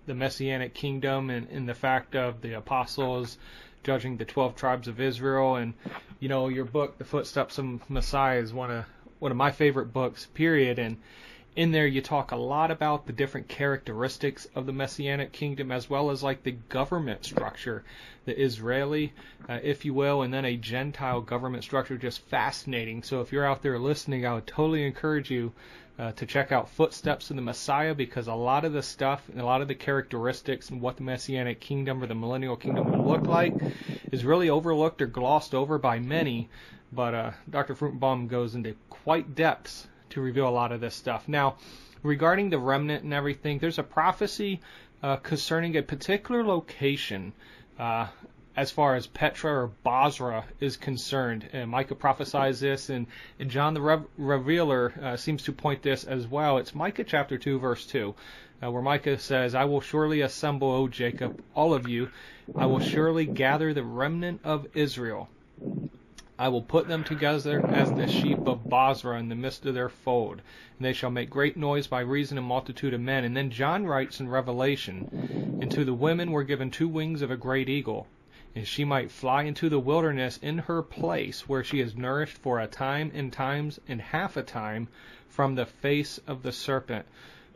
the 0.05 0.13
messianic 0.13 0.73
kingdom 0.73 1.29
and, 1.29 1.47
and 1.49 1.67
the 1.67 1.73
fact 1.73 2.15
of 2.15 2.41
the 2.41 2.53
apostles 2.53 3.37
judging 3.83 4.17
the 4.17 4.25
12 4.25 4.55
tribes 4.55 4.87
of 4.87 4.99
Israel 4.99 5.55
and 5.55 5.73
you 6.19 6.29
know 6.29 6.47
your 6.47 6.65
book 6.65 6.97
the 6.97 7.03
footsteps 7.03 7.57
of 7.57 7.89
Messiah 7.89 8.39
is 8.39 8.53
one 8.53 8.71
of 8.71 8.85
one 9.19 9.31
of 9.31 9.37
my 9.37 9.51
favorite 9.51 9.93
books 9.93 10.25
period 10.33 10.79
and 10.79 10.97
in 11.55 11.71
there 11.71 11.85
you 11.85 12.01
talk 12.01 12.31
a 12.31 12.35
lot 12.35 12.71
about 12.71 13.05
the 13.05 13.13
different 13.13 13.47
characteristics 13.47 14.47
of 14.55 14.65
the 14.65 14.73
messianic 14.73 15.31
kingdom 15.31 15.71
as 15.71 15.87
well 15.87 16.09
as 16.09 16.23
like 16.23 16.41
the 16.41 16.51
government 16.51 17.23
structure 17.23 17.83
the 18.25 18.41
israeli 18.41 19.13
uh, 19.47 19.59
if 19.61 19.85
you 19.85 19.93
will 19.93 20.23
and 20.23 20.33
then 20.33 20.45
a 20.45 20.57
gentile 20.57 21.21
government 21.21 21.63
structure 21.63 21.97
just 21.97 22.21
fascinating. 22.27 23.03
So 23.03 23.21
if 23.21 23.31
you're 23.31 23.45
out 23.45 23.61
there 23.61 23.77
listening 23.77 24.25
i 24.25 24.33
would 24.33 24.47
totally 24.47 24.83
encourage 24.83 25.29
you 25.29 25.51
uh, 25.99 26.11
to 26.13 26.25
check 26.25 26.51
out 26.51 26.69
footsteps 26.69 27.29
of 27.29 27.35
the 27.35 27.41
messiah 27.43 27.93
because 27.93 28.27
a 28.27 28.33
lot 28.33 28.65
of 28.65 28.73
the 28.73 28.81
stuff 28.81 29.29
and 29.29 29.39
a 29.39 29.45
lot 29.45 29.61
of 29.61 29.67
the 29.67 29.75
characteristics 29.75 30.71
and 30.71 30.81
what 30.81 30.97
the 30.97 31.03
messianic 31.03 31.59
kingdom 31.59 32.01
or 32.01 32.07
the 32.07 32.15
millennial 32.15 32.55
kingdom 32.55 32.91
will 32.91 33.05
look 33.11 33.27
like 33.27 33.53
is 34.11 34.25
really 34.25 34.49
overlooked 34.49 35.03
or 35.03 35.07
glossed 35.07 35.53
over 35.53 35.77
by 35.77 35.99
many. 35.99 36.49
But 36.91 37.13
uh, 37.13 37.31
dr 37.47 37.75
fruchtenbaum 37.75 38.27
goes 38.27 38.55
into 38.55 38.75
quite 38.89 39.35
depths 39.35 39.87
to 40.13 40.21
reveal 40.21 40.47
a 40.47 40.49
lot 40.49 40.71
of 40.71 40.81
this 40.81 40.95
stuff. 40.95 41.27
Now, 41.27 41.57
regarding 42.01 42.49
the 42.49 42.57
remnant 42.57 43.03
and 43.03 43.13
everything, 43.13 43.59
there's 43.59 43.79
a 43.79 43.83
prophecy 43.83 44.61
uh, 45.03 45.17
concerning 45.17 45.77
a 45.77 45.83
particular 45.83 46.43
location. 46.43 47.33
Uh, 47.77 48.07
as 48.55 48.69
far 48.69 48.95
as 48.95 49.07
Petra 49.07 49.51
or 49.51 49.71
Bozrah 49.83 50.45
is 50.59 50.77
concerned. 50.77 51.49
And 51.53 51.71
Micah 51.71 51.95
prophesies 51.95 52.59
this, 52.59 52.89
and, 52.89 53.07
and 53.39 53.49
John 53.49 53.73
the 53.73 53.81
Re- 53.81 54.05
Revealer 54.17 54.93
uh, 55.01 55.17
seems 55.17 55.43
to 55.43 55.51
point 55.51 55.81
this 55.81 56.03
as 56.03 56.27
well. 56.27 56.57
It's 56.59 56.75
Micah 56.75 57.03
chapter 57.03 57.37
2, 57.37 57.59
verse 57.59 57.85
2, 57.87 58.13
uh, 58.61 58.71
where 58.71 58.81
Micah 58.83 59.17
says, 59.17 59.55
I 59.55 59.65
will 59.65 59.81
surely 59.81 60.21
assemble, 60.21 60.69
O 60.69 60.87
Jacob, 60.87 61.41
all 61.55 61.73
of 61.73 61.87
you. 61.87 62.09
I 62.55 62.67
will 62.67 62.79
surely 62.79 63.25
gather 63.25 63.73
the 63.73 63.83
remnant 63.83 64.41
of 64.43 64.67
Israel. 64.75 65.29
I 66.43 66.49
will 66.49 66.61
put 66.61 66.89
them 66.89 67.05
together 67.05 67.65
as 67.67 67.89
the 67.93 68.05
sheep 68.05 68.47
of 68.47 68.67
Bozrah 68.67 69.17
in 69.17 69.29
the 69.29 69.33
midst 69.33 69.65
of 69.65 69.75
their 69.75 69.87
fold, 69.87 70.41
and 70.77 70.85
they 70.85 70.91
shall 70.91 71.09
make 71.09 71.29
great 71.29 71.55
noise 71.55 71.87
by 71.87 72.01
reason 72.01 72.37
of 72.37 72.43
multitude 72.43 72.93
of 72.93 72.99
men. 72.99 73.23
And 73.23 73.37
then 73.37 73.49
John 73.49 73.85
writes 73.85 74.19
in 74.19 74.27
Revelation, 74.27 75.57
And 75.61 75.71
to 75.71 75.85
the 75.85 75.93
women 75.93 76.31
were 76.31 76.43
given 76.43 76.69
two 76.69 76.89
wings 76.89 77.21
of 77.21 77.31
a 77.31 77.37
great 77.37 77.69
eagle, 77.69 78.07
and 78.53 78.67
she 78.67 78.83
might 78.83 79.09
fly 79.09 79.43
into 79.43 79.69
the 79.69 79.79
wilderness 79.79 80.37
in 80.41 80.57
her 80.57 80.81
place, 80.81 81.47
where 81.47 81.63
she 81.63 81.79
is 81.79 81.95
nourished 81.95 82.39
for 82.39 82.59
a 82.59 82.67
time 82.67 83.09
and 83.15 83.31
times 83.31 83.79
and 83.87 84.01
half 84.01 84.35
a 84.35 84.43
time 84.43 84.89
from 85.29 85.55
the 85.55 85.65
face 85.65 86.17
of 86.27 86.43
the 86.43 86.51
serpent. 86.51 87.05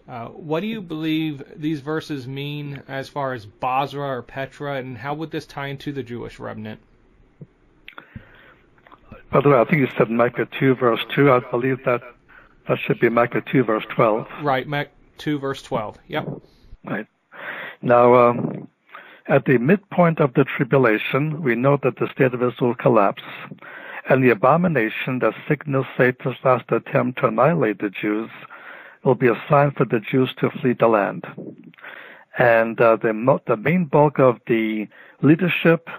Uh, 0.07 0.27
what 0.27 0.61
do 0.61 0.67
you 0.67 0.81
believe 0.81 1.43
these 1.57 1.81
verses 1.81 2.25
mean 2.25 2.83
as 2.87 3.09
far 3.09 3.33
as 3.33 3.45
Bozrah 3.45 4.19
or 4.19 4.21
Petra, 4.21 4.75
and 4.75 4.99
how 4.99 5.13
would 5.13 5.31
this 5.31 5.45
tie 5.45 5.67
into 5.67 5.91
the 5.91 6.03
Jewish 6.03 6.39
remnant? 6.39 6.79
By 9.31 9.41
the 9.41 9.49
way, 9.49 9.59
I 9.59 9.65
think 9.65 9.79
you 9.79 9.87
said 9.97 10.09
Micah 10.09 10.47
2, 10.59 10.75
verse 10.75 11.03
2. 11.13 11.31
I 11.31 11.39
believe 11.51 11.83
that 11.85 12.01
that 12.67 12.79
should 12.79 12.99
be 12.99 13.09
Micah 13.09 13.41
2, 13.41 13.63
verse 13.63 13.83
12. 13.93 14.25
Right, 14.41 14.67
Micah 14.67 14.89
2, 15.17 15.39
verse 15.39 15.61
12. 15.63 15.97
Yep. 16.07 16.41
Right. 16.85 17.07
Now, 17.81 18.15
um, 18.15 18.67
at 19.27 19.45
the 19.45 19.57
midpoint 19.57 20.19
of 20.19 20.33
the 20.33 20.45
tribulation, 20.45 21.43
we 21.43 21.55
know 21.55 21.77
that 21.83 21.97
the 21.97 22.09
state 22.13 22.33
of 22.33 22.41
Israel 22.41 22.69
will 22.69 22.75
collapse, 22.75 23.23
and 24.09 24.23
the 24.23 24.29
abomination 24.29 25.19
that 25.19 25.33
signals 25.47 25.85
Satan's 25.97 26.37
last 26.45 26.71
attempt 26.71 27.19
to 27.19 27.27
annihilate 27.27 27.79
the 27.79 27.89
Jews 27.89 28.29
will 29.03 29.15
be 29.15 29.27
a 29.27 29.43
sign 29.49 29.71
for 29.71 29.85
the 29.85 29.99
Jews 29.99 30.33
to 30.39 30.49
flee 30.49 30.73
the 30.73 30.87
land. 30.87 31.25
And 32.37 32.79
uh, 32.79 32.95
the, 32.95 33.39
the 33.47 33.57
main 33.57 33.85
bulk 33.85 34.19
of 34.19 34.39
the 34.47 34.87
leadership 35.21 35.89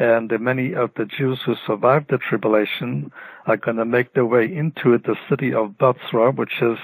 and 0.00 0.32
many 0.40 0.74
of 0.74 0.90
the 0.96 1.04
Jews 1.04 1.40
who 1.44 1.54
survived 1.66 2.06
the 2.08 2.16
tribulation 2.16 3.12
are 3.46 3.58
going 3.58 3.76
to 3.76 3.84
make 3.84 4.14
their 4.14 4.24
way 4.24 4.46
into 4.46 4.96
the 4.96 5.14
city 5.28 5.52
of 5.52 5.76
Bozrah, 5.76 6.32
which 6.32 6.62
is 6.62 6.78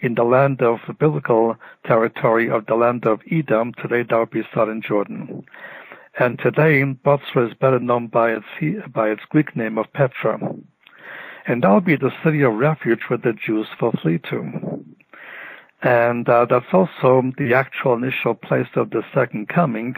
in 0.00 0.14
the 0.14 0.22
land 0.22 0.62
of 0.62 0.78
the 0.86 0.94
biblical 0.94 1.56
territory 1.84 2.48
of 2.48 2.66
the 2.66 2.76
land 2.76 3.04
of 3.04 3.20
Edom. 3.30 3.72
Today 3.74 4.04
that 4.04 4.16
would 4.16 4.30
be 4.30 4.46
southern 4.54 4.80
Jordan. 4.80 5.44
And 6.20 6.38
today, 6.38 6.84
Bozrah 6.84 7.48
is 7.48 7.54
better 7.54 7.80
known 7.80 8.06
by 8.06 8.32
its, 8.32 8.46
by 8.92 9.10
its 9.10 9.22
Greek 9.30 9.56
name 9.56 9.76
of 9.76 9.92
Petra. 9.92 10.38
And 11.46 11.64
that 11.64 11.68
will 11.68 11.80
be 11.80 11.96
the 11.96 12.12
city 12.22 12.42
of 12.42 12.54
refuge 12.54 13.00
where 13.08 13.18
the 13.18 13.32
Jews 13.32 13.66
will 13.80 13.92
flee 14.02 14.18
to. 14.30 14.84
And 15.82 16.28
uh, 16.28 16.46
that's 16.48 16.72
also 16.72 17.32
the 17.38 17.54
actual 17.54 17.94
initial 17.94 18.34
place 18.34 18.68
of 18.76 18.90
the 18.90 19.02
second 19.12 19.48
coming, 19.48 19.96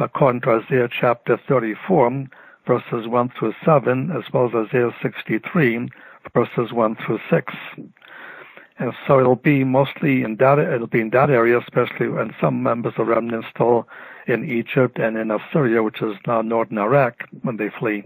according 0.00 0.42
to 0.42 0.50
Isaiah 0.50 0.88
chapter 0.88 1.38
34, 1.48 2.26
verses 2.66 3.06
1 3.06 3.32
through 3.38 3.54
7, 3.64 4.10
as 4.10 4.24
well 4.32 4.46
as 4.46 4.68
Isaiah 4.68 4.94
63, 5.02 5.88
verses 6.34 6.72
1 6.72 6.96
through 6.96 7.20
6. 7.30 7.54
And 8.78 8.92
so 9.06 9.18
it'll 9.18 9.36
be 9.36 9.64
mostly 9.64 10.22
in 10.22 10.36
that 10.36 10.58
it'll 10.58 10.86
be 10.86 11.00
in 11.00 11.10
that 11.10 11.30
area, 11.30 11.58
especially 11.58 12.08
when 12.08 12.34
some 12.40 12.62
members 12.62 12.92
of 12.98 13.06
remnant 13.06 13.46
still 13.54 13.88
in 14.26 14.44
Egypt 14.44 14.98
and 14.98 15.16
in 15.16 15.30
Assyria, 15.30 15.82
which 15.82 16.02
is 16.02 16.16
now 16.26 16.42
northern 16.42 16.78
Iraq, 16.78 17.24
when 17.42 17.56
they 17.56 17.70
flee. 17.70 18.04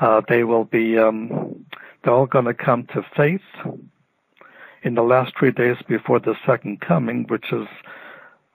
Uh, 0.00 0.20
they 0.28 0.44
will 0.44 0.64
be 0.64 0.96
um, 0.98 1.66
they're 2.04 2.12
all 2.12 2.26
going 2.26 2.44
to 2.44 2.54
come 2.54 2.84
to 2.94 3.04
faith 3.16 3.40
in 4.82 4.94
the 4.94 5.02
last 5.02 5.32
three 5.36 5.50
days 5.50 5.76
before 5.88 6.20
the 6.20 6.36
second 6.46 6.80
coming, 6.80 7.24
which 7.24 7.52
is 7.52 7.66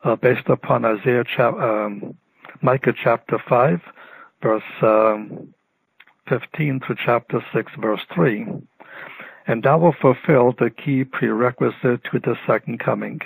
uh, 0.03 0.15
based 0.15 0.47
upon 0.47 0.85
Isaiah 0.85 1.25
chapter. 1.25 1.61
um, 1.61 2.15
Micah 2.61 2.93
chapter 3.03 3.39
5, 3.47 3.81
verse 4.41 4.63
um, 4.81 5.53
15 6.29 6.81
through 6.85 6.95
chapter 7.03 7.43
6, 7.53 7.71
verse 7.79 8.01
3. 8.13 8.45
And 9.47 9.63
that 9.63 9.79
will 9.79 9.95
fulfill 9.99 10.53
the 10.57 10.69
key 10.69 11.03
prerequisite 11.03 12.03
to 12.11 12.19
the 12.19 12.35
second 12.45 12.79
coming, 12.79 13.19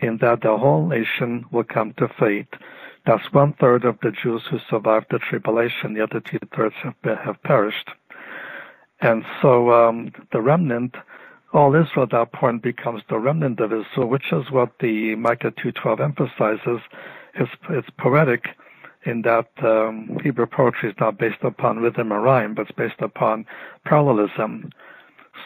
in 0.00 0.18
that 0.18 0.40
the 0.42 0.56
whole 0.56 0.86
nation 0.86 1.44
will 1.52 1.64
come 1.64 1.92
to 1.98 2.08
faith. 2.18 2.48
That's 3.06 3.32
one 3.32 3.52
third 3.60 3.84
of 3.84 3.98
the 4.02 4.10
Jews 4.10 4.42
who 4.50 4.58
survived 4.70 5.06
the 5.10 5.18
tribulation. 5.18 5.92
The 5.94 6.02
other 6.02 6.20
two 6.20 6.38
thirds 6.56 6.74
have, 6.82 6.94
have 7.24 7.42
perished. 7.42 7.90
And 9.00 9.24
so 9.42 9.70
um, 9.70 10.12
the 10.32 10.40
remnant 10.40 10.94
all 11.52 11.74
Israel 11.76 12.02
at 12.02 12.10
that 12.10 12.32
point 12.32 12.62
becomes 12.62 13.02
the 13.08 13.18
remnant 13.18 13.60
of 13.60 13.72
Israel, 13.72 14.08
which 14.08 14.32
is 14.32 14.50
what 14.50 14.72
the 14.80 15.14
Micah 15.14 15.52
2.12 15.52 16.00
emphasizes. 16.00 16.80
It's, 17.36 17.50
it's 17.70 17.88
poetic 17.98 18.48
in 19.04 19.22
that 19.22 19.48
um, 19.62 20.18
Hebrew 20.22 20.46
poetry 20.46 20.90
is 20.90 20.96
not 20.98 21.18
based 21.18 21.42
upon 21.42 21.78
rhythm 21.78 22.12
or 22.12 22.20
rhyme, 22.20 22.54
but 22.54 22.62
it's 22.62 22.72
based 22.76 23.00
upon 23.00 23.46
parallelism. 23.84 24.70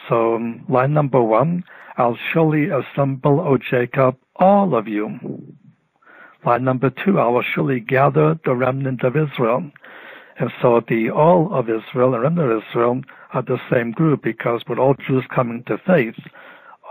So 0.08 0.36
um, 0.36 0.64
line 0.68 0.92
number 0.92 1.22
one, 1.22 1.64
I'll 1.96 2.18
surely 2.32 2.68
assemble, 2.70 3.40
O 3.40 3.58
Jacob, 3.58 4.16
all 4.36 4.74
of 4.74 4.86
you. 4.86 5.18
Line 6.44 6.64
number 6.64 6.90
two, 6.90 7.18
I 7.18 7.26
will 7.26 7.42
surely 7.42 7.80
gather 7.80 8.38
the 8.44 8.54
remnant 8.54 9.02
of 9.02 9.16
Israel. 9.16 9.70
And 10.38 10.52
so 10.62 10.80
the 10.86 11.10
all 11.10 11.52
of 11.52 11.68
Israel 11.68 12.14
and 12.14 12.22
remnant 12.22 12.52
of 12.52 12.62
Israel 12.70 13.02
are 13.32 13.42
the 13.42 13.58
same 13.70 13.90
group 13.90 14.22
because 14.22 14.62
with 14.68 14.78
all 14.78 14.94
Jews 14.94 15.24
coming 15.34 15.64
to 15.64 15.78
faith, 15.78 16.14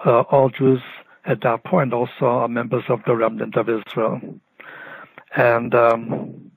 uh, 0.05 0.21
all 0.21 0.49
Jews 0.49 0.81
at 1.25 1.41
that 1.41 1.63
point 1.63 1.93
also 1.93 2.25
are 2.25 2.47
members 2.49 2.83
of 2.89 2.99
the 3.05 3.15
remnant 3.15 3.55
of 3.55 3.69
Israel. 3.69 4.19
And 5.35 5.73
um, 5.75 6.51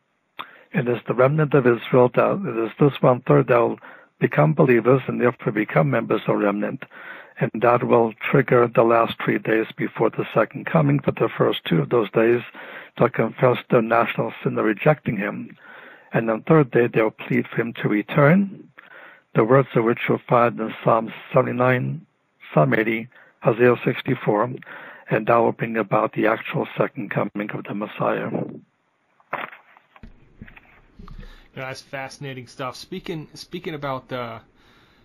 it 0.73 0.89
is 0.89 0.99
the 1.07 1.15
remnant 1.15 1.55
of 1.55 1.67
Israel 1.67 2.11
that 2.15 2.43
it 2.47 2.65
is 2.67 2.71
this 2.79 3.03
one 3.03 3.23
third 3.23 3.49
that 3.49 3.59
will 3.59 3.79
become 4.19 4.55
believers 4.55 5.03
and 5.07 5.21
therefore 5.21 5.53
become 5.53 5.91
members 5.91 6.23
of 6.29 6.39
remnant. 6.39 6.85
And 7.39 7.51
that 7.63 7.85
will 7.85 8.13
trigger 8.31 8.69
the 8.69 8.83
last 8.83 9.15
three 9.25 9.39
days 9.39 9.67
before 9.77 10.11
the 10.11 10.27
second 10.35 10.67
coming. 10.67 11.01
But 11.05 11.17
the 11.17 11.29
first 11.29 11.65
two 11.65 11.81
of 11.81 11.89
those 11.89 12.11
days, 12.11 12.43
they'll 12.99 13.09
confess 13.09 13.57
their 13.71 13.83
national 13.83 14.33
sin 14.43 14.59
of 14.59 14.65
rejecting 14.65 15.17
him. 15.17 15.57
And 16.13 16.31
on 16.31 16.39
the 16.41 16.45
third 16.45 16.71
day, 16.71 16.87
they'll 16.87 17.11
plead 17.11 17.47
for 17.49 17.63
him 17.63 17.73
to 17.75 17.89
return 17.89 18.69
the 19.35 19.45
words 19.45 19.69
of 19.75 19.85
which 19.85 20.01
you'll 20.09 20.21
find 20.29 20.59
in 20.59 20.75
Psalm 20.83 21.13
79, 21.33 22.05
Psalm 22.53 22.75
80, 22.75 23.09
Isaiah 23.47 23.77
64, 23.85 24.51
and 25.11 25.27
that 25.27 25.37
will 25.37 25.53
bring 25.53 25.77
about 25.77 26.13
the 26.13 26.27
actual 26.27 26.67
second 26.79 27.11
coming 27.11 27.51
of 27.53 27.65
the 27.65 27.75
Messiah. 27.75 28.31
that's 31.55 31.83
fascinating 31.83 32.47
stuff. 32.47 32.77
Speaking 32.77 33.29
speaking 33.35 33.75
about 33.75 34.09
the 34.09 34.41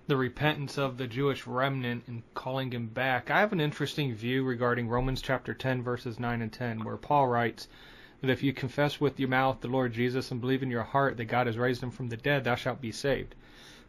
the 0.08 0.16
repentance 0.16 0.78
of 0.78 0.98
the 0.98 1.08
Jewish 1.08 1.48
remnant 1.48 2.04
and 2.08 2.22
calling 2.36 2.72
him 2.72 2.88
back, 2.88 3.32
I 3.32 3.40
have 3.40 3.52
an 3.52 3.60
interesting 3.60 4.14
view 4.14 4.44
regarding 4.44 4.88
Romans 4.88 5.22
chapter 5.22 5.56
10 5.56 5.82
verses 5.82 6.20
9 6.20 6.42
and 6.44 6.54
10 6.54 6.84
where 6.84 6.98
Paul 6.98 7.28
writes 7.28 7.68
that 8.22 8.30
if 8.30 8.44
you 8.44 8.54
confess 8.54 9.02
with 9.02 9.20
your 9.20 9.30
mouth 9.30 9.62
the 9.62 9.68
Lord 9.68 9.94
Jesus 9.94 10.30
and 10.30 10.40
believe 10.40 10.62
in 10.62 10.70
your 10.70 10.84
heart 10.84 11.18
that 11.18 11.26
God 11.26 11.48
has 11.48 11.58
raised 11.58 11.82
him 11.82 11.92
from 11.92 12.10
the 12.10 12.18
dead, 12.18 12.44
thou 12.44 12.56
shalt 12.56 12.80
be 12.80 12.92
saved. 12.92 13.34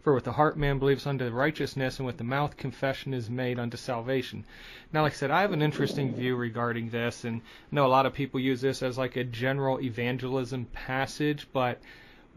For 0.07 0.15
with 0.15 0.23
the 0.23 0.35
heart 0.35 0.57
man 0.57 0.79
believes 0.79 1.05
unto 1.05 1.29
righteousness, 1.31 1.99
and 1.99 2.07
with 2.07 2.17
the 2.17 2.23
mouth 2.23 2.57
confession 2.57 3.13
is 3.13 3.29
made 3.29 3.59
unto 3.59 3.77
salvation. 3.77 4.45
Now, 4.93 5.03
like 5.03 5.15
I 5.15 5.17
said, 5.17 5.33
I 5.33 5.41
have 5.41 5.51
an 5.51 5.63
interesting 5.63 6.15
view 6.15 6.37
regarding 6.37 6.91
this, 6.91 7.25
and 7.25 7.41
I 7.41 7.75
know 7.75 7.87
a 7.87 7.89
lot 7.89 8.07
of 8.07 8.13
people 8.13 8.39
use 8.39 8.61
this 8.61 8.85
as 8.85 8.97
like 8.97 9.17
a 9.17 9.25
general 9.25 9.81
evangelism 9.81 10.67
passage, 10.67 11.49
but 11.53 11.81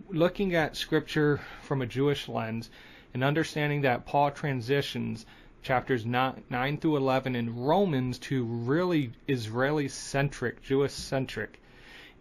looking 0.10 0.56
at 0.56 0.78
Scripture 0.78 1.42
from 1.62 1.84
a 1.84 1.86
Jewish 1.86 2.28
lens 2.28 2.72
and 3.14 3.24
understanding 3.24 3.82
that 3.82 4.08
Paul 4.08 4.32
transitions 4.32 5.28
chapters 5.62 6.08
9, 6.08 6.46
9 6.50 6.78
through 6.80 6.98
11 6.98 7.36
in 7.36 7.56
Romans 7.56 8.18
to 8.18 8.46
really 8.46 9.12
Israeli 9.28 9.90
centric, 9.90 10.64
Jewish 10.64 10.94
centric 10.94 11.62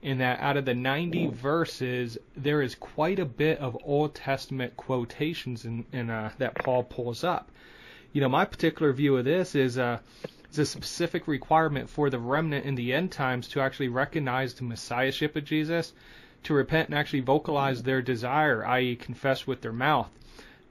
in 0.02 0.18
that 0.18 0.40
out 0.40 0.56
of 0.56 0.64
the 0.64 0.74
90 0.74 1.28
verses, 1.28 2.18
there 2.36 2.62
is 2.62 2.74
quite 2.74 3.18
a 3.18 3.24
bit 3.24 3.58
of 3.58 3.76
Old 3.84 4.14
Testament 4.14 4.76
quotations 4.76 5.64
in, 5.64 5.84
in 5.92 6.10
uh, 6.10 6.30
that 6.38 6.54
Paul 6.54 6.84
pulls 6.84 7.24
up. 7.24 7.50
You 8.12 8.20
know, 8.20 8.28
my 8.28 8.44
particular 8.44 8.92
view 8.92 9.16
of 9.16 9.24
this 9.24 9.54
is 9.54 9.78
uh, 9.78 9.98
it's 10.44 10.58
a 10.58 10.64
specific 10.64 11.28
requirement 11.28 11.90
for 11.90 12.08
the 12.08 12.18
remnant 12.18 12.64
in 12.64 12.74
the 12.74 12.94
end 12.94 13.12
times 13.12 13.48
to 13.48 13.60
actually 13.60 13.88
recognize 13.88 14.54
the 14.54 14.64
messiahship 14.64 15.36
of 15.36 15.44
Jesus, 15.44 15.92
to 16.44 16.54
repent 16.54 16.88
and 16.88 16.98
actually 16.98 17.20
vocalize 17.20 17.82
their 17.82 18.00
desire, 18.00 18.64
i.e., 18.66 18.96
confess 18.96 19.46
with 19.46 19.60
their 19.60 19.72
mouth. 19.72 20.08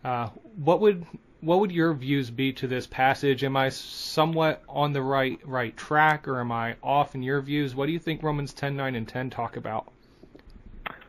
Uh, 0.04 0.30
what 0.56 0.80
would 0.80 1.06
what 1.42 1.60
would 1.60 1.72
your 1.72 1.94
views 1.94 2.30
be 2.30 2.52
to 2.54 2.68
this 2.68 2.88
passage? 2.88 3.44
Am 3.44 3.56
I 3.56 3.70
somewhat 3.70 4.64
on 4.68 4.94
the 4.94 5.02
right 5.02 5.40
right 5.46 5.76
track, 5.78 6.28
or 6.28 6.40
am 6.40 6.52
I 6.52 6.76
off 6.82 7.16
in 7.16 7.22
your 7.22 7.42
views? 7.42 7.76
What 7.76 7.86
do 7.86 7.92
you 7.92 8.00
think 8.00 8.24
Romans 8.24 8.54
ten 8.54 8.76
nine 8.76 8.96
and 8.96 9.08
10 9.08 9.30
talk 9.30 9.58
about? 9.58 9.92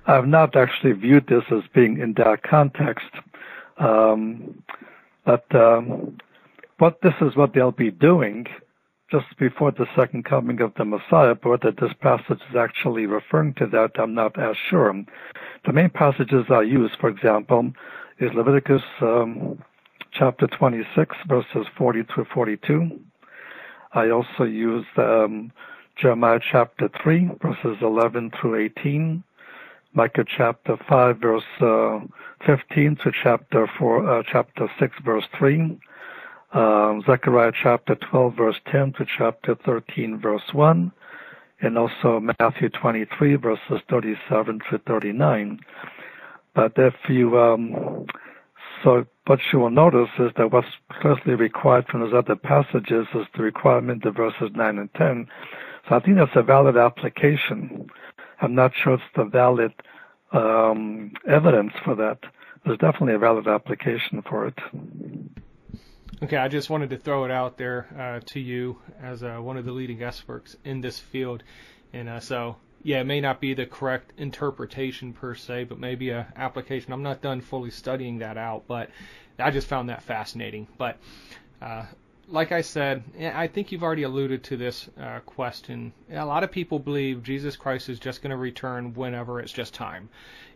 I've 0.07 0.27
not 0.27 0.57
actually 0.57 0.93
viewed 0.93 1.27
this 1.27 1.45
as 1.51 1.63
being 1.75 1.99
in 1.99 2.15
that 2.15 2.43
context, 2.43 3.09
um, 3.77 4.63
but 5.25 5.45
um, 5.55 6.17
this 7.03 7.15
is 7.21 7.37
what 7.37 7.53
they'll 7.53 7.73
be 7.73 7.91
doing 7.91 8.47
just 9.11 9.27
before 9.39 9.71
the 9.71 9.87
second 9.97 10.25
coming 10.25 10.61
of 10.61 10.73
the 10.75 10.85
Messiah. 10.85 11.35
But 11.35 11.49
whether 11.51 11.73
this 11.73 11.93
passage 12.01 12.41
is 12.51 12.57
actually 12.57 13.07
referring 13.07 13.55
to 13.55 13.67
that, 13.67 13.93
I'm 13.99 14.15
not 14.15 14.39
as 14.39 14.57
sure. 14.69 14.95
The 15.67 15.73
main 15.73 15.91
passages 15.91 16.47
I 16.51 16.63
use, 16.63 16.91
for 16.99 17.09
example, 17.09 17.73
is 18.19 18.33
Leviticus 18.35 18.83
um, 19.01 19.63
chapter 20.13 20.47
26, 20.47 21.17
verses 21.27 21.67
40 21.77 22.03
through 22.15 22.27
42. 22.33 23.01
I 23.93 24.11
also 24.11 24.45
use 24.45 24.87
um, 24.97 25.53
Jeremiah 25.97 26.41
chapter 26.41 26.89
3, 27.03 27.31
verses 27.43 27.79
11 27.81 28.33
through 28.41 28.57
18. 28.57 29.23
Micah 29.95 30.25
chapter 30.25 30.77
5, 30.89 31.19
verse 31.19 31.43
uh, 31.61 32.01
15 32.47 32.97
to 33.03 33.13
chapter 33.23 33.69
4, 33.79 34.09
uh, 34.09 34.23
chapter 34.31 34.71
6, 34.79 34.95
verse 35.05 35.25
3. 35.39 35.79
Um, 36.53 37.03
Zechariah 37.07 37.53
chapter 37.63 37.95
12, 37.95 38.35
verse 38.35 38.57
10 38.71 38.93
to 38.95 39.07
chapter 39.19 39.55
13, 39.67 40.19
verse 40.19 40.43
1. 40.53 40.93
And 41.61 41.77
also 41.79 42.21
Matthew 42.39 42.69
23, 42.69 43.35
verses 43.37 43.81
37 43.91 44.61
to 44.71 44.79
39. 44.79 45.61
But 46.55 46.73
if 46.77 46.95
you 47.09 47.39
um, 47.39 48.07
so 48.83 49.07
what 49.27 49.41
you 49.53 49.59
will 49.59 49.71
notice 49.71 50.11
is 50.19 50.31
that 50.37 50.53
what's 50.53 50.69
closely 51.01 51.35
required 51.35 51.87
from 51.87 52.01
those 52.01 52.15
other 52.15 52.37
passages 52.37 53.07
is 53.15 53.27
the 53.37 53.43
requirement 53.43 54.05
of 54.05 54.17
verses 54.17 54.51
9 54.55 54.79
and 54.79 54.93
10. 54.95 55.27
So 55.89 55.97
I 55.97 56.01
think 56.01 56.17
that's 56.17 56.37
a 56.37 56.43
valid 56.43 56.77
application. 56.77 57.89
I'm 58.41 58.55
not 58.55 58.73
sure 58.75 58.95
it's 58.95 59.03
the 59.17 59.25
valid 59.25 59.73
um, 60.33 61.13
evidence 61.27 61.73
for 61.85 61.95
that. 61.97 62.19
There's 62.65 62.79
definitely 62.79 63.15
a 63.15 63.19
valid 63.19 63.47
application 63.47 64.23
for 64.23 64.47
it. 64.47 64.59
Okay, 66.23 66.37
I 66.37 66.49
just 66.49 66.69
wanted 66.69 66.91
to 66.91 66.99
throw 66.99 67.25
it 67.25 67.31
out 67.31 67.57
there 67.57 67.87
uh, 67.99 68.21
to 68.33 68.41
you 68.41 68.79
as 69.01 69.23
uh, 69.23 69.37
one 69.37 69.57
of 69.57 69.65
the 69.65 69.73
leading 69.73 70.03
experts 70.03 70.57
in 70.65 70.81
this 70.81 70.99
field. 70.99 71.43
And 71.93 72.09
uh, 72.09 72.21
so 72.21 72.57
yeah, 72.83 73.01
it 73.01 73.05
may 73.05 73.21
not 73.21 73.41
be 73.41 73.55
the 73.55 73.67
correct 73.67 74.13
interpretation 74.19 75.13
per 75.13 75.35
se, 75.35 75.65
but 75.65 75.79
maybe 75.79 76.11
a 76.11 76.33
application. 76.37 76.93
I'm 76.93 77.03
not 77.03 77.21
done 77.21 77.41
fully 77.41 77.71
studying 77.71 78.19
that 78.19 78.37
out, 78.37 78.65
but 78.67 78.91
I 79.39 79.51
just 79.51 79.67
found 79.67 79.89
that 79.89 80.03
fascinating. 80.03 80.69
But 80.79 80.99
uh, 81.61 81.85
like 82.29 82.53
I 82.53 82.61
said, 82.61 83.03
I 83.19 83.47
think 83.47 83.73
you've 83.73 83.83
already 83.83 84.03
alluded 84.03 84.45
to 84.45 84.57
this 84.57 84.89
uh, 85.01 85.21
question. 85.21 85.93
A 86.13 86.25
lot 86.25 86.45
of 86.45 86.53
people 86.53 86.79
believe 86.79 87.23
Jesus 87.23 87.57
Christ 87.57 87.89
is 87.89 87.99
just 87.99 88.23
going 88.23 88.31
to 88.31 88.37
return 88.37 88.95
whenever 88.95 89.41
it's 89.41 89.53
just 89.53 89.75
time. 89.75 90.09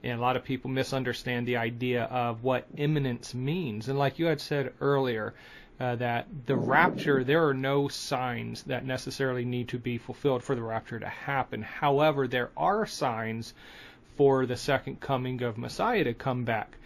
And 0.04 0.18
a 0.18 0.22
lot 0.22 0.36
of 0.36 0.44
people 0.44 0.70
misunderstand 0.70 1.46
the 1.46 1.56
idea 1.56 2.04
of 2.04 2.42
what 2.42 2.66
imminence 2.76 3.34
means. 3.34 3.88
And 3.88 3.98
like 3.98 4.18
you 4.18 4.26
had 4.26 4.40
said 4.40 4.72
earlier, 4.80 5.34
uh, 5.82 5.96
that 5.96 6.28
the 6.46 6.54
rapture, 6.54 7.24
there 7.24 7.48
are 7.48 7.54
no 7.54 7.88
signs 7.88 8.62
that 8.62 8.86
necessarily 8.86 9.44
need 9.44 9.66
to 9.66 9.78
be 9.78 9.98
fulfilled 9.98 10.40
for 10.40 10.54
the 10.54 10.62
rapture 10.62 11.00
to 11.00 11.08
happen. 11.08 11.60
However, 11.60 12.28
there 12.28 12.50
are 12.56 12.86
signs 12.86 13.52
for 14.16 14.46
the 14.46 14.56
second 14.56 15.00
coming 15.00 15.42
of 15.42 15.58
Messiah 15.58 16.04
to 16.04 16.14
come 16.14 16.44
back. 16.44 16.76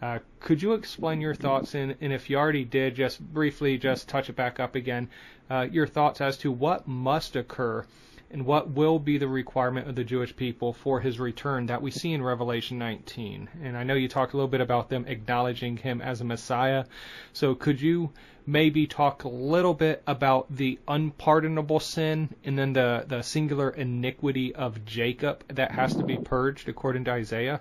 Uh, 0.00 0.20
could 0.38 0.62
you 0.62 0.74
explain 0.74 1.20
your 1.20 1.34
thoughts, 1.34 1.74
and, 1.74 1.96
and, 2.00 2.12
if 2.12 2.30
you 2.30 2.36
already 2.36 2.64
did, 2.64 2.94
just 2.94 3.18
briefly, 3.20 3.76
just 3.76 4.08
touch 4.08 4.30
it 4.30 4.36
back 4.36 4.60
up 4.60 4.76
again, 4.76 5.08
uh, 5.50 5.66
your 5.68 5.88
thoughts 5.88 6.20
as 6.20 6.36
to 6.38 6.52
what 6.52 6.86
must 6.86 7.34
occur 7.34 7.84
and 8.30 8.46
what 8.46 8.70
will 8.70 8.98
be 8.98 9.18
the 9.18 9.28
requirement 9.28 9.88
of 9.88 9.94
the 9.94 10.04
Jewish 10.04 10.34
people 10.34 10.72
for 10.72 11.00
his 11.00 11.18
return 11.18 11.66
that 11.66 11.82
we 11.82 11.90
see 11.90 12.12
in 12.12 12.22
Revelation 12.22 12.78
19? 12.78 13.48
And 13.62 13.76
I 13.76 13.82
know 13.82 13.94
you 13.94 14.08
talked 14.08 14.32
a 14.32 14.36
little 14.36 14.48
bit 14.48 14.60
about 14.60 14.88
them 14.88 15.06
acknowledging 15.08 15.76
him 15.76 16.00
as 16.00 16.20
a 16.20 16.24
Messiah. 16.24 16.84
So 17.32 17.54
could 17.54 17.80
you 17.80 18.10
maybe 18.46 18.86
talk 18.86 19.24
a 19.24 19.28
little 19.28 19.74
bit 19.74 20.02
about 20.06 20.54
the 20.54 20.78
unpardonable 20.86 21.80
sin 21.80 22.28
and 22.44 22.58
then 22.58 22.72
the, 22.72 23.04
the 23.08 23.22
singular 23.22 23.70
iniquity 23.70 24.54
of 24.54 24.84
Jacob 24.84 25.44
that 25.48 25.72
has 25.72 25.94
to 25.96 26.04
be 26.04 26.16
purged 26.18 26.68
according 26.68 27.04
to 27.04 27.12
Isaiah? 27.12 27.60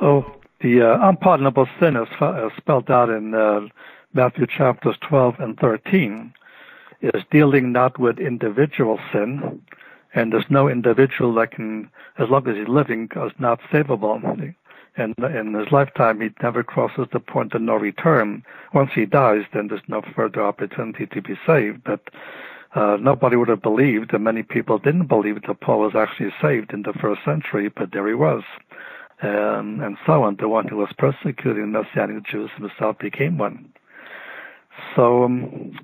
Oh, 0.00 0.36
the 0.60 0.82
uh, 0.82 1.08
unpardonable 1.08 1.68
sin 1.80 1.96
is 1.96 2.08
uh, 2.20 2.50
spelled 2.56 2.90
out 2.90 3.10
in 3.10 3.34
uh, 3.34 3.68
Matthew 4.12 4.46
chapters 4.46 4.96
12 5.00 5.40
and 5.40 5.58
13 5.58 6.32
is 7.00 7.22
dealing 7.30 7.72
not 7.72 7.98
with 7.98 8.18
individual 8.18 8.98
sin, 9.12 9.60
and 10.14 10.32
there's 10.32 10.48
no 10.48 10.68
individual 10.68 11.34
that 11.34 11.50
can, 11.50 11.90
as 12.18 12.30
long 12.30 12.48
as 12.48 12.56
he's 12.56 12.68
living, 12.68 13.10
is 13.14 13.32
not 13.38 13.60
savable. 13.72 14.54
And 14.96 15.14
in 15.18 15.54
his 15.54 15.72
lifetime, 15.72 16.20
he 16.20 16.30
never 16.42 16.62
crosses 16.62 17.08
the 17.12 17.18
point 17.18 17.54
of 17.54 17.62
no 17.62 17.74
return. 17.74 18.44
Once 18.72 18.90
he 18.94 19.06
dies, 19.06 19.42
then 19.52 19.66
there's 19.68 19.80
no 19.88 20.02
further 20.14 20.42
opportunity 20.42 21.06
to 21.06 21.20
be 21.20 21.34
saved. 21.44 21.82
But 21.84 22.00
uh, 22.74 22.96
nobody 23.00 23.36
would 23.36 23.48
have 23.48 23.62
believed, 23.62 24.12
and 24.12 24.22
many 24.22 24.42
people 24.42 24.78
didn't 24.78 25.06
believe 25.06 25.42
that 25.42 25.60
Paul 25.60 25.80
was 25.80 25.94
actually 25.96 26.32
saved 26.40 26.72
in 26.72 26.82
the 26.82 26.92
first 26.92 27.24
century, 27.24 27.68
but 27.68 27.90
there 27.92 28.06
he 28.06 28.14
was. 28.14 28.42
Um, 29.22 29.80
and 29.80 29.96
so 30.06 30.22
on. 30.24 30.36
The 30.36 30.48
one 30.48 30.68
who 30.68 30.76
was 30.76 30.92
persecuting 30.98 31.72
Messianic 31.72 32.24
Jews 32.24 32.50
himself 32.56 32.98
became 32.98 33.38
one. 33.38 33.72
So 34.94 35.24
um, 35.24 35.78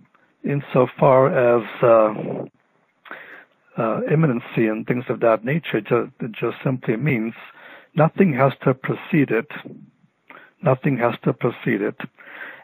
insofar 0.45 1.29
as 1.29 1.65
uh, 1.83 2.45
uh, 3.81 4.01
imminency 4.11 4.67
and 4.67 4.87
things 4.87 5.05
of 5.09 5.21
that 5.21 5.45
nature, 5.45 5.81
just, 5.81 6.11
it 6.21 6.33
just 6.33 6.57
simply 6.63 6.97
means 6.97 7.35
nothing 7.95 8.33
has 8.35 8.53
to 8.65 8.75
precede 8.75 9.31
it. 9.31 9.51
Nothing 10.63 10.99
has 10.99 11.15
to 11.23 11.33
precede 11.33 11.83
it. 11.83 12.01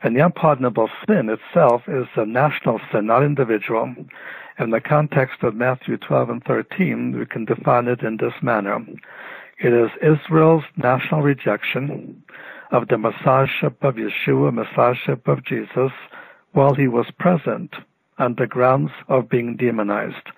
And 0.02 0.14
the 0.14 0.24
unpardonable 0.24 0.90
sin 1.06 1.30
itself 1.30 1.82
is 1.88 2.06
a 2.16 2.26
national 2.26 2.80
sin, 2.92 3.06
not 3.06 3.22
individual. 3.22 3.94
In 4.58 4.70
the 4.70 4.80
context 4.80 5.42
of 5.42 5.54
Matthew 5.54 5.96
12 5.96 6.30
and 6.30 6.44
13, 6.44 7.18
we 7.18 7.26
can 7.26 7.44
define 7.44 7.88
it 7.88 8.02
in 8.02 8.18
this 8.18 8.34
manner. 8.42 8.84
It 9.58 9.72
is 9.72 9.90
Israel's 10.02 10.64
national 10.76 11.22
rejection 11.22 12.22
of 12.70 12.88
the 12.88 12.98
Messiahship 12.98 13.82
of 13.82 13.94
Yeshua, 13.96 14.52
Messiahship 14.52 15.26
of 15.26 15.44
Jesus, 15.44 15.92
while 16.52 16.74
he 16.74 16.88
was 16.88 17.10
present 17.18 17.74
on 18.18 18.34
the 18.34 18.46
grounds 18.46 18.92
of 19.08 19.28
being 19.28 19.56
demonized. 19.56 20.30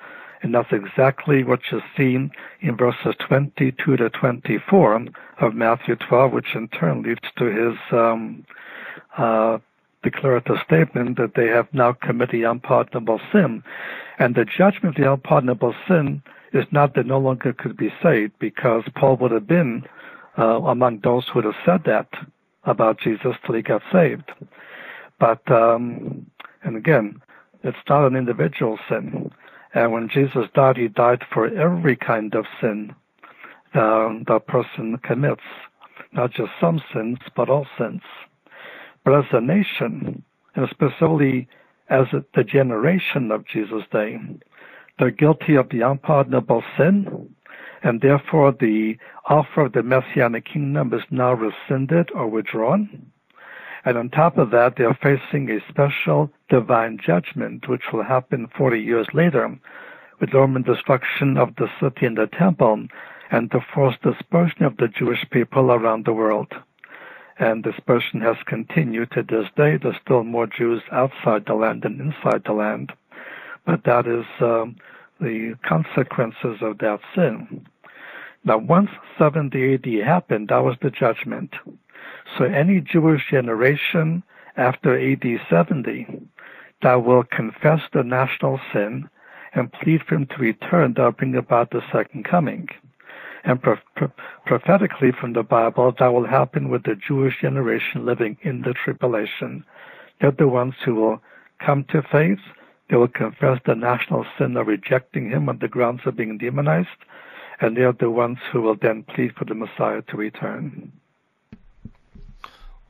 And 0.42 0.54
that's 0.54 0.72
exactly 0.72 1.42
what 1.42 1.60
you 1.72 1.80
see 1.96 2.30
in 2.60 2.76
verses 2.76 3.14
22 3.26 3.96
to 3.96 4.10
24 4.10 5.06
of 5.40 5.54
Matthew 5.54 5.96
12, 5.96 6.32
which 6.32 6.54
in 6.54 6.68
turn 6.68 7.02
leads 7.02 7.20
to 7.36 7.44
his 7.46 7.78
um, 7.90 8.44
uh, 9.16 9.58
declarative 10.02 10.56
statement 10.64 11.16
that 11.18 11.34
they 11.34 11.48
have 11.48 11.72
now 11.72 11.92
committed 11.92 12.44
unpardonable 12.44 13.20
sin. 13.32 13.62
And 14.18 14.34
the 14.34 14.44
judgment 14.44 14.96
of 14.96 15.02
the 15.02 15.12
unpardonable 15.12 15.74
sin 15.88 16.22
is 16.52 16.64
not 16.70 16.94
that 16.94 17.06
no 17.06 17.18
longer 17.18 17.52
could 17.52 17.76
be 17.76 17.92
saved 18.02 18.32
because 18.38 18.84
Paul 18.94 19.16
would 19.16 19.32
have 19.32 19.46
been 19.46 19.84
uh, 20.38 20.60
among 20.62 21.00
those 21.00 21.26
who 21.26 21.36
would 21.36 21.44
have 21.44 21.62
said 21.64 21.82
that 21.84 22.08
about 22.64 23.00
Jesus 23.00 23.34
till 23.44 23.54
he 23.54 23.62
got 23.62 23.82
saved. 23.92 24.30
But, 25.18 25.50
um, 25.50 26.26
and 26.62 26.76
again, 26.76 27.20
it's 27.64 27.78
not 27.88 28.06
an 28.06 28.16
individual 28.16 28.78
sin. 28.88 29.32
And 29.74 29.92
when 29.92 30.08
Jesus 30.08 30.46
died, 30.54 30.76
he 30.76 30.88
died 30.88 31.22
for 31.32 31.46
every 31.46 31.96
kind 31.96 32.34
of 32.34 32.46
sin 32.60 32.94
um, 33.74 34.24
that 34.26 34.34
the 34.34 34.40
person 34.40 34.98
commits, 34.98 35.42
not 36.12 36.32
just 36.32 36.50
some 36.60 36.80
sins, 36.92 37.18
but 37.36 37.50
all 37.50 37.66
sins. 37.76 38.02
But 39.04 39.14
as 39.14 39.24
a 39.32 39.40
nation, 39.40 40.22
and 40.54 40.68
specifically 40.70 41.48
as 41.88 42.06
the 42.34 42.44
generation 42.44 43.30
of 43.30 43.46
Jesus' 43.46 43.84
day, 43.92 44.18
they're 44.98 45.10
guilty 45.10 45.54
of 45.54 45.68
the 45.68 45.82
unpardonable 45.82 46.64
sin, 46.76 47.34
and 47.82 48.00
therefore 48.00 48.52
the 48.52 48.98
offer 49.26 49.66
of 49.66 49.72
the 49.72 49.82
Messianic 49.82 50.44
kingdom 50.44 50.92
is 50.92 51.02
now 51.10 51.34
rescinded 51.34 52.10
or 52.12 52.26
withdrawn. 52.26 53.10
And 53.88 53.96
on 53.96 54.10
top 54.10 54.36
of 54.36 54.50
that, 54.50 54.76
they 54.76 54.84
are 54.84 54.98
facing 55.02 55.50
a 55.50 55.66
special 55.66 56.30
divine 56.50 56.98
judgment, 56.98 57.70
which 57.70 57.84
will 57.90 58.02
happen 58.02 58.46
40 58.54 58.78
years 58.78 59.06
later, 59.14 59.58
with 60.20 60.30
the 60.30 60.36
Roman 60.36 60.60
destruction 60.60 61.38
of 61.38 61.56
the 61.56 61.70
city 61.80 62.04
and 62.04 62.18
the 62.18 62.26
temple, 62.26 62.86
and 63.30 63.48
the 63.48 63.62
forced 63.72 64.02
dispersion 64.02 64.64
of 64.64 64.76
the 64.76 64.88
Jewish 64.88 65.24
people 65.30 65.72
around 65.72 66.04
the 66.04 66.12
world. 66.12 66.52
And 67.38 67.64
dispersion 67.64 68.20
has 68.20 68.36
continued 68.44 69.10
to 69.12 69.22
this 69.22 69.48
day. 69.56 69.78
There's 69.78 69.96
still 70.04 70.22
more 70.22 70.46
Jews 70.46 70.82
outside 70.92 71.46
the 71.46 71.54
land 71.54 71.80
than 71.80 71.98
inside 71.98 72.42
the 72.44 72.52
land. 72.52 72.92
But 73.64 73.84
that 73.84 74.06
is 74.06 74.26
um, 74.42 74.76
the 75.18 75.54
consequences 75.66 76.58
of 76.60 76.76
that 76.80 77.00
sin. 77.14 77.66
Now, 78.44 78.58
once 78.58 78.90
70 79.18 79.76
AD 79.76 79.86
happened, 80.06 80.48
that 80.48 80.62
was 80.62 80.76
the 80.82 80.90
judgment. 80.90 81.54
So 82.36 82.44
any 82.44 82.80
Jewish 82.80 83.30
generation 83.30 84.22
after 84.56 84.98
AD 84.98 85.24
70 85.48 86.06
that 86.82 87.04
will 87.04 87.24
confess 87.24 87.80
the 87.92 88.02
national 88.02 88.60
sin 88.72 89.08
and 89.54 89.72
plead 89.72 90.02
for 90.02 90.16
him 90.16 90.26
to 90.26 90.36
return, 90.36 90.94
that 90.94 91.02
will 91.02 91.12
bring 91.12 91.36
about 91.36 91.70
the 91.70 91.82
second 91.90 92.24
coming. 92.24 92.68
And 93.44 93.62
pro- 93.62 93.78
pro- 93.96 94.12
prophetically 94.46 95.12
from 95.12 95.32
the 95.32 95.42
Bible, 95.42 95.94
that 95.98 96.12
will 96.12 96.26
happen 96.26 96.68
with 96.68 96.82
the 96.84 96.96
Jewish 96.96 97.40
generation 97.40 98.04
living 98.04 98.36
in 98.42 98.62
the 98.62 98.74
tribulation. 98.74 99.64
They're 100.20 100.30
the 100.32 100.48
ones 100.48 100.74
who 100.84 100.96
will 100.96 101.22
come 101.60 101.84
to 101.84 102.02
faith. 102.02 102.40
They 102.90 102.96
will 102.96 103.08
confess 103.08 103.60
the 103.64 103.74
national 103.74 104.26
sin 104.36 104.56
of 104.56 104.66
rejecting 104.66 105.30
him 105.30 105.48
on 105.48 105.58
the 105.58 105.68
grounds 105.68 106.02
of 106.04 106.16
being 106.16 106.36
demonized. 106.38 106.88
And 107.60 107.76
they 107.76 107.82
are 107.82 107.92
the 107.92 108.10
ones 108.10 108.38
who 108.52 108.62
will 108.62 108.76
then 108.76 109.02
plead 109.02 109.34
for 109.34 109.44
the 109.44 109.54
Messiah 109.54 110.02
to 110.02 110.16
return. 110.16 110.92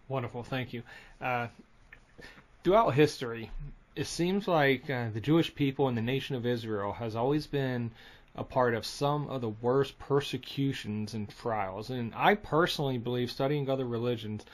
Wonderful, 0.09 0.43
thank 0.43 0.73
you. 0.73 0.83
Uh, 1.21 1.49
throughout 2.65 2.95
history, 2.95 3.51
it 3.95 4.07
seems 4.07 4.49
like 4.49 4.89
uh, 4.89 5.11
the 5.13 5.21
Jewish 5.21 5.55
people 5.55 5.89
and 5.89 5.97
the 5.97 6.03
nation 6.03 6.35
of 6.35 6.47
Israel 6.47 6.93
has 6.93 7.15
always 7.15 7.47
been 7.47 7.91
a 8.35 8.45
part 8.45 8.75
of 8.75 8.87
some 8.87 9.29
of 9.29 9.41
the 9.41 9.49
worst 9.49 9.99
persecutions 9.99 11.13
and 11.13 11.29
trials. 11.29 11.91
And 11.91 12.15
I 12.15 12.37
personally 12.37 12.97
believe, 12.97 13.31
studying 13.31 13.69
other 13.69 13.85
religions, 13.85 14.45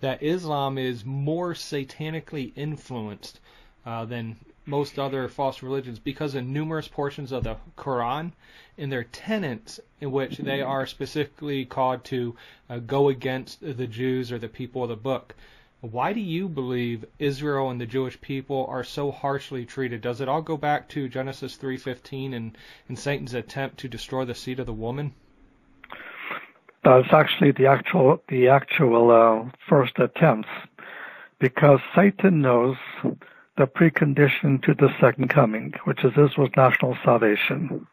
that 0.00 0.22
Islam 0.22 0.78
is 0.78 1.04
more 1.04 1.52
satanically 1.52 2.52
influenced 2.56 3.40
uh, 3.84 4.04
than 4.04 4.36
most 4.64 4.98
other 4.98 5.28
false 5.28 5.62
religions 5.62 5.98
because 5.98 6.34
in 6.34 6.52
numerous 6.52 6.88
portions 6.88 7.32
of 7.32 7.44
the 7.44 7.56
Quran, 7.76 8.32
in 8.76 8.90
their 8.90 9.04
tenets, 9.04 9.80
in 10.00 10.12
which 10.12 10.38
they 10.38 10.60
are 10.60 10.86
specifically 10.86 11.64
called 11.64 12.04
to 12.04 12.36
uh, 12.70 12.78
go 12.78 13.08
against 13.08 13.60
the 13.60 13.86
Jews 13.86 14.30
or 14.30 14.38
the 14.38 14.48
people 14.48 14.82
of 14.82 14.88
the 14.88 14.96
book. 14.96 15.34
Why 15.80 16.12
do 16.12 16.20
you 16.20 16.48
believe 16.48 17.04
Israel 17.18 17.68
and 17.68 17.80
the 17.80 17.86
Jewish 17.86 18.20
people 18.20 18.66
are 18.68 18.84
so 18.84 19.10
harshly 19.10 19.66
treated? 19.66 20.00
Does 20.00 20.20
it 20.20 20.28
all 20.28 20.40
go 20.40 20.56
back 20.56 20.88
to 20.90 21.08
Genesis 21.08 21.56
3:15 21.56 22.34
and, 22.34 22.56
and 22.86 22.98
Satan's 22.98 23.34
attempt 23.34 23.78
to 23.78 23.88
destroy 23.88 24.24
the 24.24 24.34
seed 24.34 24.60
of 24.60 24.66
the 24.66 24.72
woman? 24.72 25.12
That's 26.84 27.12
actually 27.12 27.50
the 27.52 27.66
actual 27.66 28.22
the 28.28 28.48
actual 28.48 29.10
uh, 29.10 29.50
first 29.68 29.98
attempts, 29.98 30.48
because 31.40 31.80
Satan 31.96 32.40
knows 32.40 32.76
the 33.56 33.66
precondition 33.66 34.62
to 34.62 34.74
the 34.74 34.88
second 35.00 35.28
coming, 35.28 35.74
which 35.84 36.04
is 36.04 36.12
Israel's 36.12 36.56
national 36.56 36.96
salvation. 37.04 37.86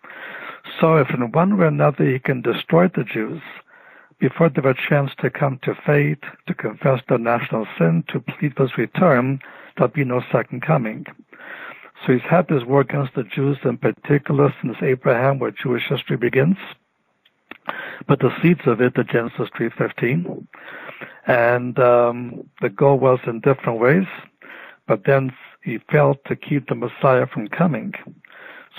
So 0.79 0.97
if 0.97 1.09
in 1.09 1.31
one 1.31 1.57
way 1.57 1.65
or 1.65 1.67
another 1.67 2.05
he 2.05 2.19
can 2.19 2.41
destroy 2.41 2.87
the 2.87 3.03
Jews 3.03 3.41
before 4.19 4.49
they 4.49 4.61
have 4.61 4.65
a 4.65 4.89
chance 4.89 5.11
to 5.19 5.29
come 5.29 5.59
to 5.63 5.75
faith, 5.85 6.19
to 6.47 6.53
confess 6.53 7.01
their 7.07 7.17
national 7.17 7.67
sin, 7.77 8.03
to 8.09 8.19
plead 8.19 8.55
for 8.55 8.67
his 8.67 8.77
return, 8.77 9.39
there'll 9.75 9.91
be 9.91 10.03
no 10.03 10.21
second 10.31 10.61
coming. 10.61 11.05
So 12.05 12.13
he's 12.13 12.21
had 12.21 12.47
this 12.47 12.63
war 12.63 12.81
against 12.81 13.15
the 13.15 13.23
Jews 13.23 13.57
in 13.63 13.77
particular 13.77 14.53
since 14.61 14.77
Abraham, 14.81 15.39
where 15.39 15.51
Jewish 15.51 15.87
history 15.87 16.17
begins. 16.17 16.57
But 18.07 18.19
the 18.19 18.31
seeds 18.41 18.61
of 18.65 18.81
it 18.81 18.97
are 18.97 19.03
Genesis 19.03 19.49
3.15. 19.57 20.47
And 21.27 21.77
um, 21.79 22.49
the 22.61 22.69
goal 22.69 22.99
was 22.99 23.19
in 23.27 23.41
different 23.41 23.79
ways. 23.79 24.07
But 24.87 25.03
then 25.05 25.31
he 25.63 25.79
failed 25.91 26.17
to 26.25 26.35
keep 26.35 26.67
the 26.67 26.75
Messiah 26.75 27.27
from 27.27 27.47
coming. 27.47 27.93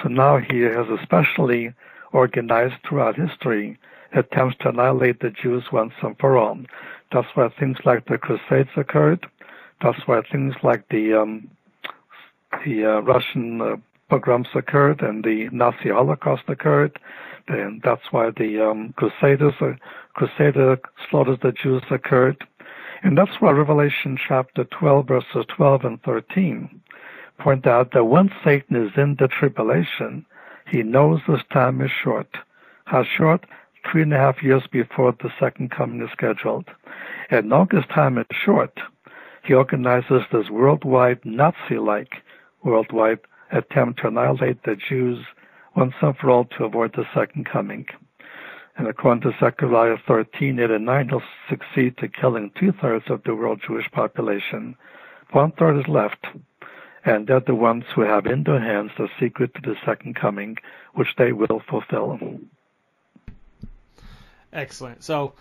So 0.03 0.09
now 0.09 0.39
he 0.39 0.61
has 0.61 0.87
especially 0.89 1.73
organized 2.13 2.77
throughout 2.87 3.17
history 3.17 3.79
attempts 4.13 4.57
to 4.61 4.71
annihilate 4.71 5.21
the 5.21 5.31
Jews 5.31 5.65
once 5.73 5.93
and 6.03 6.19
for 6.19 6.37
all. 6.37 6.59
That's 7.13 7.29
why 7.35 7.49
things 7.49 7.79
like 7.85 8.07
the 8.07 8.19
Crusades 8.19 8.71
occurred. 8.77 9.27
That's 9.83 10.07
why 10.07 10.23
things 10.23 10.55
like 10.63 10.89
the 10.89 11.15
um, 11.15 11.51
the 12.65 12.85
uh, 12.85 13.01
Russian 13.01 13.61
uh, 13.61 13.77
pogroms 14.09 14.49
occurred 14.55 15.01
and 15.01 15.25
the 15.25 15.49
Nazi 15.53 15.91
Holocaust 15.91 16.43
occurred. 16.49 16.99
And 17.49 17.81
that's 17.83 18.13
why 18.13 18.31
the 18.31 18.69
um, 18.69 18.95
Crusaders, 18.97 19.55
uh, 19.61 19.73
Crusader 20.15 20.79
slaughters 21.09 21.39
the 21.43 21.53
Jews 21.53 21.83
occurred. 21.91 22.45
And 23.03 23.17
that's 23.17 23.41
why 23.41 23.51
Revelation 23.53 24.19
chapter 24.29 24.65
12 24.65 25.09
verses 25.09 25.47
12 25.57 25.85
and 25.85 26.03
13 26.03 26.81
point 27.39 27.67
out 27.67 27.93
that 27.93 28.05
once 28.05 28.33
Satan 28.45 28.77
is 28.77 28.93
in 28.97 29.17
the 29.19 29.29
tribulation, 29.29 30.27
he 30.67 30.83
knows 30.83 31.21
this 31.27 31.41
time 31.53 31.81
is 31.81 31.91
short. 31.91 32.29
How 32.85 33.05
short? 33.05 33.47
Three 33.91 34.03
and 34.03 34.13
a 34.13 34.19
half 34.19 34.43
years 34.43 34.65
before 34.71 35.13
the 35.13 35.33
second 35.41 35.71
coming 35.71 36.03
is 36.03 36.11
scheduled. 36.13 36.67
And 37.31 37.49
knowing 37.49 37.69
his 37.73 37.87
time 37.87 38.19
is 38.19 38.27
short, 38.45 38.79
he 39.43 39.55
organizes 39.55 40.23
this 40.31 40.51
worldwide 40.51 41.25
Nazi-like 41.25 42.13
worldwide 42.63 43.21
attempt 43.53 44.01
to 44.01 44.09
annihilate 44.09 44.63
the 44.65 44.77
Jews 44.77 45.25
once 45.75 45.95
and 46.03 46.17
for 46.19 46.31
all 46.31 46.45
to 46.45 46.65
avoid 46.65 46.93
the 46.95 47.07
second 47.15 47.47
coming. 47.47 47.87
And 48.81 48.89
according 48.89 49.31
to 49.31 49.39
Zechariah 49.39 49.99
13, 50.07 50.59
8 50.59 50.71
and 50.71 50.87
9, 50.87 51.09
he'll 51.11 51.23
succeed 51.51 51.99
to 51.99 52.09
killing 52.09 52.51
two-thirds 52.59 53.11
of 53.11 53.23
the 53.25 53.35
world 53.35 53.61
Jewish 53.67 53.91
population. 53.91 54.75
One-third 55.33 55.81
is 55.81 55.87
left, 55.87 56.25
and 57.05 57.27
they're 57.27 57.41
the 57.41 57.55
ones 57.55 57.85
who 57.95 58.01
have 58.01 58.25
in 58.25 58.43
their 58.43 58.59
hands 58.59 58.93
the 58.97 59.11
secret 59.21 59.53
to 59.53 59.61
the 59.61 59.77
second 59.85 60.17
coming, 60.17 60.57
which 60.95 61.15
they 61.19 61.33
will 61.33 61.61
fulfill. 61.69 62.19
Excellent. 64.51 65.05
So, 65.05 65.35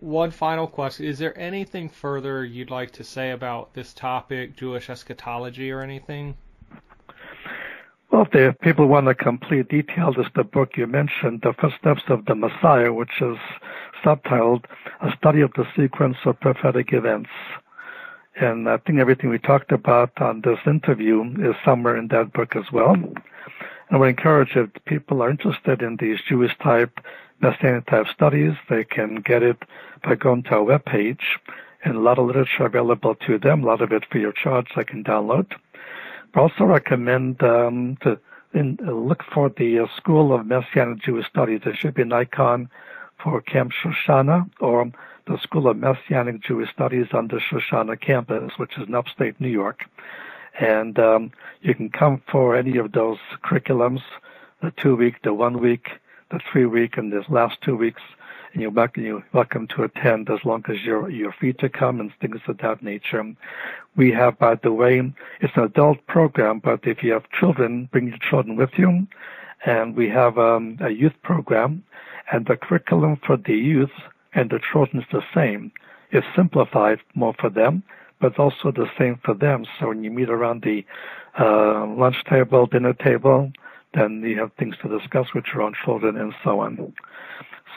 one 0.00 0.30
final 0.30 0.66
question. 0.66 1.04
Is 1.04 1.18
there 1.18 1.38
anything 1.38 1.90
further 1.90 2.42
you'd 2.42 2.70
like 2.70 2.92
to 2.92 3.04
say 3.04 3.32
about 3.32 3.74
this 3.74 3.92
topic, 3.92 4.56
Jewish 4.56 4.88
eschatology, 4.88 5.70
or 5.70 5.82
anything? 5.82 6.38
Well, 8.18 8.26
if 8.32 8.58
people 8.58 8.88
want 8.88 9.06
a 9.06 9.14
complete 9.14 9.68
detail, 9.68 10.12
there's 10.12 10.26
the 10.34 10.42
book 10.42 10.76
you 10.76 10.88
mentioned, 10.88 11.42
The 11.42 11.52
Footsteps 11.52 12.02
of 12.08 12.24
the 12.24 12.34
Messiah, 12.34 12.92
which 12.92 13.22
is 13.22 13.38
subtitled 14.02 14.64
A 15.00 15.12
Study 15.16 15.40
of 15.40 15.52
the 15.52 15.64
Sequence 15.76 16.16
of 16.24 16.40
Prophetic 16.40 16.92
Events. 16.92 17.30
And 18.34 18.68
I 18.68 18.78
think 18.78 18.98
everything 18.98 19.30
we 19.30 19.38
talked 19.38 19.70
about 19.70 20.20
on 20.20 20.40
this 20.40 20.58
interview 20.66 21.32
is 21.48 21.54
somewhere 21.64 21.96
in 21.96 22.08
that 22.08 22.32
book 22.32 22.56
as 22.56 22.72
well. 22.72 22.94
And 22.94 24.00
would 24.00 24.08
encourage 24.08 24.56
if 24.56 24.68
people 24.84 25.22
are 25.22 25.30
interested 25.30 25.80
in 25.80 25.94
these 25.94 26.18
Jewish 26.28 26.58
type, 26.58 26.98
Messianic 27.40 27.86
type 27.86 28.08
studies, 28.12 28.54
they 28.68 28.82
can 28.82 29.20
get 29.20 29.44
it 29.44 29.62
by 30.02 30.16
going 30.16 30.42
to 30.42 30.56
our 30.56 30.64
webpage 30.80 31.22
and 31.84 31.94
a 31.94 32.00
lot 32.00 32.18
of 32.18 32.26
literature 32.26 32.66
available 32.66 33.14
to 33.14 33.38
them, 33.38 33.62
a 33.62 33.66
lot 33.66 33.80
of 33.80 33.92
it 33.92 34.04
free 34.10 34.24
of 34.24 34.34
charge 34.34 34.66
they 34.74 34.82
can 34.82 35.04
download. 35.04 35.52
I 36.34 36.40
also 36.40 36.64
recommend 36.64 37.42
um, 37.42 37.96
to 38.02 38.18
in, 38.54 38.78
uh, 38.86 38.92
look 38.92 39.22
for 39.32 39.50
the 39.50 39.80
uh, 39.80 39.86
School 39.96 40.32
of 40.32 40.46
Messianic 40.46 41.02
Jewish 41.02 41.26
Studies. 41.26 41.60
There 41.64 41.74
should 41.74 41.94
be 41.94 42.02
an 42.02 42.12
icon 42.12 42.70
for 43.22 43.40
Camp 43.40 43.72
Shoshana 43.72 44.48
or 44.60 44.90
the 45.26 45.38
School 45.38 45.68
of 45.68 45.76
Messianic 45.76 46.42
Jewish 46.42 46.70
Studies 46.70 47.08
on 47.12 47.28
the 47.28 47.36
Shoshana 47.36 48.00
campus, 48.00 48.52
which 48.56 48.78
is 48.78 48.88
in 48.88 48.94
upstate 48.94 49.40
New 49.40 49.48
York. 49.48 49.84
And 50.58 50.98
um, 50.98 51.30
you 51.60 51.74
can 51.74 51.90
come 51.90 52.22
for 52.30 52.56
any 52.56 52.78
of 52.78 52.92
those 52.92 53.18
curriculums 53.44 54.02
the 54.60 54.72
two 54.72 54.96
week, 54.96 55.22
the 55.22 55.32
one 55.32 55.60
week, 55.60 55.88
the 56.30 56.40
three 56.50 56.66
week, 56.66 56.96
and 56.96 57.12
this 57.12 57.24
last 57.28 57.60
two 57.62 57.76
weeks. 57.76 58.02
And 58.52 58.62
you're 58.62 58.70
welcome, 58.70 59.04
you're 59.04 59.24
welcome 59.32 59.66
to 59.68 59.82
attend 59.82 60.30
as 60.30 60.38
long 60.44 60.64
as 60.68 60.82
you're 60.82 61.10
you're 61.10 61.32
free 61.32 61.52
to 61.54 61.68
come 61.68 62.00
and 62.00 62.10
things 62.20 62.40
of 62.48 62.58
that 62.58 62.82
nature. 62.82 63.22
We 63.96 64.10
have, 64.12 64.38
by 64.38 64.54
the 64.54 64.72
way, 64.72 65.12
it's 65.40 65.56
an 65.56 65.64
adult 65.64 66.06
program, 66.06 66.60
but 66.60 66.80
if 66.86 67.02
you 67.02 67.12
have 67.12 67.28
children, 67.30 67.88
bring 67.92 68.08
your 68.08 68.18
children 68.18 68.56
with 68.56 68.70
you. 68.76 69.06
And 69.66 69.96
we 69.96 70.08
have 70.08 70.38
um, 70.38 70.78
a 70.80 70.90
youth 70.90 71.20
program, 71.22 71.84
and 72.32 72.46
the 72.46 72.56
curriculum 72.56 73.18
for 73.26 73.36
the 73.36 73.56
youth 73.56 73.90
and 74.34 74.50
the 74.50 74.60
children 74.72 75.02
is 75.02 75.08
the 75.12 75.22
same. 75.34 75.72
It's 76.10 76.26
simplified 76.34 77.00
more 77.14 77.34
for 77.38 77.50
them, 77.50 77.82
but 78.20 78.38
also 78.38 78.70
the 78.70 78.90
same 78.98 79.20
for 79.24 79.34
them. 79.34 79.66
So 79.78 79.88
when 79.88 80.04
you 80.04 80.10
meet 80.10 80.30
around 80.30 80.62
the 80.62 80.84
uh, 81.38 81.86
lunch 81.86 82.24
table, 82.24 82.66
dinner 82.66 82.94
table, 82.94 83.52
then 83.94 84.22
you 84.22 84.38
have 84.38 84.52
things 84.54 84.76
to 84.82 84.98
discuss 84.98 85.34
with 85.34 85.44
your 85.52 85.62
own 85.62 85.74
children 85.84 86.16
and 86.16 86.34
so 86.44 86.60
on. 86.60 86.94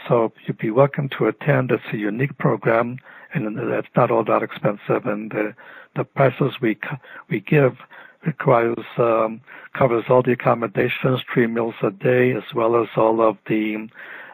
So 0.08 0.32
you'd 0.46 0.58
be 0.58 0.72
welcome 0.72 1.10
to 1.18 1.28
attend. 1.28 1.72
It's 1.72 1.84
a 1.94 1.98
unique 1.98 2.38
program, 2.38 2.98
and 3.34 3.58
it's 3.58 3.88
not 3.96 4.12
all 4.12 4.24
that 4.26 4.44
expensive. 4.44 5.06
And 5.06 5.32
the, 5.32 5.56
the 5.96 6.04
prices 6.04 6.60
we 6.62 6.78
we 7.30 7.40
give 7.40 7.78
requires 8.26 8.86
um, 8.98 9.42
covers 9.74 10.06
all 10.10 10.24
the 10.24 10.32
accommodations, 10.32 11.22
three 11.32 11.48
meals 11.48 11.76
a 11.82 11.92
day, 11.92 12.34
as 12.34 12.54
well 12.54 12.82
as 12.82 12.90
all 12.96 13.22
of 13.22 13.38
the 13.48 13.90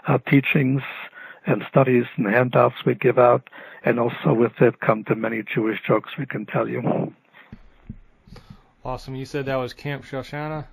uh, 0.07 0.18
teachings 0.30 0.82
and 1.45 1.65
studies 1.70 2.05
and 2.18 2.28
handouts 2.28 2.86
we 2.86 2.95
give 2.95 3.18
out, 3.18 3.49
and 3.84 3.99
also 3.99 4.34
with 4.34 4.61
it 4.61 4.80
come 4.80 5.03
the 5.07 5.15
many 5.15 5.43
Jewish 5.43 5.82
jokes 5.82 6.18
we 6.18 6.26
can 6.26 6.45
tell 6.45 6.68
you. 6.68 7.13
Awesome. 8.84 9.15
You 9.15 9.26
said 9.26 9.45
that 9.45 9.55
was 9.55 9.74
Camp 9.74 10.03
Shoshana? 10.03 10.65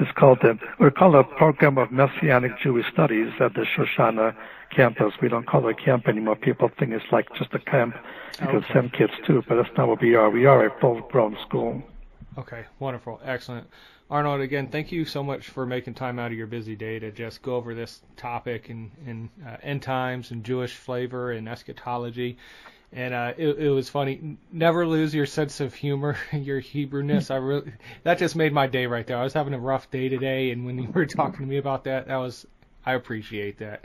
It's 0.00 0.10
called 0.12 0.38
the, 0.40 0.58
we're 0.78 0.90
called 0.90 1.14
a 1.14 1.24
program 1.24 1.76
of 1.76 1.92
Messianic 1.92 2.58
Jewish 2.58 2.86
Studies 2.90 3.32
at 3.38 3.52
the 3.52 3.66
Shoshana 3.66 4.34
campus. 4.74 5.12
We 5.20 5.28
don't 5.28 5.46
call 5.46 5.68
it 5.68 5.78
a 5.78 5.84
camp 5.84 6.08
anymore. 6.08 6.36
People 6.36 6.70
think 6.78 6.92
it's 6.92 7.04
like 7.12 7.28
just 7.34 7.52
a 7.52 7.58
camp. 7.58 7.94
You 8.40 8.48
okay. 8.48 8.60
can 8.60 8.64
send 8.72 8.92
kids 8.94 9.12
too, 9.26 9.44
but 9.46 9.56
that's 9.56 9.76
not 9.76 9.88
what 9.88 10.00
we 10.00 10.14
are. 10.14 10.30
We 10.30 10.46
are 10.46 10.64
a 10.64 10.80
full-grown 10.80 11.36
school. 11.46 11.82
Okay, 12.38 12.64
wonderful, 12.78 13.20
excellent. 13.22 13.68
Arnold, 14.08 14.40
again, 14.40 14.68
thank 14.68 14.90
you 14.90 15.04
so 15.04 15.22
much 15.22 15.50
for 15.50 15.66
making 15.66 15.94
time 15.94 16.18
out 16.18 16.32
of 16.32 16.38
your 16.38 16.46
busy 16.46 16.76
day 16.76 16.98
to 16.98 17.12
just 17.12 17.42
go 17.42 17.56
over 17.56 17.74
this 17.74 18.00
topic 18.16 18.70
and, 18.70 18.90
and 19.06 19.28
uh, 19.46 19.58
end 19.62 19.82
times 19.82 20.30
and 20.30 20.42
Jewish 20.42 20.74
flavor 20.76 21.30
and 21.32 21.46
eschatology. 21.46 22.38
And 22.92 23.14
uh, 23.14 23.34
it, 23.36 23.58
it 23.58 23.70
was 23.70 23.88
funny. 23.88 24.36
Never 24.52 24.86
lose 24.86 25.14
your 25.14 25.26
sense 25.26 25.60
of 25.60 25.74
humor, 25.74 26.16
your 26.32 26.60
Hebrewness. 26.60 27.30
I 27.30 27.36
really 27.36 27.72
that 28.02 28.18
just 28.18 28.34
made 28.34 28.52
my 28.52 28.66
day 28.66 28.86
right 28.86 29.06
there. 29.06 29.16
I 29.16 29.22
was 29.24 29.32
having 29.32 29.54
a 29.54 29.58
rough 29.58 29.90
day 29.90 30.08
today, 30.08 30.50
and 30.50 30.66
when 30.66 30.78
you 30.78 30.90
were 30.90 31.06
talking 31.06 31.40
to 31.40 31.46
me 31.46 31.58
about 31.58 31.84
that, 31.84 32.08
that 32.08 32.16
was 32.16 32.46
I 32.84 32.94
appreciate 32.94 33.58
that 33.58 33.84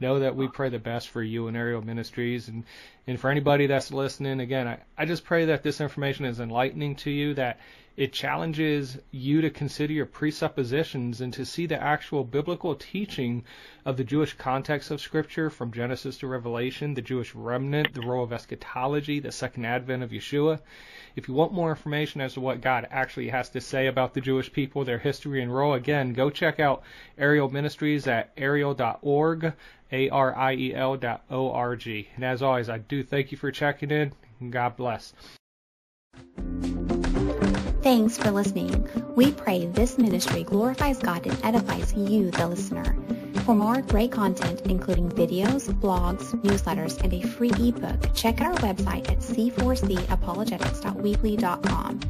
know 0.00 0.18
that 0.18 0.36
we 0.36 0.48
pray 0.48 0.68
the 0.68 0.78
best 0.78 1.08
for 1.08 1.22
you 1.22 1.48
and 1.48 1.56
Ariel 1.56 1.82
Ministries 1.82 2.48
and 2.48 2.64
and 3.06 3.18
for 3.18 3.30
anybody 3.30 3.66
that's 3.66 3.90
listening 3.90 4.40
again 4.40 4.68
I, 4.68 4.78
I 4.98 5.06
just 5.06 5.24
pray 5.24 5.46
that 5.46 5.62
this 5.62 5.80
information 5.80 6.26
is 6.26 6.40
enlightening 6.40 6.96
to 6.96 7.10
you 7.10 7.34
that 7.34 7.60
it 7.96 8.12
challenges 8.12 8.98
you 9.10 9.40
to 9.40 9.48
consider 9.48 9.92
your 9.92 10.06
presuppositions 10.06 11.20
and 11.22 11.32
to 11.32 11.46
see 11.46 11.64
the 11.64 11.82
actual 11.82 12.24
biblical 12.24 12.74
teaching 12.74 13.42
of 13.86 13.96
the 13.96 14.04
Jewish 14.04 14.34
context 14.34 14.90
of 14.90 15.00
Scripture 15.00 15.48
from 15.48 15.72
Genesis 15.72 16.18
to 16.18 16.26
Revelation, 16.26 16.92
the 16.92 17.00
Jewish 17.00 17.34
remnant, 17.34 17.94
the 17.94 18.06
role 18.06 18.22
of 18.22 18.32
eschatology, 18.32 19.18
the 19.20 19.32
second 19.32 19.64
advent 19.64 20.02
of 20.02 20.10
Yeshua. 20.10 20.60
If 21.14 21.26
you 21.26 21.34
want 21.34 21.54
more 21.54 21.70
information 21.70 22.20
as 22.20 22.34
to 22.34 22.40
what 22.40 22.60
God 22.60 22.86
actually 22.90 23.30
has 23.30 23.48
to 23.50 23.60
say 23.62 23.86
about 23.86 24.12
the 24.12 24.20
Jewish 24.20 24.52
people, 24.52 24.84
their 24.84 24.98
history 24.98 25.42
and 25.42 25.54
role, 25.54 25.72
again, 25.72 26.12
go 26.12 26.28
check 26.28 26.60
out 26.60 26.82
Ariel 27.16 27.50
Ministries 27.50 28.06
at 28.06 28.30
ariel.org, 28.36 29.54
A-R-I-E-L 29.90 30.96
dot 30.98 31.24
O-R-G. 31.30 32.08
And 32.14 32.24
as 32.24 32.42
always, 32.42 32.68
I 32.68 32.76
do 32.76 33.02
thank 33.02 33.32
you 33.32 33.38
for 33.38 33.50
checking 33.50 33.90
in, 33.90 34.12
and 34.40 34.52
God 34.52 34.76
bless. 34.76 35.14
Thanks 37.86 38.18
for 38.18 38.32
listening. 38.32 38.88
We 39.14 39.30
pray 39.30 39.66
this 39.66 39.96
ministry 39.96 40.42
glorifies 40.42 40.98
God 40.98 41.24
and 41.24 41.38
edifies 41.44 41.94
you, 41.94 42.32
the 42.32 42.48
listener. 42.48 42.96
For 43.46 43.54
more 43.54 43.80
great 43.80 44.10
content, 44.10 44.62
including 44.62 45.08
videos, 45.08 45.72
blogs, 45.72 46.34
newsletters, 46.42 47.00
and 47.00 47.14
a 47.14 47.22
free 47.22 47.52
ebook, 47.56 48.12
check 48.12 48.40
out 48.40 48.60
our 48.60 48.74
website 48.74 49.08
at 49.08 49.20
c4capologetics.weebly.com. 49.20 52.00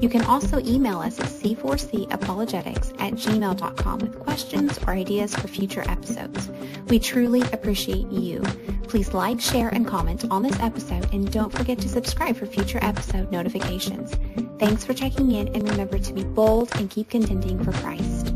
You 0.00 0.08
can 0.08 0.22
also 0.22 0.58
email 0.60 1.00
us 1.00 1.20
at 1.20 1.26
c4capologetics 1.26 2.98
at 2.98 3.12
gmail.com 3.12 3.98
with 3.98 4.18
questions 4.20 4.78
or 4.86 4.94
ideas 4.94 5.34
for 5.34 5.48
future 5.48 5.84
episodes. 5.86 6.48
We 6.88 6.98
truly 6.98 7.42
appreciate 7.52 8.10
you. 8.10 8.40
Please 8.88 9.12
like, 9.12 9.38
share, 9.38 9.68
and 9.68 9.86
comment 9.86 10.24
on 10.30 10.42
this 10.42 10.58
episode, 10.60 11.12
and 11.12 11.30
don't 11.30 11.52
forget 11.52 11.78
to 11.80 11.90
subscribe 11.90 12.38
for 12.38 12.46
future 12.46 12.78
episode 12.80 13.30
notifications. 13.30 14.14
Thanks 14.58 14.82
for 14.82 14.94
checking 14.94 15.32
in, 15.32 15.48
and 15.48 15.68
remember 15.68 15.98
to 15.98 16.14
be 16.14 16.24
bold 16.24 16.70
and 16.76 16.90
keep 16.90 17.10
contending 17.10 17.62
for 17.62 17.72
Christ. 17.72 18.35